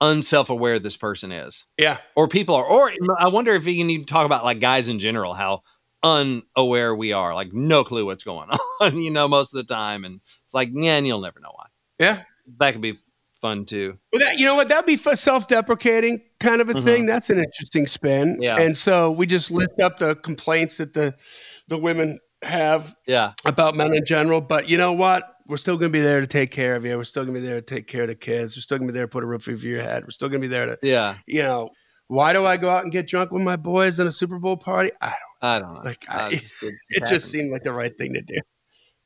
unself-aware 0.00 0.78
this 0.78 0.96
person 0.96 1.30
is, 1.32 1.66
yeah, 1.76 1.98
or 2.16 2.26
people 2.28 2.54
are. 2.54 2.64
Or 2.64 2.92
I 3.18 3.28
wonder 3.28 3.52
if 3.52 3.66
you 3.66 3.84
need 3.84 4.06
to 4.06 4.12
talk 4.12 4.24
about 4.24 4.44
like 4.44 4.60
guys 4.60 4.88
in 4.88 4.98
general, 4.98 5.34
how 5.34 5.60
unaware 6.02 6.94
we 6.94 7.12
are, 7.12 7.34
like 7.34 7.52
no 7.52 7.84
clue 7.84 8.06
what's 8.06 8.24
going 8.24 8.48
on, 8.80 8.96
you 8.96 9.10
know, 9.10 9.28
most 9.28 9.52
of 9.52 9.58
the 9.58 9.74
time, 9.74 10.04
and 10.04 10.20
it's 10.44 10.54
like, 10.54 10.70
yeah, 10.72 10.96
and 10.96 11.06
you'll 11.06 11.20
never 11.20 11.40
know 11.40 11.52
why. 11.54 11.66
yeah. 11.98 12.22
That 12.58 12.72
could 12.72 12.80
be 12.80 12.94
fun 13.40 13.64
too. 13.64 13.98
Well, 14.12 14.20
that, 14.20 14.38
you 14.38 14.44
know 14.44 14.54
what? 14.54 14.68
That'd 14.68 14.86
be 14.86 14.96
self-deprecating 14.96 16.22
kind 16.38 16.60
of 16.60 16.68
a 16.68 16.74
mm-hmm. 16.74 16.84
thing. 16.84 17.06
That's 17.06 17.30
an 17.30 17.38
interesting 17.38 17.86
spin. 17.86 18.38
Yeah. 18.40 18.58
And 18.58 18.76
so 18.76 19.10
we 19.10 19.26
just 19.26 19.50
list 19.50 19.80
up 19.80 19.98
the 19.98 20.16
complaints 20.16 20.78
that 20.78 20.92
the 20.92 21.14
the 21.68 21.78
women 21.78 22.18
have 22.42 22.94
Yeah. 23.06 23.32
about 23.44 23.76
men 23.76 23.94
in 23.94 24.04
general. 24.04 24.40
But 24.40 24.68
you 24.68 24.76
know 24.78 24.92
what? 24.92 25.36
We're 25.46 25.56
still 25.56 25.76
going 25.76 25.90
to 25.90 25.98
be 25.98 26.02
there 26.02 26.20
to 26.20 26.26
take 26.26 26.50
care 26.50 26.76
of 26.76 26.84
you. 26.84 26.96
We're 26.96 27.04
still 27.04 27.24
going 27.24 27.34
to 27.34 27.40
be 27.40 27.46
there 27.46 27.60
to 27.60 27.74
take 27.74 27.86
care 27.86 28.02
of 28.02 28.08
the 28.08 28.14
kids. 28.14 28.56
We're 28.56 28.62
still 28.62 28.78
going 28.78 28.88
to 28.88 28.92
be 28.92 28.98
there 28.98 29.06
to 29.06 29.10
put 29.10 29.24
a 29.24 29.26
roof 29.26 29.48
over 29.48 29.66
your 29.66 29.82
head. 29.82 30.04
We're 30.04 30.10
still 30.10 30.28
going 30.28 30.40
to 30.40 30.48
be 30.48 30.52
there 30.52 30.66
to, 30.66 30.78
Yeah. 30.82 31.16
you 31.26 31.42
know, 31.42 31.70
why 32.06 32.32
do 32.32 32.44
I 32.44 32.56
go 32.56 32.70
out 32.70 32.84
and 32.84 32.92
get 32.92 33.06
drunk 33.08 33.32
with 33.32 33.42
my 33.42 33.56
boys 33.56 33.98
in 34.00 34.06
a 34.06 34.12
Super 34.12 34.38
Bowl 34.38 34.56
party? 34.56 34.90
I 35.00 35.08
don't. 35.08 35.50
I 35.50 35.58
don't 35.58 35.74
know. 35.74 35.80
Like, 35.82 36.04
I 36.08 36.26
I- 36.26 36.30
just- 36.30 36.62
it 36.62 36.74
It 36.90 37.06
just 37.08 37.30
seemed 37.30 37.50
like 37.52 37.62
the 37.62 37.72
right 37.72 37.96
thing 37.96 38.14
to 38.14 38.22
do. 38.22 38.38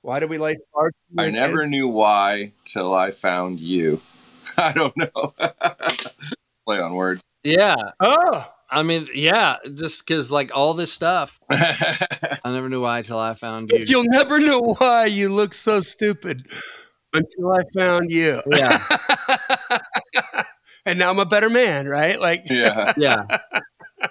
Why 0.02 0.20
do 0.20 0.26
we 0.26 0.36
like 0.36 0.58
parts? 0.74 0.98
I 1.18 1.30
never 1.30 1.66
knew 1.66 1.88
why 1.88 2.52
till 2.66 2.92
I 2.92 3.10
found 3.10 3.58
you. 3.58 4.02
I 4.58 4.72
don't 4.72 4.96
know. 4.96 5.34
Play 6.66 6.80
on 6.80 6.94
words. 6.94 7.24
Yeah. 7.42 7.76
Oh, 8.00 8.50
I 8.70 8.82
mean, 8.82 9.06
yeah, 9.14 9.56
just 9.74 10.06
because 10.06 10.32
like 10.32 10.50
all 10.56 10.74
this 10.74 10.92
stuff, 10.92 11.38
I 11.50 12.38
never 12.46 12.68
knew 12.68 12.80
why 12.82 12.98
until 12.98 13.18
I 13.18 13.34
found 13.34 13.70
you. 13.72 13.84
you'll 13.86 14.04
never 14.08 14.40
know 14.40 14.74
why 14.78 15.06
you 15.06 15.28
look 15.28 15.54
so 15.54 15.80
stupid 15.80 16.46
until 17.12 17.52
I 17.52 17.62
found 17.74 18.10
you. 18.10 18.42
Yeah. 18.46 18.82
and 20.86 20.98
now 20.98 21.10
I'm 21.10 21.18
a 21.18 21.26
better 21.26 21.50
man, 21.50 21.86
right? 21.86 22.18
Like, 22.18 22.44
yeah. 22.48 22.94
Yeah. 22.96 23.26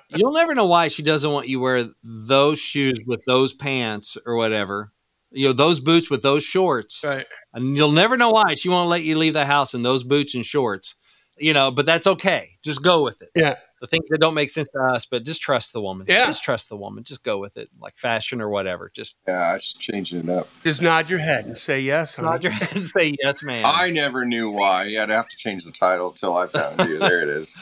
You'll 0.09 0.33
never 0.33 0.55
know 0.55 0.67
why 0.67 0.87
she 0.87 1.03
doesn't 1.03 1.29
want 1.31 1.47
you 1.47 1.59
wear 1.59 1.89
those 2.03 2.59
shoes 2.59 2.99
with 3.05 3.23
those 3.25 3.53
pants 3.53 4.17
or 4.25 4.35
whatever. 4.35 4.92
You 5.33 5.47
know, 5.47 5.53
those 5.53 5.79
boots 5.79 6.09
with 6.09 6.21
those 6.21 6.43
shorts. 6.43 7.01
right. 7.03 7.25
And 7.53 7.75
you'll 7.75 7.91
never 7.91 8.15
know 8.17 8.31
why 8.31 8.53
she 8.55 8.69
won't 8.69 8.89
let 8.89 9.03
you 9.03 9.17
leave 9.17 9.33
the 9.33 9.45
house 9.45 9.73
in 9.73 9.83
those 9.83 10.03
boots 10.03 10.35
and 10.35 10.45
shorts. 10.45 10.95
you 11.39 11.51
know, 11.53 11.71
but 11.71 11.85
that's 11.87 12.05
okay. 12.05 12.51
Just 12.63 12.83
go 12.83 13.03
with 13.03 13.21
it. 13.23 13.29
Yeah. 13.35 13.55
The 13.81 13.87
things 13.87 14.07
that 14.09 14.19
don't 14.19 14.35
make 14.35 14.51
sense 14.51 14.67
to 14.69 14.79
us, 14.79 15.05
but 15.05 15.25
just 15.25 15.41
trust 15.41 15.73
the 15.73 15.81
woman. 15.81 16.05
Yeah. 16.07 16.27
Just 16.27 16.43
trust 16.43 16.69
the 16.69 16.77
woman. 16.77 17.03
Just 17.03 17.23
go 17.23 17.39
with 17.39 17.57
it, 17.57 17.69
like 17.81 17.97
fashion 17.97 18.39
or 18.39 18.49
whatever. 18.49 18.91
Just 18.93 19.17
Yeah, 19.27 19.49
I 19.49 19.55
just 19.55 19.79
changing 19.79 20.19
it 20.19 20.29
up. 20.29 20.47
Just 20.63 20.81
nod 20.83 21.09
your 21.09 21.17
head 21.19 21.45
and 21.45 21.57
say 21.57 21.79
yes. 21.81 22.13
honey. 22.15 22.27
nod 22.29 22.43
your 22.43 22.53
head 22.53 22.71
and 22.73 22.83
say 22.83 23.13
yes, 23.21 23.41
ma'am. 23.43 23.65
I 23.67 23.89
never 23.89 24.23
knew 24.25 24.51
why. 24.51 24.83
I'd 24.83 25.09
have 25.09 25.27
to 25.27 25.35
change 25.35 25.65
the 25.65 25.71
title 25.71 26.11
till 26.11 26.37
I 26.37 26.45
found 26.45 26.87
you. 26.87 26.99
There 26.99 27.21
it 27.23 27.29
is. 27.29 27.57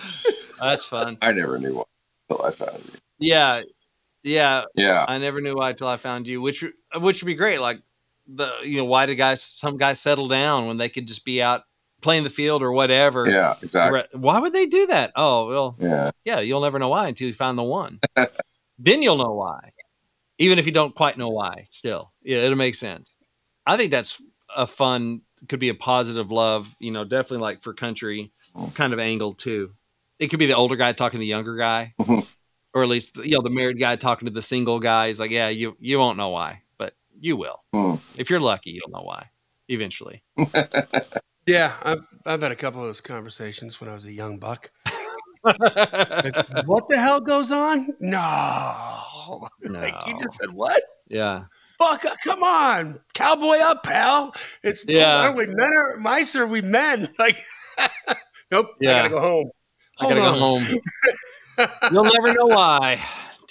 That's 0.59 0.83
fun. 0.83 1.17
I 1.21 1.31
never 1.31 1.57
knew 1.57 1.75
why 1.75 1.83
till 2.29 2.45
I 2.45 2.51
found 2.51 2.83
you. 2.85 2.99
Yeah, 3.19 3.61
yeah. 4.23 4.65
Yeah. 4.75 5.05
I 5.07 5.17
never 5.17 5.39
knew 5.41 5.55
why 5.55 5.73
till 5.73 5.87
I 5.87 5.97
found 5.97 6.27
you, 6.27 6.41
which 6.41 6.63
which 6.99 7.21
would 7.21 7.27
be 7.27 7.35
great. 7.35 7.61
Like 7.61 7.81
the 8.27 8.51
you 8.63 8.77
know 8.77 8.85
why 8.85 9.05
did 9.05 9.15
guys 9.15 9.41
some 9.41 9.77
guys 9.77 9.99
settle 9.99 10.27
down 10.27 10.67
when 10.67 10.77
they 10.77 10.89
could 10.89 11.07
just 11.07 11.25
be 11.25 11.41
out 11.41 11.63
playing 12.01 12.23
the 12.23 12.29
field 12.29 12.63
or 12.63 12.71
whatever. 12.71 13.29
Yeah, 13.29 13.55
exactly. 13.61 14.03
Why 14.19 14.39
would 14.39 14.53
they 14.53 14.65
do 14.65 14.87
that? 14.87 15.11
Oh 15.15 15.47
well, 15.47 15.75
Yeah. 15.79 16.11
yeah. 16.25 16.39
You'll 16.39 16.61
never 16.61 16.79
know 16.79 16.89
why 16.89 17.07
until 17.07 17.27
you 17.27 17.33
find 17.33 17.57
the 17.57 17.63
one. 17.63 17.99
then 18.79 19.01
you'll 19.01 19.17
know 19.17 19.33
why, 19.33 19.59
even 20.37 20.57
if 20.59 20.65
you 20.65 20.71
don't 20.71 20.95
quite 20.95 21.17
know 21.17 21.29
why. 21.29 21.65
Still, 21.69 22.11
yeah, 22.23 22.37
it'll 22.37 22.57
make 22.57 22.75
sense. 22.75 23.13
I 23.65 23.77
think 23.77 23.91
that's 23.91 24.21
a 24.57 24.65
fun, 24.67 25.21
could 25.47 25.59
be 25.59 25.69
a 25.69 25.75
positive 25.75 26.31
love. 26.31 26.75
You 26.79 26.91
know, 26.91 27.03
definitely 27.03 27.39
like 27.43 27.61
for 27.61 27.73
country 27.73 28.31
kind 28.73 28.93
of 28.93 28.99
angle 28.99 29.33
too. 29.33 29.73
It 30.19 30.27
could 30.27 30.39
be 30.39 30.45
the 30.47 30.55
older 30.55 30.75
guy 30.75 30.91
talking 30.93 31.17
to 31.19 31.21
the 31.21 31.27
younger 31.27 31.55
guy, 31.55 31.93
Mhm. 32.01 32.25
or 32.73 32.83
at 32.83 32.89
least 32.89 33.17
you 33.17 33.31
know 33.37 33.41
the 33.41 33.49
married 33.49 33.79
guy 33.79 33.95
talking 33.95 34.25
to 34.27 34.33
the 34.33 34.41
single 34.41 34.79
guy. 34.79 35.07
He's 35.07 35.19
like, 35.19 35.31
yeah, 35.31 35.49
you 35.49 35.75
you 35.79 35.99
won't 35.99 36.17
know 36.17 36.29
why, 36.29 36.61
you 37.21 37.37
will. 37.37 37.63
Hmm. 37.73 37.95
If 38.17 38.29
you're 38.29 38.39
lucky, 38.41 38.71
you'll 38.71 38.89
know 38.91 39.03
why 39.03 39.29
eventually. 39.69 40.23
Yeah, 41.47 41.73
I've 41.81 42.05
I've 42.23 42.41
had 42.43 42.51
a 42.51 42.55
couple 42.55 42.81
of 42.81 42.85
those 42.87 43.01
conversations 43.01 43.81
when 43.81 43.89
I 43.89 43.95
was 43.95 44.05
a 44.05 44.11
young 44.11 44.37
buck. 44.37 44.69
Like, 45.43 45.55
what 46.67 46.87
the 46.87 46.97
hell 46.99 47.19
goes 47.19 47.51
on? 47.51 47.87
No. 47.99 49.47
Like 49.63 50.07
you 50.07 50.13
just 50.19 50.39
said 50.39 50.51
what? 50.53 50.81
yeah. 51.09 51.45
Buck, 51.79 52.05
uh, 52.05 52.13
come 52.23 52.43
on, 52.43 52.99
cowboy 53.15 53.57
up, 53.57 53.81
pal. 53.83 54.35
It's 54.61 54.85
Yeah. 54.87 55.29
Are 55.29 55.35
we 55.35 55.47
men 55.47 55.73
or 55.73 55.97
mice 55.97 56.35
or 56.35 56.43
are 56.43 56.47
we 56.47 56.61
men? 56.61 57.07
Like, 57.17 57.37
nope. 58.51 58.67
Yeah. 58.79 58.91
I 58.91 58.93
Yeah. 58.93 59.01
gotta 59.01 59.09
go 59.09 59.19
home. 59.19 59.49
I 59.99 60.09
gotta 60.09 60.21
go 60.21 60.33
home. 60.33 60.63
You'll 61.91 62.03
never 62.03 62.33
know 62.35 62.45
why 62.45 63.01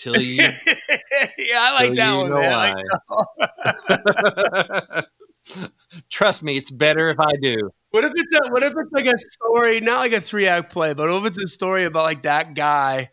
till 0.01 0.21
you. 0.21 0.43
yeah, 0.43 1.59
I 1.59 1.73
like 1.75 1.95
that 1.95 2.17
one, 2.17 2.35
man. 2.35 2.77
Like. 4.97 5.07
Trust 6.11 6.45
me, 6.45 6.57
it's 6.57 6.71
better 6.71 7.09
if 7.09 7.19
I 7.19 7.33
do. 7.41 7.57
What 7.91 8.05
if 8.05 8.13
it's 8.15 8.35
a, 8.35 8.53
what 8.53 8.63
if 8.63 8.73
it's 8.77 8.93
like 8.93 9.07
a 9.07 9.17
story, 9.17 9.81
not 9.81 9.99
like 9.99 10.13
a 10.13 10.21
three 10.21 10.47
act 10.47 10.73
play, 10.73 10.95
but 10.95 11.09
what 11.09 11.21
if 11.23 11.27
it's 11.27 11.43
a 11.43 11.47
story 11.49 11.85
about 11.85 12.05
like 12.05 12.23
that 12.23 12.55
guy 12.55 13.11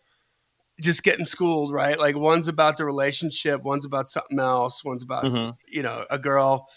just 0.80 1.02
getting 1.02 1.24
schooled, 1.24 1.72
right? 1.72 1.98
Like 1.98 2.16
one's 2.16 2.46
about 2.46 2.76
the 2.76 2.84
relationship, 2.84 3.62
one's 3.62 3.84
about 3.84 4.08
something 4.08 4.38
else, 4.38 4.84
one's 4.84 5.02
about 5.02 5.24
Mhm. 5.24 5.56
you 5.66 5.82
know 5.82 6.04
a 6.10 6.18
girl 6.18 6.68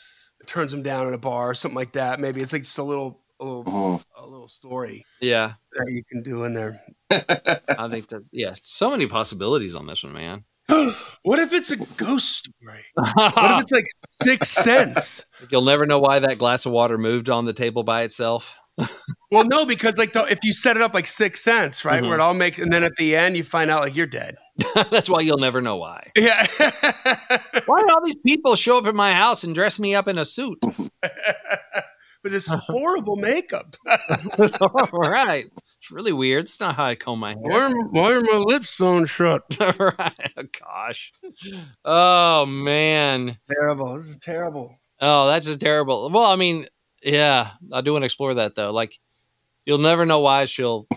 turns 0.47 0.73
him 0.73 0.81
down 0.81 1.07
in 1.07 1.13
a 1.13 1.19
bar 1.19 1.51
or 1.51 1.53
something 1.53 1.75
like 1.75 1.93
that. 1.93 2.19
Maybe 2.19 2.41
it's 2.41 2.53
like 2.53 2.63
just 2.63 2.77
a 2.79 2.83
little 2.83 3.20
a 3.41 3.43
little 3.43 3.63
Mhm. 3.65 4.03
a 4.17 4.25
little 4.27 4.47
story 4.47 5.05
Yeah, 5.19 5.53
that 5.73 5.85
you 5.91 6.03
can 6.09 6.21
do 6.23 6.43
in 6.45 6.53
there. 6.53 6.81
I 7.11 7.87
think 7.89 8.07
that. 8.09 8.23
Yeah, 8.31 8.53
so 8.63 8.91
many 8.91 9.07
possibilities 9.07 9.75
on 9.75 9.87
this 9.87 10.03
one, 10.03 10.13
man. 10.13 10.45
what 11.23 11.39
if 11.39 11.51
it's 11.51 11.71
a 11.71 11.77
ghost 11.97 12.29
story? 12.45 12.85
What 12.95 13.51
if 13.51 13.61
it's 13.63 13.71
like 13.71 13.85
Sixth 14.21 14.51
Sense? 14.51 15.25
You'll 15.49 15.63
never 15.65 15.85
know 15.85 15.99
why 15.99 16.19
that 16.19 16.37
glass 16.37 16.65
of 16.65 16.71
water 16.71 16.97
moved 16.97 17.29
on 17.29 17.45
the 17.45 17.53
table 17.53 17.83
by 17.83 18.03
itself. 18.03 18.57
Well, 19.29 19.45
no, 19.45 19.65
because 19.65 19.97
like 19.97 20.13
the, 20.13 20.23
if 20.25 20.39
you 20.43 20.53
set 20.53 20.75
it 20.77 20.81
up 20.81 20.93
like 20.93 21.05
Sixth 21.05 21.41
Sense, 21.43 21.83
right, 21.83 22.01
where 22.01 22.13
it 22.15 22.19
all 22.21 22.33
makes, 22.33 22.57
and 22.57 22.71
then 22.71 22.83
at 22.83 22.95
the 22.95 23.15
end 23.15 23.35
you 23.35 23.43
find 23.43 23.69
out 23.69 23.81
like 23.81 23.95
you're 23.95 24.07
dead. 24.07 24.35
That's 24.89 25.09
why 25.09 25.19
you'll 25.21 25.37
never 25.39 25.61
know 25.61 25.75
why. 25.77 26.09
Yeah. 26.15 26.47
Why 27.65 27.81
did 27.81 27.89
all 27.89 28.03
these 28.05 28.15
people 28.25 28.55
show 28.55 28.77
up 28.77 28.85
at 28.87 28.95
my 28.95 29.13
house 29.13 29.43
and 29.43 29.53
dress 29.53 29.77
me 29.77 29.93
up 29.93 30.07
in 30.07 30.17
a 30.17 30.25
suit? 30.25 30.57
With 32.23 32.33
this 32.33 32.47
horrible 32.51 33.15
makeup. 33.15 33.75
all 34.61 34.69
right. 34.93 35.45
It's 35.79 35.91
really 35.91 36.13
weird. 36.13 36.43
It's 36.43 36.59
not 36.59 36.75
how 36.75 36.85
I 36.85 36.95
comb 36.95 37.19
my 37.19 37.31
hair. 37.31 37.39
Why 37.41 37.59
are, 37.59 37.75
why 37.89 38.13
are 38.13 38.21
my 38.21 38.37
lips 38.37 38.69
sewn 38.69 39.05
shut? 39.05 39.43
right. 39.59 40.31
Oh, 40.37 40.43
gosh. 40.59 41.13
Oh 41.83 42.45
man. 42.45 43.37
Terrible. 43.51 43.95
This 43.95 44.09
is 44.09 44.17
terrible. 44.17 44.79
Oh, 44.99 45.27
that's 45.27 45.47
just 45.47 45.59
terrible. 45.59 46.09
Well, 46.11 46.25
I 46.25 46.35
mean, 46.35 46.67
yeah, 47.03 47.51
I 47.73 47.81
do 47.81 47.93
want 47.93 48.03
to 48.03 48.05
explore 48.05 48.35
that 48.35 48.53
though. 48.53 48.71
Like, 48.71 48.99
you'll 49.65 49.79
never 49.79 50.05
know 50.05 50.19
why 50.19 50.45
she'll, 50.45 50.87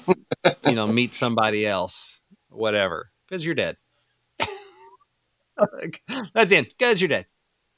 you 0.67 0.75
know, 0.75 0.87
meet 0.87 1.15
somebody 1.15 1.67
else, 1.67 2.21
whatever, 2.51 3.11
because 3.27 3.47
you're 3.47 3.55
dead. 3.55 3.79
that's 6.35 6.53
in 6.53 6.65
because 6.65 7.01
you're 7.01 7.09
dead. 7.09 7.27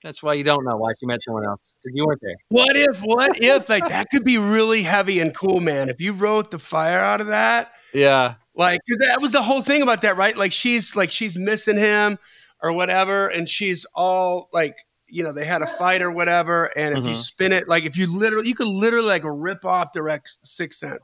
That's 0.06 0.22
why 0.22 0.34
you 0.34 0.44
don't 0.44 0.64
know 0.64 0.76
why 0.76 0.92
she 1.00 1.04
met 1.06 1.20
someone 1.24 1.44
else 1.44 1.74
because 1.82 1.96
you 1.96 2.06
weren't 2.06 2.20
there. 2.22 2.36
What 2.48 2.76
if, 2.76 3.00
what 3.00 3.42
if, 3.42 3.68
like, 3.68 3.88
that 3.88 4.06
could 4.12 4.22
be 4.24 4.38
really 4.38 4.82
heavy 4.82 5.18
and 5.18 5.34
cool, 5.34 5.58
man. 5.58 5.88
If 5.88 6.00
you 6.00 6.12
wrote 6.12 6.52
the 6.52 6.60
fire 6.60 7.00
out 7.00 7.20
of 7.20 7.26
that, 7.26 7.72
Yeah. 7.92 8.34
like, 8.54 8.80
that 9.00 9.20
was 9.20 9.32
the 9.32 9.42
whole 9.42 9.62
thing 9.62 9.82
about 9.82 10.02
that, 10.02 10.16
right? 10.16 10.36
Like, 10.36 10.52
she's 10.52 10.94
like, 10.94 11.10
she's 11.10 11.36
missing 11.36 11.76
him 11.76 12.20
or 12.62 12.72
whatever, 12.72 13.26
and 13.26 13.48
she's 13.48 13.84
all 13.96 14.48
like, 14.52 14.76
you 15.08 15.24
know, 15.24 15.32
they 15.32 15.44
had 15.44 15.62
a 15.62 15.66
fight 15.66 16.02
or 16.02 16.12
whatever. 16.12 16.66
And 16.78 16.96
if 16.96 17.04
you 17.04 17.10
Mhm. 17.14 17.16
spin 17.16 17.50
it, 17.52 17.66
like, 17.68 17.82
if 17.84 17.96
you 17.98 18.06
literally, 18.16 18.46
you 18.48 18.54
could 18.54 18.68
literally 18.68 19.08
like 19.08 19.22
rip 19.24 19.64
off 19.64 19.92
direct 19.92 20.30
Sixth 20.44 20.78
Sense 20.78 21.00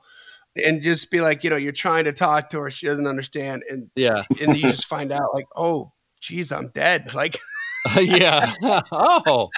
and 0.65 0.81
just 0.81 1.11
be 1.11 1.21
like, 1.21 1.43
you 1.43 1.51
know, 1.51 1.57
you're 1.57 1.73
trying 1.73 2.05
to 2.05 2.13
talk 2.13 2.51
to 2.51 2.61
her, 2.61 2.71
she 2.71 2.87
doesn't 2.87 3.09
understand, 3.09 3.65
and 3.69 3.91
Yeah. 3.97 4.23
and 4.41 4.57
you 4.57 4.63
just 4.71 4.87
find 4.87 5.11
out, 5.11 5.35
like, 5.35 5.47
oh, 5.57 5.91
geez, 6.21 6.53
I'm 6.53 6.69
dead. 6.69 7.13
Like, 7.15 7.41
yeah. 8.01 8.53
oh. 8.93 9.49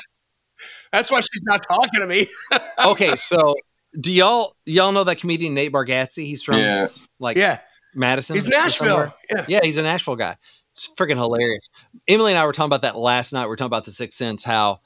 that's 0.93 1.11
why 1.11 1.21
she's 1.21 1.43
not 1.43 1.63
talking 1.69 2.01
to 2.01 2.07
me. 2.07 2.27
Okay. 2.85 3.17
So, 3.17 3.55
do 4.01 4.13
y'all 4.13 4.57
y'all 4.67 4.93
know 4.93 5.05
that 5.05 5.19
comedian 5.19 5.55
Nate 5.55 5.73
Bargatze? 5.73 6.25
He's 6.25 6.43
from 6.43 6.59
Yeah. 6.59 6.89
like 7.19 7.37
yeah, 7.37 7.61
Madison. 7.95 8.35
he's 8.37 8.49
Nashville. 8.49 9.15
Yeah. 9.31 9.45
Yeah, 9.49 9.61
he's 9.63 9.79
a 9.79 9.83
Nashville 9.83 10.17
guy. 10.17 10.37
It's 10.73 10.93
freaking 10.95 11.17
hilarious. 11.17 11.69
Emily 12.09 12.33
and 12.33 12.39
I 12.39 12.45
were 12.45 12.53
talking 12.53 12.67
about 12.69 12.83
that 12.83 12.97
last 12.99 13.33
night. 13.33 13.45
We 13.45 13.51
were 13.51 13.57
talking 13.57 13.67
about 13.69 13.85
the 13.85 13.93
Sixth 13.93 14.19
Sense, 14.19 14.43
how 14.45 14.81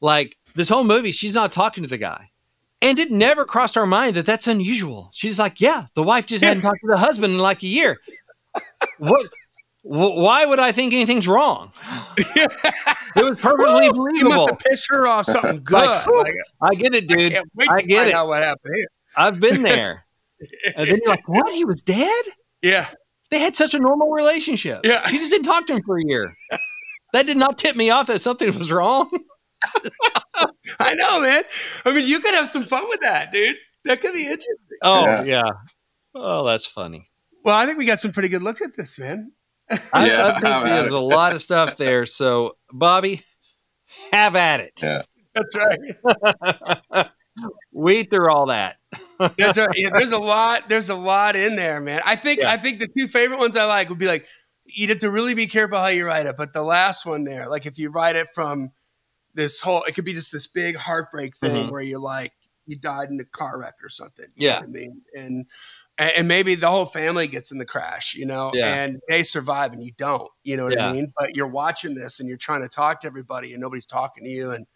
like 0.00 0.36
this 0.54 0.68
whole 0.68 0.84
movie, 0.84 1.12
she's 1.12 1.34
not 1.34 1.52
talking 1.52 1.82
to 1.84 1.88
the 1.88 1.98
guy. 1.98 2.30
And 2.80 2.98
it 2.98 3.10
never 3.10 3.44
crossed 3.44 3.76
our 3.76 3.86
mind 3.86 4.14
that 4.14 4.24
that's 4.24 4.46
unusual. 4.46 5.10
She's 5.12 5.38
like, 5.38 5.60
yeah, 5.60 5.86
the 5.94 6.02
wife 6.02 6.26
just 6.26 6.44
hadn't 6.44 6.62
talked 6.62 6.80
to 6.80 6.86
the 6.86 6.96
husband 6.96 7.34
in 7.34 7.38
like 7.40 7.62
a 7.62 7.66
year. 7.66 8.00
What? 8.98 9.26
Wh- 9.82 10.16
Why 10.16 10.44
would 10.46 10.58
I 10.58 10.72
think 10.72 10.92
anything's 10.92 11.26
wrong? 11.28 11.72
it 12.16 13.24
was 13.24 13.40
perfectly 13.40 13.86
You 13.86 13.92
believable. 13.92 14.36
must 14.36 14.50
have 14.50 14.58
pissed 14.60 14.86
her 14.90 15.06
off 15.06 15.26
something 15.26 15.60
good. 15.64 15.74
Like, 15.86 16.06
Like, 16.06 16.34
I 16.60 16.74
get 16.74 16.94
it, 16.94 17.04
I 17.10 17.14
dude. 17.14 17.32
can't 17.32 17.48
wait 17.54 17.70
I 17.70 17.80
to 17.80 17.86
get 17.86 17.96
find 17.98 18.08
it. 18.10 18.14
out 18.14 18.28
what 18.28 18.42
happened 18.42 18.74
here. 18.76 18.88
I've 19.16 19.40
been 19.40 19.62
there. 19.62 20.04
and 20.76 20.88
then 20.90 20.98
you're 21.02 21.08
like, 21.10 21.26
what? 21.28 21.52
He 21.52 21.64
was 21.64 21.80
dead? 21.82 22.24
Yeah, 22.62 22.86
They 23.30 23.38
had 23.38 23.54
such 23.54 23.74
a 23.74 23.78
normal 23.78 24.10
relationship. 24.10 24.80
Yeah. 24.84 25.06
She 25.08 25.18
just 25.18 25.30
didn't 25.30 25.44
talk 25.46 25.66
to 25.68 25.74
him 25.76 25.82
for 25.82 25.98
a 25.98 26.02
year. 26.04 26.34
That 27.12 27.26
did 27.26 27.36
not 27.36 27.56
tip 27.58 27.74
me 27.76 27.90
off 27.90 28.06
that 28.08 28.20
something 28.20 28.52
was 28.56 28.70
wrong. 28.70 29.08
I 30.80 30.94
know, 30.94 31.20
man. 31.20 31.42
I 31.84 31.92
mean, 31.94 32.06
you 32.06 32.20
could 32.20 32.34
have 32.34 32.48
some 32.48 32.62
fun 32.62 32.84
with 32.88 33.00
that, 33.00 33.32
dude. 33.32 33.56
That 33.84 34.00
could 34.00 34.12
be 34.12 34.22
interesting. 34.22 34.56
Oh, 34.82 35.04
Yeah. 35.04 35.22
yeah. 35.24 35.50
Oh, 36.14 36.46
that's 36.46 36.66
funny. 36.66 37.06
Well, 37.44 37.54
I 37.56 37.64
think 37.66 37.78
we 37.78 37.84
got 37.86 37.98
some 38.00 38.12
pretty 38.12 38.28
good 38.28 38.42
looks 38.42 38.60
at 38.60 38.76
this, 38.76 38.98
man. 38.98 39.32
I, 39.92 40.06
Yeah, 40.06 40.26
I 40.34 40.40
think 40.40 40.66
there's 40.82 40.92
a 40.92 40.98
lot 40.98 41.32
of 41.34 41.42
stuff 41.42 41.76
there. 41.76 42.06
So, 42.06 42.56
Bobby, 42.72 43.22
have 44.12 44.36
at 44.36 44.60
it. 44.60 44.80
Yeah. 44.82 45.02
That's 45.34 45.54
right. 45.56 47.08
Weed 47.72 48.10
through 48.10 48.28
all 48.30 48.46
that. 48.46 48.76
That's 49.18 49.56
right. 49.58 49.68
Yeah, 49.76 49.90
there's 49.92 50.10
a 50.12 50.18
lot. 50.18 50.68
There's 50.68 50.88
a 50.90 50.94
lot 50.94 51.36
in 51.36 51.54
there, 51.56 51.80
man. 51.80 52.00
I 52.04 52.16
think. 52.16 52.40
Yeah. 52.40 52.50
I 52.50 52.56
think 52.56 52.80
the 52.80 52.88
two 52.88 53.06
favorite 53.06 53.38
ones 53.38 53.56
I 53.56 53.64
like 53.66 53.88
would 53.90 53.98
be 53.98 54.06
like 54.06 54.26
you'd 54.66 54.90
have 54.90 54.98
to 54.98 55.10
really 55.10 55.34
be 55.34 55.46
careful 55.46 55.78
how 55.78 55.86
you 55.86 56.04
write 56.06 56.26
it. 56.26 56.36
But 56.36 56.52
the 56.52 56.62
last 56.62 57.06
one 57.06 57.24
there, 57.24 57.48
like 57.48 57.64
if 57.66 57.78
you 57.78 57.90
write 57.90 58.16
it 58.16 58.26
from 58.34 58.70
this 59.34 59.60
whole, 59.60 59.82
it 59.84 59.94
could 59.94 60.04
be 60.04 60.12
just 60.12 60.32
this 60.32 60.46
big 60.48 60.76
heartbreak 60.76 61.36
thing 61.36 61.66
Mhm. 61.66 61.70
where 61.70 61.80
you're 61.82 62.00
like 62.00 62.32
you 62.66 62.76
died 62.76 63.08
in 63.10 63.20
a 63.20 63.24
car 63.24 63.58
wreck 63.58 63.74
or 63.82 63.88
something. 63.88 64.26
you 64.34 64.48
know 64.48 64.54
Yeah. 64.54 64.60
what 64.60 64.68
I 64.68 64.72
mean, 64.72 65.02
and 65.16 65.46
and 65.98 66.28
maybe 66.28 66.54
the 66.54 66.68
whole 66.70 66.86
family 66.86 67.26
gets 67.28 67.50
in 67.50 67.58
the 67.58 67.64
crash, 67.66 68.14
you 68.14 68.24
know, 68.24 68.50
Yeah. 68.54 68.72
and 68.74 69.00
they 69.08 69.22
survive 69.24 69.72
and 69.72 69.82
you 69.84 69.92
don't. 69.98 70.30
You 70.44 70.56
know 70.56 70.64
what 70.64 70.74
Yeah. 70.74 70.88
I 70.88 70.92
mean? 70.92 71.12
But 71.18 71.34
you're 71.36 71.48
watching 71.48 71.94
this 71.94 72.20
and 72.20 72.28
you're 72.28 72.38
trying 72.38 72.62
to 72.62 72.68
talk 72.68 73.00
to 73.00 73.06
everybody 73.08 73.52
and 73.52 73.60
nobody's 73.60 73.86
talking 73.86 74.24
to 74.24 74.30
you 74.30 74.50
and. 74.52 74.66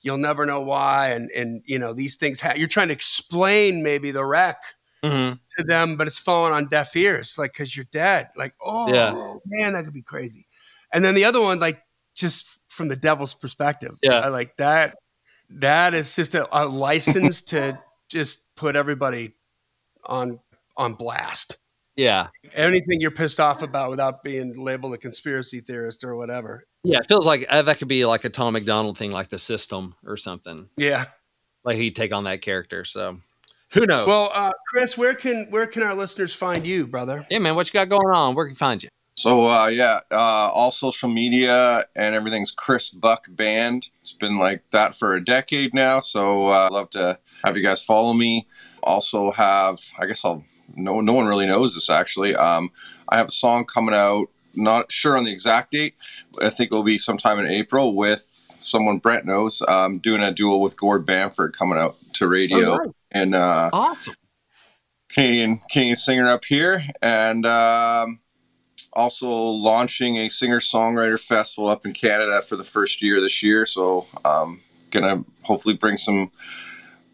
You'll 0.00 0.16
never 0.18 0.46
know 0.46 0.60
why, 0.60 1.08
and 1.08 1.28
and 1.32 1.60
you 1.66 1.76
know 1.76 1.92
these 1.92 2.14
things. 2.14 2.38
Ha- 2.38 2.52
you're 2.56 2.68
trying 2.68 2.86
to 2.86 2.92
explain 2.94 3.82
maybe 3.82 4.12
the 4.12 4.24
wreck, 4.24 4.62
hmm 5.02 5.32
to 5.58 5.64
them, 5.66 5.96
but 5.96 6.06
it's 6.06 6.20
falling 6.20 6.54
on 6.54 6.66
deaf 6.68 6.94
ears, 6.94 7.36
like 7.36 7.52
because 7.52 7.76
you're 7.76 7.84
dead. 7.90 8.28
Like, 8.36 8.54
oh 8.64 8.94
Yeah. 8.94 9.34
man, 9.44 9.72
that 9.72 9.84
could 9.84 9.92
be 9.92 10.02
crazy. 10.02 10.46
And 10.92 11.04
then 11.04 11.16
the 11.16 11.24
other 11.24 11.40
one, 11.40 11.58
like 11.58 11.82
just 12.14 12.60
from 12.68 12.86
the 12.86 12.94
devil's 12.94 13.34
perspective, 13.34 13.98
Yeah. 14.00 14.20
I 14.20 14.28
like 14.28 14.56
that. 14.58 14.94
That 15.50 15.94
is 15.94 16.14
just 16.14 16.36
a, 16.36 16.46
a 16.56 16.64
license 16.64 17.42
to 17.50 17.76
just 18.08 18.54
put 18.54 18.76
everybody 18.76 19.34
on 20.04 20.38
on 20.78 20.94
blast. 20.94 21.58
Yeah. 21.96 22.28
Anything 22.54 23.00
you're 23.00 23.10
pissed 23.10 23.40
off 23.40 23.60
about 23.60 23.90
without 23.90 24.22
being 24.22 24.54
labeled 24.56 24.94
a 24.94 24.98
conspiracy 24.98 25.60
theorist 25.60 26.04
or 26.04 26.14
whatever. 26.14 26.64
Yeah. 26.84 26.98
It 26.98 27.08
feels 27.08 27.26
like 27.26 27.44
uh, 27.50 27.62
that 27.62 27.78
could 27.78 27.88
be 27.88 28.06
like 28.06 28.24
a 28.24 28.30
Tom 28.30 28.52
MacDonald 28.52 28.96
thing, 28.96 29.10
like 29.10 29.28
the 29.28 29.38
system 29.38 29.96
or 30.06 30.16
something. 30.16 30.68
Yeah. 30.76 31.06
Like 31.64 31.76
he'd 31.76 31.96
take 31.96 32.14
on 32.14 32.24
that 32.24 32.40
character. 32.40 32.84
So 32.84 33.18
who 33.72 33.84
knows? 33.84 34.06
Well, 34.06 34.30
uh, 34.32 34.52
Chris, 34.68 34.96
where 34.96 35.14
can 35.14 35.46
where 35.50 35.66
can 35.66 35.82
our 35.82 35.94
listeners 35.94 36.32
find 36.32 36.64
you, 36.64 36.86
brother? 36.86 37.26
yeah, 37.30 37.40
man, 37.40 37.56
what 37.56 37.66
you 37.66 37.72
got 37.72 37.88
going 37.88 38.14
on? 38.14 38.34
Where 38.34 38.46
can 38.46 38.52
we 38.52 38.56
find 38.56 38.82
you? 38.82 38.88
So 39.16 39.50
uh, 39.50 39.66
yeah, 39.66 39.98
uh, 40.12 40.16
all 40.16 40.70
social 40.70 41.08
media 41.08 41.84
and 41.96 42.14
everything's 42.14 42.52
Chris 42.52 42.90
Buck 42.90 43.26
Band. 43.28 43.90
It's 44.00 44.12
been 44.12 44.38
like 44.38 44.70
that 44.70 44.94
for 44.94 45.14
a 45.14 45.24
decade 45.24 45.74
now. 45.74 45.98
So 45.98 46.48
uh, 46.48 46.66
I'd 46.66 46.72
love 46.72 46.90
to 46.90 47.18
have 47.42 47.56
you 47.56 47.62
guys 47.64 47.84
follow 47.84 48.12
me. 48.12 48.46
Also 48.84 49.32
have 49.32 49.80
I 49.98 50.06
guess 50.06 50.24
I'll 50.24 50.44
no 50.78 51.00
no 51.00 51.12
one 51.12 51.26
really 51.26 51.46
knows 51.46 51.74
this 51.74 51.90
actually. 51.90 52.34
Um, 52.36 52.70
I 53.08 53.16
have 53.16 53.28
a 53.28 53.32
song 53.32 53.64
coming 53.64 53.94
out. 53.94 54.26
Not 54.54 54.90
sure 54.90 55.16
on 55.16 55.22
the 55.24 55.30
exact 55.30 55.70
date. 55.72 55.94
But 56.32 56.44
I 56.46 56.50
think 56.50 56.72
it 56.72 56.74
will 56.74 56.82
be 56.82 56.98
sometime 56.98 57.38
in 57.38 57.46
April 57.46 57.94
with 57.94 58.20
someone 58.60 58.98
Brent 58.98 59.24
knows. 59.24 59.62
Um, 59.68 59.98
doing 59.98 60.22
a 60.22 60.32
duel 60.32 60.60
with 60.60 60.76
Gord 60.76 61.04
Bamford 61.06 61.54
coming 61.56 61.78
out 61.78 61.96
to 62.14 62.26
radio 62.26 62.72
Oh, 62.72 62.76
nice. 62.78 62.92
and 63.12 63.34
uh, 63.34 63.70
Awesome. 63.72 64.14
Canadian 65.10 65.60
Canadian 65.70 65.94
singer 65.96 66.26
up 66.28 66.44
here, 66.44 66.82
and 67.00 67.46
um, 67.46 68.20
also 68.92 69.30
launching 69.30 70.16
a 70.16 70.28
singer 70.28 70.60
songwriter 70.60 71.20
festival 71.20 71.68
up 71.70 71.86
in 71.86 71.92
Canada 71.92 72.40
for 72.42 72.56
the 72.56 72.64
first 72.64 73.00
year 73.02 73.20
this 73.20 73.42
year. 73.42 73.64
So 73.64 74.06
um, 74.24 74.60
gonna 74.90 75.24
hopefully 75.42 75.74
bring 75.74 75.96
some 75.96 76.30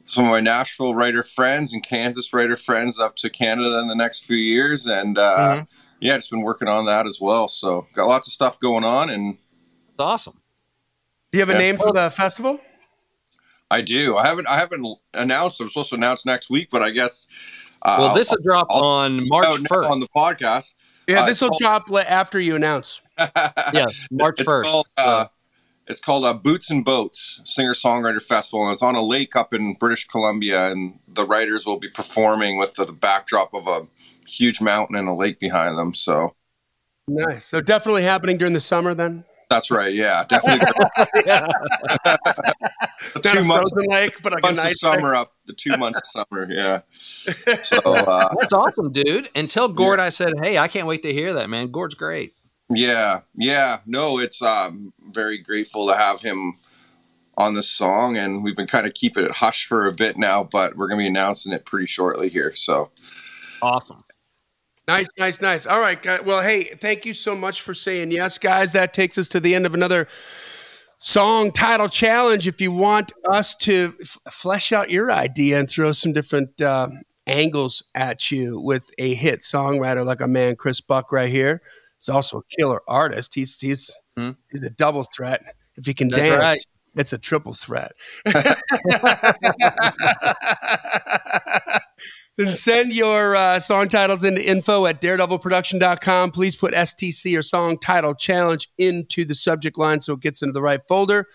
some 0.04 0.24
of 0.24 0.30
my 0.30 0.40
Nashville 0.40 0.94
writer 0.94 1.22
friends 1.22 1.72
and 1.72 1.82
Kansas 1.82 2.32
writer 2.32 2.56
friends 2.56 3.00
up 3.00 3.16
to 3.16 3.30
Canada 3.30 3.78
in 3.80 3.88
the 3.88 3.94
next 3.94 4.24
few 4.24 4.36
years, 4.36 4.86
and 4.86 5.16
uh, 5.18 5.64
yeah, 6.00 6.16
just 6.16 6.30
been 6.30 6.42
working 6.42 6.68
on 6.68 6.84
that 6.86 7.06
as 7.06 7.18
well. 7.20 7.48
So 7.48 7.86
got 7.94 8.06
lots 8.06 8.26
of 8.26 8.32
stuff 8.32 8.58
going 8.60 8.84
on, 8.84 9.10
and 9.10 9.38
It's 9.90 9.98
awesome. 10.00 10.40
Do 11.32 11.38
you 11.38 11.42
have 11.42 11.50
a 11.50 11.52
Yeah. 11.54 11.58
name 11.58 11.76
for 11.78 11.92
the 11.92 12.10
festival? 12.10 12.58
I 13.70 13.80
do. 13.80 14.16
I 14.16 14.26
haven't 14.26 14.46
I 14.46 14.58
haven't 14.58 14.86
announced. 15.14 15.60
I'm 15.60 15.68
supposed 15.68 15.90
to 15.90 15.96
announce 15.96 16.24
next 16.26 16.50
week, 16.50 16.68
but 16.70 16.82
I 16.82 16.90
guess. 16.90 17.26
Uh, 17.82 17.96
Well, 18.00 18.14
this 18.14 18.30
will 18.30 18.42
drop 18.42 18.66
I'll- 18.70 18.82
on 18.84 19.28
March 19.28 19.46
1st. 19.68 19.90
on 19.90 20.00
the 20.00 20.08
podcast. 20.14 20.74
Yeah, 21.06 21.22
Uh, 21.22 21.26
this 21.26 21.40
will 21.42 21.48
it's 21.50 21.58
drop 21.58 21.90
after 22.08 22.40
you 22.40 22.56
announce. 22.56 23.02
yeah, 23.18 23.86
March 24.10 24.38
1st. 24.40 24.64
Called, 24.70 24.86
uh, 24.96 25.26
it's 25.86 26.00
called 26.00 26.24
uh, 26.24 26.32
Boots 26.34 26.70
and 26.70 26.84
Boats 26.84 27.40
Singer 27.44 27.72
Songwriter 27.74 28.22
Festival, 28.22 28.64
and 28.66 28.72
it's 28.72 28.82
on 28.82 28.94
a 28.94 29.02
lake 29.02 29.36
up 29.36 29.52
in 29.52 29.74
British 29.74 30.06
Columbia. 30.06 30.70
And 30.70 30.98
the 31.06 31.24
writers 31.26 31.66
will 31.66 31.78
be 31.78 31.88
performing 31.90 32.56
with 32.58 32.74
the 32.74 32.90
backdrop 32.92 33.52
of 33.54 33.66
a 33.68 33.86
huge 34.26 34.60
mountain 34.60 34.96
and 34.96 35.08
a 35.08 35.14
lake 35.14 35.38
behind 35.40 35.76
them. 35.78 35.94
So 35.94 36.34
Nice. 37.06 37.44
So 37.44 37.60
definitely 37.60 38.02
happening 38.02 38.38
during 38.38 38.54
the 38.54 38.60
summer 38.60 38.94
then. 38.94 39.24
that's 39.50 39.70
right. 39.70 39.92
Yeah, 39.92 40.24
definitely. 40.26 40.64
the 40.96 42.18
Not 43.16 43.22
two 43.24 43.38
a 43.40 43.44
months, 43.44 43.70
frozen 43.72 43.90
lake, 43.90 44.22
but 44.22 44.32
like 44.32 44.42
a 44.42 44.46
months 44.46 44.60
of 44.60 44.64
nice 44.64 44.80
summer 44.80 45.14
up. 45.14 45.32
The 45.46 45.52
two 45.52 45.76
months 45.76 45.98
of 45.98 46.06
summer. 46.06 46.50
Yeah. 46.50 46.80
So 47.62 47.76
uh, 47.84 48.34
That's 48.40 48.54
awesome, 48.54 48.90
dude. 48.90 49.28
And 49.34 49.50
tell 49.50 49.68
Gord 49.68 50.00
I 50.00 50.08
said, 50.08 50.32
hey, 50.40 50.56
I 50.56 50.66
can't 50.68 50.86
wait 50.86 51.02
to 51.02 51.12
hear 51.12 51.34
that, 51.34 51.50
man. 51.50 51.70
Gord's 51.70 51.94
great. 51.94 52.32
Yeah, 52.70 53.20
yeah. 53.34 53.80
No, 53.86 54.18
it's 54.18 54.42
um 54.42 54.92
very 55.10 55.38
grateful 55.38 55.88
to 55.88 55.94
have 55.96 56.20
him 56.20 56.54
on 57.36 57.54
this 57.54 57.68
song, 57.68 58.16
and 58.16 58.42
we've 58.44 58.56
been 58.56 58.66
kind 58.66 58.86
of 58.86 58.94
keeping 58.94 59.24
it 59.24 59.32
hush 59.32 59.66
for 59.66 59.86
a 59.86 59.92
bit 59.92 60.16
now, 60.16 60.44
but 60.44 60.76
we're 60.76 60.88
gonna 60.88 61.02
be 61.02 61.06
announcing 61.06 61.52
it 61.52 61.66
pretty 61.66 61.86
shortly 61.86 62.28
here. 62.28 62.54
So 62.54 62.90
Awesome. 63.62 64.04
Nice, 64.86 65.08
nice, 65.18 65.40
nice. 65.40 65.66
All 65.66 65.80
right. 65.80 66.24
Well, 66.26 66.42
hey, 66.42 66.64
thank 66.64 67.06
you 67.06 67.14
so 67.14 67.34
much 67.34 67.62
for 67.62 67.72
saying 67.72 68.10
yes, 68.10 68.36
guys. 68.36 68.72
That 68.72 68.92
takes 68.92 69.16
us 69.16 69.28
to 69.30 69.40
the 69.40 69.54
end 69.54 69.64
of 69.64 69.72
another 69.72 70.06
song 70.98 71.50
title 71.52 71.88
challenge. 71.88 72.46
If 72.46 72.60
you 72.60 72.70
want 72.70 73.12
us 73.30 73.54
to 73.56 73.94
f- 74.00 74.18
flesh 74.30 74.72
out 74.72 74.90
your 74.90 75.10
idea 75.10 75.58
and 75.58 75.70
throw 75.70 75.92
some 75.92 76.12
different 76.12 76.60
uh, 76.60 76.88
angles 77.26 77.82
at 77.94 78.30
you 78.30 78.60
with 78.60 78.90
a 78.98 79.14
hit 79.14 79.40
songwriter 79.40 80.04
like 80.04 80.20
a 80.20 80.28
man 80.28 80.56
Chris 80.56 80.82
Buck 80.82 81.10
right 81.10 81.30
here, 81.30 81.62
he's 82.04 82.14
also 82.14 82.38
a 82.38 82.42
killer 82.58 82.80
artist. 82.88 83.34
He's 83.34 83.58
he's 83.58 83.90
Hmm. 84.16 84.30
he's 84.52 84.62
a 84.62 84.70
double 84.70 85.02
threat. 85.02 85.42
If 85.76 85.86
he 85.86 85.94
can 85.94 86.06
That's 86.08 86.22
dance, 86.22 86.40
right. 86.40 86.60
it's 86.96 87.12
a 87.12 87.18
triple 87.18 87.52
threat. 87.52 87.92
Then 92.36 92.50
send 92.50 92.92
your 92.92 93.36
uh, 93.36 93.60
song 93.60 93.88
titles 93.88 94.24
into 94.24 94.44
info 94.44 94.86
at 94.86 95.00
daredevilproduction.com. 95.00 96.32
Please 96.32 96.56
put 96.56 96.74
STC 96.74 97.38
or 97.38 97.42
song 97.42 97.78
title 97.78 98.12
challenge 98.12 98.70
into 98.76 99.24
the 99.24 99.34
subject 99.34 99.78
line 99.78 100.00
so 100.00 100.14
it 100.14 100.20
gets 100.20 100.42
into 100.42 100.52
the 100.52 100.60
right 100.60 100.80
folder. 100.88 101.28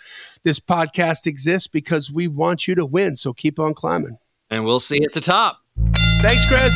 This 0.44 0.60
podcast 0.60 1.26
exists 1.26 1.68
because 1.70 2.12
we 2.12 2.28
want 2.28 2.68
you 2.68 2.76
to 2.76 2.86
win, 2.86 3.16
so 3.16 3.32
keep 3.32 3.60
on 3.60 3.74
climbing. 3.76 4.18
And 4.50 4.66
we'll 4.66 4.82
see 4.82 4.98
you 4.98 5.06
at 5.06 5.14
the 5.14 5.22
top. 5.22 5.60
Thanks, 6.22 6.46
Chris. 6.46 6.76